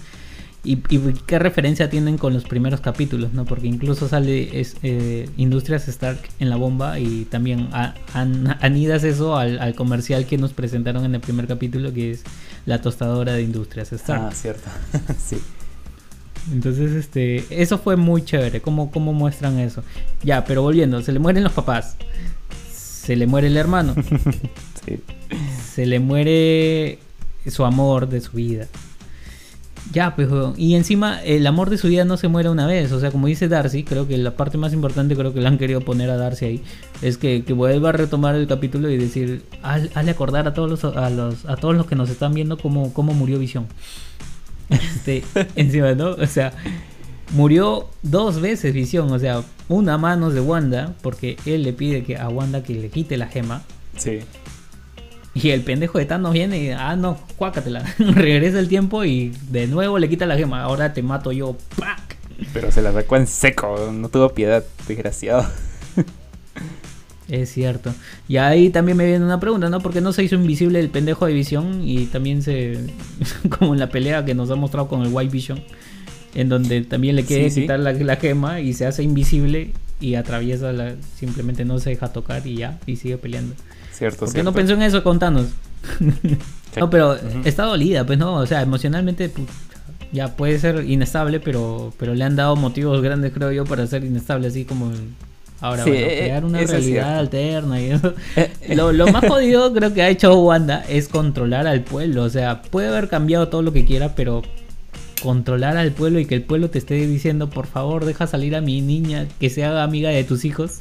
y, 0.64 0.74
y 0.94 0.98
qué 1.26 1.38
referencia 1.40 1.90
tienen 1.90 2.18
con 2.18 2.32
los 2.34 2.44
primeros 2.44 2.80
capítulos, 2.80 3.32
¿no? 3.32 3.44
Porque 3.44 3.66
incluso 3.66 4.08
sale 4.08 4.60
es, 4.60 4.76
eh, 4.84 5.28
Industrias 5.36 5.88
Stark 5.88 6.20
en 6.38 6.50
la 6.50 6.56
bomba 6.56 7.00
y 7.00 7.24
también 7.24 7.68
a- 7.72 7.94
an- 8.14 8.56
anidas 8.62 9.02
eso 9.04 9.36
al, 9.36 9.58
al 9.58 9.74
comercial 9.74 10.24
que 10.26 10.38
nos 10.38 10.52
presentaron 10.52 11.04
en 11.04 11.14
el 11.16 11.20
primer 11.20 11.46
capítulo 11.48 11.92
que 11.92 12.12
es 12.12 12.22
la 12.64 12.80
tostadora 12.80 13.32
de 13.32 13.42
Industrias 13.42 13.92
Stark. 13.92 14.22
Ah, 14.26 14.32
cierto. 14.32 14.68
sí. 15.18 15.38
Entonces, 16.52 16.92
este, 16.92 17.44
eso 17.62 17.78
fue 17.78 17.96
muy 17.96 18.24
chévere, 18.24 18.60
cómo, 18.60 18.90
cómo 18.90 19.12
muestran 19.12 19.58
eso. 19.60 19.82
Ya, 20.24 20.44
pero 20.44 20.62
volviendo, 20.62 21.00
se 21.02 21.12
le 21.12 21.18
mueren 21.20 21.44
los 21.44 21.52
papás, 21.52 21.96
se 22.74 23.14
le 23.16 23.26
muere 23.28 23.46
el 23.48 23.56
hermano, 23.56 23.94
sí. 24.86 25.00
se 25.72 25.86
le 25.86 26.00
muere 26.00 26.98
su 27.48 27.64
amor 27.64 28.08
de 28.08 28.20
su 28.20 28.32
vida. 28.32 28.66
Ya, 29.92 30.14
pues, 30.14 30.28
y 30.56 30.74
encima 30.74 31.20
el 31.22 31.46
amor 31.46 31.68
de 31.68 31.76
su 31.76 31.88
vida 31.88 32.04
no 32.04 32.16
se 32.16 32.28
muere 32.28 32.48
una 32.48 32.66
vez. 32.66 32.92
O 32.92 33.00
sea, 33.00 33.10
como 33.10 33.26
dice 33.26 33.48
Darcy, 33.48 33.82
creo 33.82 34.06
que 34.06 34.16
la 34.16 34.36
parte 34.36 34.56
más 34.56 34.72
importante, 34.72 35.16
creo 35.16 35.34
que 35.34 35.40
le 35.40 35.48
han 35.48 35.58
querido 35.58 35.80
poner 35.80 36.08
a 36.08 36.16
Darcy 36.16 36.44
ahí, 36.44 36.62
es 37.02 37.18
que, 37.18 37.42
que 37.44 37.52
vuelva 37.52 37.88
a 37.90 37.92
retomar 37.92 38.34
el 38.36 38.46
capítulo 38.46 38.88
y 38.88 38.96
decir, 38.96 39.42
haz- 39.62 39.90
hazle 39.94 40.10
acordar 40.12 40.46
a 40.46 40.54
todos 40.54 40.70
los, 40.70 40.84
a 40.96 41.10
los, 41.10 41.44
a 41.46 41.56
todos 41.56 41.74
los 41.74 41.86
que 41.86 41.96
nos 41.96 42.08
están 42.10 42.32
viendo 42.32 42.56
cómo, 42.58 42.92
cómo 42.94 43.12
murió 43.12 43.38
Visión. 43.38 43.66
Este, 44.70 45.22
encima, 45.56 45.92
¿no? 45.94 46.10
O 46.12 46.26
sea, 46.26 46.52
murió 47.32 47.88
dos 48.02 48.40
veces 48.40 48.72
Visión. 48.72 49.10
O 49.12 49.18
sea, 49.18 49.42
una 49.68 49.94
a 49.94 49.98
manos 49.98 50.32
de 50.32 50.40
Wanda, 50.40 50.94
porque 51.02 51.36
él 51.44 51.62
le 51.64 51.72
pide 51.72 52.04
que 52.04 52.16
a 52.16 52.28
Wanda 52.28 52.62
que 52.62 52.74
le 52.74 52.88
quite 52.88 53.16
la 53.16 53.26
gema. 53.26 53.62
Sí. 53.96 54.20
Y 55.42 55.48
el 55.50 55.62
pendejo 55.62 55.98
de 55.98 56.04
Thanos 56.04 56.32
viene 56.34 56.62
y, 56.62 56.70
ah, 56.70 56.94
no, 56.94 57.18
cuácatela. 57.36 57.82
Regresa 57.98 58.58
el 58.58 58.68
tiempo 58.68 59.02
y 59.04 59.32
de 59.50 59.66
nuevo 59.66 59.98
le 59.98 60.08
quita 60.08 60.26
la 60.26 60.36
gema. 60.36 60.62
Ahora 60.62 60.92
te 60.92 61.02
mato 61.02 61.32
yo. 61.32 61.56
¡Pac! 61.78 62.16
Pero 62.52 62.70
se 62.70 62.82
la 62.82 62.92
sacó 62.92 63.16
en 63.16 63.26
seco, 63.26 63.90
no 63.92 64.08
tuvo 64.08 64.30
piedad, 64.34 64.62
desgraciado. 64.86 65.46
Es 67.28 67.50
cierto. 67.50 67.94
Y 68.28 68.36
ahí 68.36 68.68
también 68.68 68.98
me 68.98 69.06
viene 69.06 69.24
una 69.24 69.40
pregunta, 69.40 69.70
¿no? 69.70 69.80
Porque 69.80 70.02
no 70.02 70.12
se 70.12 70.22
hizo 70.22 70.34
invisible 70.34 70.78
el 70.80 70.90
pendejo 70.90 71.24
de 71.24 71.32
Visión 71.32 71.80
y 71.82 72.06
también 72.06 72.42
se... 72.42 72.78
como 73.58 73.72
en 73.72 73.80
la 73.80 73.88
pelea 73.88 74.24
que 74.24 74.34
nos 74.34 74.50
ha 74.50 74.56
mostrado 74.56 74.88
con 74.88 75.02
el 75.02 75.08
White 75.12 75.32
Vision, 75.32 75.62
en 76.34 76.50
donde 76.50 76.82
también 76.82 77.16
le 77.16 77.24
quiere 77.24 77.44
Sí, 77.44 77.50
sí. 77.54 77.60
quitar 77.62 77.78
la, 77.80 77.92
la 77.92 78.16
gema 78.16 78.60
y 78.60 78.74
se 78.74 78.84
hace 78.86 79.02
invisible 79.02 79.70
y 80.02 80.14
atraviesa 80.16 80.72
la... 80.72 80.94
simplemente 81.18 81.64
no 81.64 81.78
se 81.78 81.90
deja 81.90 82.12
tocar 82.12 82.46
y 82.46 82.56
ya, 82.56 82.78
y 82.86 82.96
sigue 82.96 83.16
peleando. 83.18 83.54
Cierto, 83.92 84.20
¿Por 84.20 84.28
qué 84.28 84.32
cierto. 84.32 84.50
no 84.50 84.54
pensó 84.54 84.74
en 84.74 84.82
eso 84.82 85.02
con 85.02 85.18
Thanos? 85.18 85.46
no, 86.78 86.90
pero 86.90 87.16
está 87.44 87.64
dolida, 87.64 88.04
pues 88.06 88.18
no, 88.18 88.34
o 88.34 88.46
sea, 88.46 88.62
emocionalmente 88.62 89.32
pu- 89.32 89.46
ya 90.12 90.36
puede 90.36 90.58
ser 90.58 90.84
inestable, 90.88 91.40
pero, 91.40 91.92
pero 91.98 92.14
le 92.14 92.24
han 92.24 92.36
dado 92.36 92.56
motivos 92.56 93.00
grandes, 93.02 93.32
creo 93.32 93.50
yo, 93.52 93.64
para 93.64 93.86
ser 93.86 94.04
inestable, 94.04 94.48
así 94.48 94.64
como 94.64 94.90
ahora 95.60 95.84
Sí, 95.84 95.90
bueno, 95.90 96.06
eh, 96.06 96.18
crear 96.18 96.44
una 96.44 96.60
realidad 96.62 97.18
alterna 97.18 97.80
y 97.80 97.90
eso. 97.90 98.14
Eh, 98.36 98.50
Lo, 98.74 98.92
lo 98.92 99.06
más 99.08 99.24
jodido 99.26 99.72
creo 99.72 99.92
que 99.94 100.02
ha 100.02 100.08
hecho 100.08 100.34
Wanda 100.40 100.84
es 100.88 101.08
controlar 101.08 101.66
al 101.66 101.82
pueblo, 101.82 102.24
o 102.24 102.28
sea, 102.28 102.62
puede 102.62 102.88
haber 102.88 103.08
cambiado 103.08 103.48
todo 103.48 103.62
lo 103.62 103.72
que 103.72 103.84
quiera, 103.84 104.14
pero 104.14 104.42
controlar 105.22 105.76
al 105.76 105.92
pueblo 105.92 106.18
y 106.20 106.26
que 106.26 106.34
el 106.34 106.42
pueblo 106.42 106.70
te 106.70 106.78
esté 106.78 106.94
diciendo, 107.06 107.48
por 107.50 107.66
favor, 107.66 108.04
deja 108.04 108.26
salir 108.26 108.56
a 108.56 108.60
mi 108.60 108.80
niña, 108.80 109.28
que 109.40 109.50
se 109.50 109.64
haga 109.64 109.82
amiga 109.84 110.10
de 110.10 110.24
tus 110.24 110.44
hijos. 110.44 110.80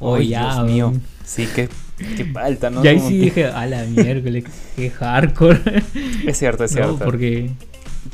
O 0.00 0.16
Ay, 0.16 0.28
ya, 0.28 0.54
Dios 0.54 0.66
mío. 0.66 0.92
Sí, 1.24 1.46
qué, 1.54 1.68
qué 2.16 2.24
falta, 2.24 2.70
¿no? 2.70 2.84
Y 2.84 2.88
ahí 2.88 2.96
Como 2.96 3.08
sí 3.08 3.18
que- 3.18 3.24
dije, 3.26 3.44
a 3.46 3.66
la 3.66 3.84
miércoles, 3.84 4.44
qué 4.76 4.90
hardcore. 4.90 5.60
Es 6.26 6.38
cierto, 6.38 6.64
es 6.64 6.72
No, 6.72 6.76
cierto. 6.76 7.04
porque, 7.04 7.50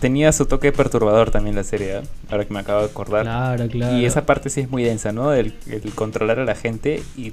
Tenía 0.00 0.32
su 0.32 0.46
toque 0.46 0.72
perturbador 0.72 1.30
también 1.30 1.54
la 1.56 1.62
serie, 1.62 1.98
¿eh? 1.98 2.02
ahora 2.30 2.44
que 2.44 2.52
me 2.52 2.58
acabo 2.60 2.80
de 2.80 2.86
acordar. 2.86 3.22
claro, 3.22 3.68
claro. 3.68 3.96
Y 3.96 4.04
esa 4.04 4.26
parte 4.26 4.50
sí 4.50 4.60
es 4.60 4.70
muy 4.70 4.82
densa, 4.82 5.12
¿no? 5.12 5.32
El, 5.32 5.54
el 5.68 5.80
controlar 5.94 6.40
a 6.40 6.44
la 6.44 6.56
gente. 6.56 7.02
Y 7.16 7.32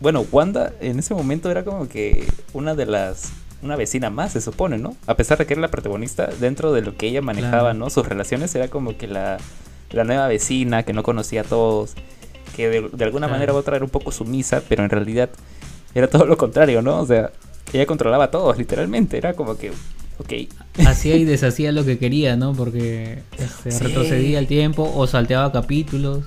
bueno, 0.00 0.26
Wanda 0.32 0.72
en 0.80 0.98
ese 0.98 1.14
momento 1.14 1.48
era 1.50 1.64
como 1.64 1.88
que 1.88 2.26
una 2.52 2.74
de 2.74 2.86
las. 2.86 3.32
Una 3.62 3.76
vecina 3.76 4.10
más, 4.10 4.32
se 4.32 4.40
supone, 4.40 4.78
¿no? 4.78 4.96
A 5.06 5.14
pesar 5.16 5.38
de 5.38 5.46
que 5.46 5.54
era 5.54 5.62
la 5.62 5.68
protagonista, 5.70 6.26
dentro 6.40 6.72
de 6.72 6.82
lo 6.82 6.96
que 6.96 7.06
ella 7.06 7.22
manejaba, 7.22 7.70
Claro. 7.70 7.78
¿no? 7.78 7.90
Sus 7.90 8.06
relaciones 8.08 8.54
era 8.54 8.68
como 8.68 8.96
que 8.96 9.06
la, 9.06 9.38
la 9.90 10.04
nueva 10.04 10.26
vecina 10.28 10.82
que 10.82 10.92
no 10.92 11.02
conocía 11.02 11.42
a 11.42 11.44
todos, 11.44 11.94
que 12.56 12.68
de, 12.68 12.80
de 12.92 13.04
alguna 13.04 13.26
Claro. 13.28 13.32
manera 13.38 13.52
u 13.52 13.56
otra 13.56 13.76
era 13.76 13.84
un 13.84 13.90
poco 13.90 14.10
sumisa, 14.12 14.62
pero 14.68 14.82
en 14.82 14.90
realidad 14.90 15.30
era 15.94 16.08
todo 16.08 16.26
lo 16.26 16.36
contrario, 16.36 16.82
¿no? 16.82 17.00
O 17.00 17.06
sea, 17.06 17.30
ella 17.72 17.86
controlaba 17.86 18.24
a 18.24 18.30
todos, 18.30 18.58
literalmente. 18.58 19.16
Era 19.16 19.34
como 19.34 19.56
que, 19.56 19.70
ok, 20.18 20.32
Hacía 20.86 21.16
y 21.16 21.24
deshacía 21.24 21.70
lo 21.70 21.84
que 21.84 21.98
quería, 21.98 22.34
¿no? 22.36 22.54
Porque 22.54 23.22
Sí. 23.62 23.70
retrocedía 23.78 24.38
el 24.40 24.46
tiempo 24.48 24.90
o 24.94 25.06
salteaba 25.06 25.52
capítulos. 25.52 26.24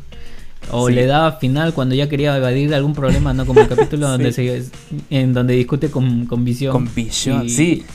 O 0.71 0.87
Sí. 0.89 0.95
le 0.95 1.05
daba 1.05 1.33
final 1.33 1.73
cuando 1.73 1.95
ya 1.95 2.09
quería 2.09 2.35
evadir 2.35 2.73
algún 2.73 2.93
problema, 2.93 3.33
¿no? 3.33 3.45
Como 3.45 3.61
el 3.61 3.67
capítulo 3.75 4.07
donde 4.07 4.31
Sí. 4.31 4.47
se, 4.49 4.69
en 5.09 5.33
donde 5.33 5.53
discute 5.53 5.89
con, 5.91 6.25
con 6.25 6.43
Visión. 6.45 6.71
con 6.73 6.89
Vision, 6.93 7.45
Y- 7.45 7.49
sí. 7.49 7.85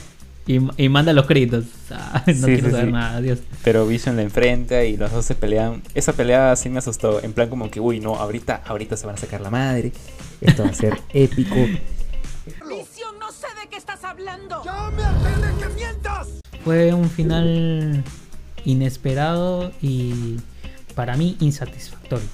Y, 0.47 0.59
y 0.85 0.89
manda 0.89 1.13
los 1.13 1.27
créditos. 1.27 1.65
Ah, 1.91 2.25
no 2.27 2.33
Sí, 2.35 2.41
quiero 2.45 2.65
sí, 2.67 2.71
saber 2.73 2.87
sí. 2.87 2.93
nada, 2.93 3.17
adiós. 3.19 3.39
Pero 3.63 3.87
Vision 3.87 4.17
la 4.17 4.23
enfrenta 4.23 4.85
y 4.85 4.97
los 4.97 5.13
dos 5.13 5.25
se 5.25 5.35
pelean. 5.35 5.83
Esa 5.95 6.13
pelea 6.13 6.57
sí 6.57 6.69
me 6.71 6.79
asustó. 6.79 7.23
En 7.23 7.33
plan 7.35 7.49
como 7.49 7.71
que, 7.71 7.79
uy, 7.79 8.01
no, 8.01 8.17
ahorita, 8.17 8.63
ahorita 8.67 8.97
se 8.97 9.07
van 9.07 9.15
a 9.15 9.19
sacar 9.19 9.41
la 9.43 9.51
madre. 9.51 9.93
Esto 10.41 10.65
va 10.65 10.71
a 10.71 10.75
ser 10.75 10.99
épico. 11.15 11.55
Visión, 11.55 13.19
no 13.21 13.31
sé 13.31 13.47
de 13.63 13.69
qué 13.71 13.77
estás 13.77 14.03
hablando. 14.03 14.63
¡Ya 14.65 14.91
me 14.91 15.03
de 15.03 15.63
que 15.69 15.75
mientas! 15.75 16.29
Fue 16.65 16.93
un 16.95 17.09
final 17.11 18.03
inesperado 18.65 19.73
y 19.81 20.37
para 20.95 21.17
mí 21.17 21.37
insatisfactorio. 21.41 22.27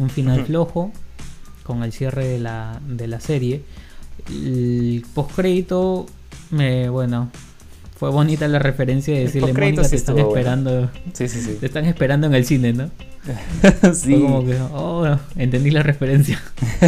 Un 0.00 0.10
final 0.10 0.44
flojo 0.46 0.92
con 1.62 1.82
el 1.84 1.92
cierre 1.92 2.26
de 2.26 2.38
la, 2.38 2.80
de 2.88 3.06
la 3.06 3.20
serie. 3.20 3.62
El 4.28 5.04
postcrédito, 5.14 6.06
me 6.50 6.88
bueno, 6.88 7.30
fue 7.96 8.10
bonita 8.10 8.48
la 8.48 8.58
referencia 8.58 9.14
de 9.14 9.20
decirle 9.24 9.52
Mónica 9.52 9.84
sí 9.84 9.90
te 9.90 9.96
están 9.96 10.16
estuvo 10.16 10.30
bueno". 10.30 10.40
esperando, 10.40 10.90
Sí, 11.12 11.28
sí, 11.28 11.40
sí. 11.40 11.56
te 11.60 11.66
están 11.66 11.84
esperando 11.84 12.26
en 12.26 12.34
el 12.34 12.44
cine, 12.46 12.72
¿no? 12.72 12.90
sí. 13.94 14.12
Fue 14.12 14.20
como 14.20 14.46
que, 14.46 14.56
oh, 14.72 15.16
entendí 15.36 15.70
la 15.70 15.82
referencia. 15.82 16.40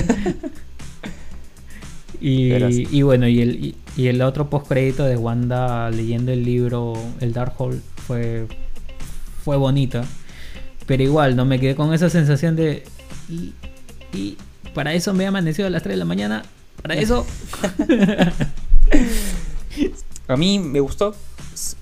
y, 2.20 2.52
y 2.96 3.02
bueno, 3.02 3.26
y 3.28 3.40
el, 3.40 3.64
y, 3.64 3.74
y 3.96 4.06
el 4.08 4.22
otro 4.22 4.48
postcrédito 4.48 5.04
de 5.04 5.16
Wanda 5.16 5.90
leyendo 5.90 6.32
el 6.32 6.44
libro 6.44 6.94
El 7.20 7.32
Darkhold 7.32 7.80
fue, 8.06 8.46
fue 9.44 9.56
bonito. 9.56 10.02
Pero 10.86 11.02
igual, 11.02 11.36
no 11.36 11.44
me 11.44 11.58
quedé 11.60 11.74
con 11.74 11.92
esa 11.94 12.10
sensación 12.10 12.56
de. 12.56 12.84
Y, 13.32 13.54
y 14.12 14.36
para 14.74 14.92
eso 14.94 15.14
me 15.14 15.24
he 15.24 15.26
amanecido 15.26 15.66
a 15.66 15.70
las 15.70 15.82
3 15.82 15.94
de 15.94 15.98
la 15.98 16.04
mañana. 16.04 16.42
Para 16.82 16.94
eso. 16.96 17.26
A 20.28 20.36
mí 20.36 20.58
me 20.58 20.80
gustó. 20.80 21.14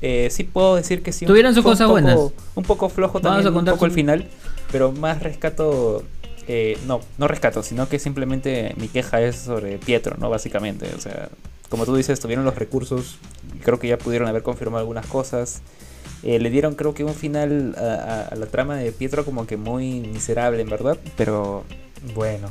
Eh, 0.01 0.29
sí 0.31 0.45
puedo 0.45 0.77
decir 0.77 1.03
que 1.03 1.13
sí. 1.13 1.27
Tuvieron 1.27 1.55
sus 1.55 1.65
cosas 1.65 1.89
buenas. 1.89 2.19
Un 2.55 2.65
poco 2.65 2.89
flojo 2.89 3.21
Vamos 3.21 3.45
también, 3.45 3.57
un 3.57 3.65
poco 3.65 3.87
el 3.87 3.93
final. 3.93 4.29
Pero 4.71 4.93
más 4.93 5.23
rescato. 5.23 6.05
eh, 6.47 6.79
no, 6.87 7.01
no 7.19 7.29
rescato, 7.29 7.63
sino 7.63 7.89
que 7.89 7.99
simplemente 7.99 8.75
mi 8.77 8.89
queja 8.89 9.21
es 9.21 9.37
sobre 9.37 9.79
Pietro, 9.79 10.17
¿no? 10.19 10.31
Básicamente. 10.31 10.91
O 10.97 11.01
sea, 11.01 11.29
como 11.69 11.87
tú 11.87 11.97
dices, 11.97 12.21
tuvieron 12.21 12.45
los 12.45 12.57
recursos. 12.57 13.19
Creo 13.65 13.79
que 13.79 13.89
ya 13.89 13.99
pudieron 13.99 14.29
haber 14.29 14.43
confirmado 14.43 14.81
algunas 14.81 15.07
cosas. 15.07 15.63
Eh, 16.23 16.39
le 16.39 16.51
dieron 16.51 16.75
creo 16.75 16.93
que 16.95 17.03
un 17.05 17.15
final 17.15 17.75
a, 17.79 17.81
a- 17.83 18.23
a 18.29 18.35
la 18.37 18.47
trama 18.47 18.77
de 18.77 18.93
Pietro 18.93 19.25
como 19.25 19.47
que 19.47 19.57
muy 19.57 20.01
miserable, 20.01 20.61
en 20.63 20.69
verdad. 20.69 20.99
Pero 21.17 21.65
bueno, 22.15 22.51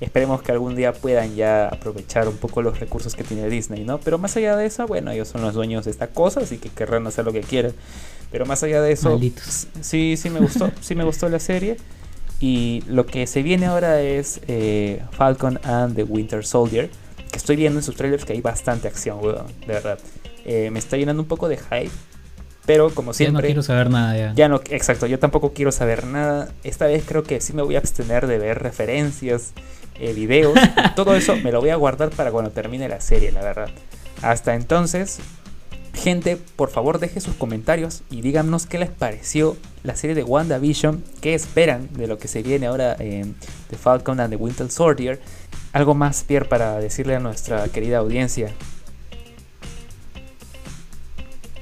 esperemos 0.00 0.42
que 0.42 0.50
algún 0.52 0.74
día 0.74 0.92
puedan 0.92 1.34
ya 1.36 1.68
aprovechar 1.68 2.26
un 2.28 2.36
poco 2.36 2.60
los 2.62 2.80
recursos 2.80 3.14
que 3.14 3.22
tiene 3.24 3.48
Disney, 3.48 3.84
¿no? 3.84 3.98
Pero 4.00 4.18
más 4.18 4.36
allá 4.36 4.56
de 4.56 4.66
eso, 4.66 4.86
bueno, 4.86 5.10
ellos 5.12 5.28
son 5.28 5.42
los 5.42 5.54
dueños 5.54 5.84
de 5.84 5.90
esta 5.92 6.08
cosa, 6.08 6.40
así 6.40 6.58
que 6.58 6.68
querrán 6.70 7.06
hacer 7.06 7.24
lo 7.24 7.32
que 7.32 7.40
quieran. 7.40 7.72
Pero 8.32 8.46
más 8.46 8.62
allá 8.64 8.82
de 8.82 8.90
eso, 8.92 9.10
Malditos. 9.10 9.68
sí, 9.80 10.16
sí 10.16 10.28
me 10.30 10.40
gustó, 10.40 10.72
sí 10.80 10.94
me 10.96 11.04
gustó 11.04 11.28
la 11.28 11.38
serie. 11.38 11.76
Y 12.40 12.82
lo 12.88 13.06
que 13.06 13.26
se 13.28 13.42
viene 13.44 13.66
ahora 13.66 14.02
es 14.02 14.40
eh, 14.48 15.00
Falcon 15.12 15.60
and 15.62 15.94
the 15.94 16.02
Winter 16.02 16.44
Soldier. 16.44 16.90
Que 17.30 17.38
estoy 17.38 17.54
viendo 17.56 17.78
en 17.78 17.84
sus 17.84 17.94
trailers 17.96 18.24
que 18.24 18.32
hay 18.32 18.40
bastante 18.40 18.88
acción, 18.88 19.18
weón, 19.22 19.46
de 19.60 19.66
verdad. 19.66 19.98
Eh, 20.44 20.68
me 20.72 20.78
está 20.80 20.96
llenando 20.96 21.22
un 21.22 21.28
poco 21.28 21.48
de 21.48 21.56
hype. 21.58 21.90
Pero 22.66 22.90
como 22.94 23.08
Ya 23.08 23.12
no 23.12 23.14
siempre, 23.14 23.46
quiero 23.48 23.62
saber 23.62 23.90
nada 23.90 24.16
ya. 24.16 24.32
ya 24.34 24.48
no, 24.48 24.60
exacto, 24.70 25.06
yo 25.06 25.18
tampoco 25.18 25.52
quiero 25.52 25.70
saber 25.70 26.06
nada. 26.06 26.48
Esta 26.62 26.86
vez 26.86 27.04
creo 27.06 27.22
que 27.22 27.40
sí 27.40 27.52
me 27.52 27.62
voy 27.62 27.76
a 27.76 27.78
abstener 27.78 28.26
de 28.26 28.38
ver 28.38 28.62
referencias, 28.62 29.52
eh, 29.98 30.12
videos. 30.14 30.58
Todo 30.96 31.14
eso 31.14 31.36
me 31.36 31.52
lo 31.52 31.60
voy 31.60 31.70
a 31.70 31.76
guardar 31.76 32.10
para 32.10 32.30
cuando 32.30 32.50
termine 32.50 32.88
la 32.88 33.00
serie, 33.00 33.32
la 33.32 33.42
verdad. 33.42 33.68
Hasta 34.22 34.54
entonces, 34.54 35.18
gente, 35.92 36.38
por 36.56 36.70
favor 36.70 36.98
deje 36.98 37.20
sus 37.20 37.34
comentarios 37.34 38.02
y 38.10 38.22
díganos 38.22 38.66
qué 38.66 38.78
les 38.78 38.90
pareció 38.90 39.56
la 39.82 39.94
serie 39.94 40.16
de 40.16 40.24
WandaVision, 40.24 41.04
qué 41.20 41.34
esperan 41.34 41.88
de 41.92 42.06
lo 42.06 42.16
que 42.18 42.28
se 42.28 42.42
viene 42.42 42.66
ahora 42.66 42.96
en 42.98 43.34
The 43.68 43.76
Falcon 43.76 44.20
and 44.20 44.30
the 44.30 44.36
Winter 44.36 44.70
Soldier. 44.70 45.20
Algo 45.72 45.94
más, 45.94 46.24
Pierre, 46.24 46.48
para 46.48 46.78
decirle 46.78 47.16
a 47.16 47.20
nuestra 47.20 47.68
querida 47.68 47.98
audiencia. 47.98 48.50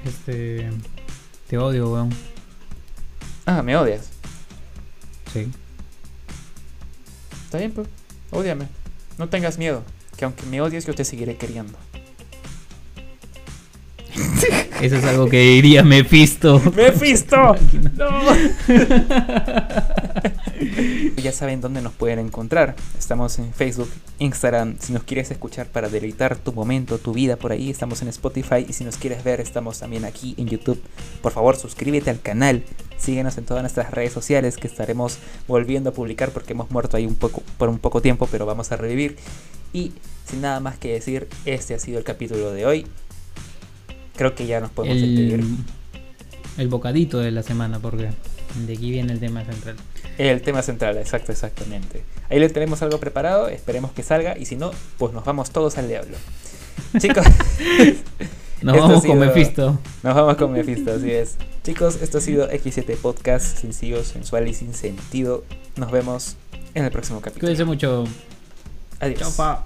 Este. 0.05 0.69
Te 1.53 1.59
odio, 1.59 1.93
weón. 1.93 2.09
Ah, 3.45 3.61
me 3.61 3.77
odias. 3.77 4.09
Sí. 5.35 5.51
Está 7.45 7.59
bien, 7.59 7.73
pues. 7.73 7.89
Ódiame. 8.31 8.69
No 9.19 9.29
tengas 9.29 9.59
miedo. 9.59 9.83
Que 10.17 10.25
aunque 10.25 10.47
me 10.47 10.63
odies, 10.63 10.87
yo 10.87 10.95
te 10.95 11.05
seguiré 11.05 11.37
queriendo. 11.37 11.77
Eso 14.81 14.97
es 14.97 15.05
algo 15.05 15.29
que 15.29 15.43
diría 15.43 15.83
Mephisto. 15.83 16.59
¡Mephisto! 16.75 17.37
¡No! 17.99 18.09
Ya 21.17 21.33
saben 21.33 21.61
dónde 21.61 21.83
nos 21.83 21.93
pueden 21.93 22.19
encontrar. 22.19 22.75
Estamos 22.99 23.39
en 23.39 23.53
Facebook, 23.53 23.91
Instagram. 24.19 24.77
Si 24.79 24.93
nos 24.93 25.03
quieres 25.05 25.31
escuchar 25.31 25.67
para 25.67 25.89
deleitar 25.89 26.37
tu 26.37 26.53
momento, 26.53 26.99
tu 26.99 27.13
vida 27.13 27.37
por 27.37 27.53
ahí, 27.53 27.71
estamos 27.71 28.03
en 28.03 28.09
Spotify. 28.09 28.65
Y 28.69 28.73
si 28.73 28.85
nos 28.85 28.97
quieres 28.97 29.25
ver, 29.25 29.41
estamos 29.41 29.79
también 29.79 30.05
aquí 30.05 30.35
en 30.39 30.49
YouTube. 30.49 30.83
Por 31.21 31.33
favor, 31.33 31.57
suscríbete 31.57 32.11
al 32.11 32.21
canal. 32.21 32.65
Síguenos 32.97 33.37
en 33.39 33.45
todas 33.45 33.63
nuestras 33.63 33.91
redes 33.91 34.13
sociales 34.13 34.57
que 34.57 34.69
estaremos 34.69 35.19
volviendo 35.49 35.91
a 35.91 35.93
publicar 35.93 36.31
porque 36.31 36.53
hemos 36.53 36.71
muerto 36.71 36.97
ahí 36.97 37.07
un 37.07 37.15
poco 37.15 37.43
por 37.59 37.69
un 37.69 37.79
poco 37.79 38.01
tiempo, 38.01 38.29
pero 38.31 38.47
vamos 38.47 38.73
a 38.73 38.77
revivir. 38.77 39.17
Y 39.73 39.93
sin 40.27 40.41
nada 40.41 40.61
más 40.61 40.79
que 40.79 40.93
decir, 40.93 41.29
este 41.45 41.75
ha 41.75 41.79
sido 41.79 41.99
el 41.99 42.05
capítulo 42.05 42.53
de 42.53 42.67
hoy. 42.67 42.87
Creo 44.17 44.35
que 44.35 44.47
ya 44.47 44.61
nos 44.61 44.71
podemos 44.71 45.01
despedir. 45.01 45.41
El, 45.41 45.57
el 46.59 46.69
bocadito 46.69 47.19
de 47.19 47.31
la 47.31 47.43
semana, 47.43 47.79
porque 47.79 48.11
de 48.67 48.73
aquí 48.73 48.91
viene 48.91 49.13
el 49.13 49.21
tema 49.21 49.45
central. 49.45 49.77
El 50.19 50.43
tema 50.43 50.63
central, 50.63 50.99
exacto, 50.99 51.33
exactamente. 51.33 52.03
Ahí 52.31 52.39
le 52.39 52.49
tenemos 52.49 52.83
algo 52.83 52.99
preparado, 52.99 53.49
esperemos 53.49 53.93
que 53.93 54.03
salga 54.03 54.37
y 54.39 54.45
si 54.47 54.57
no, 54.57 54.71
pues 54.99 55.13
nos 55.13 55.25
vamos 55.25 55.51
todos 55.51 55.79
al 55.79 55.89
diablo. 55.89 56.17
Chicos, 56.99 57.25
Nos 58.63 58.77
vamos 58.79 59.05
con 59.05 59.19
Mephisto. 59.19 59.79
nos 60.03 60.15
vamos 60.15 60.37
con 60.37 60.53
Mephisto, 60.53 60.93
así 60.93 61.11
es. 61.11 61.37
Chicos, 61.65 61.99
esto 62.03 62.19
ha 62.19 62.21
sido 62.21 62.49
X7 62.51 62.97
Podcast, 62.97 63.59
sencillo, 63.59 64.05
sensual 64.05 64.47
y 64.49 64.55
sin 64.55 64.75
sentido. 64.75 65.45
Nos 65.77 65.91
vemos 65.91 66.37
en 66.75 66.85
el 66.85 66.91
próximo 66.91 67.21
capítulo. 67.21 67.49
Cuídense 67.49 67.65
mucho. 67.65 68.05
Adiós. 69.01 69.19
Chao, 69.21 69.33
pa. 69.37 69.65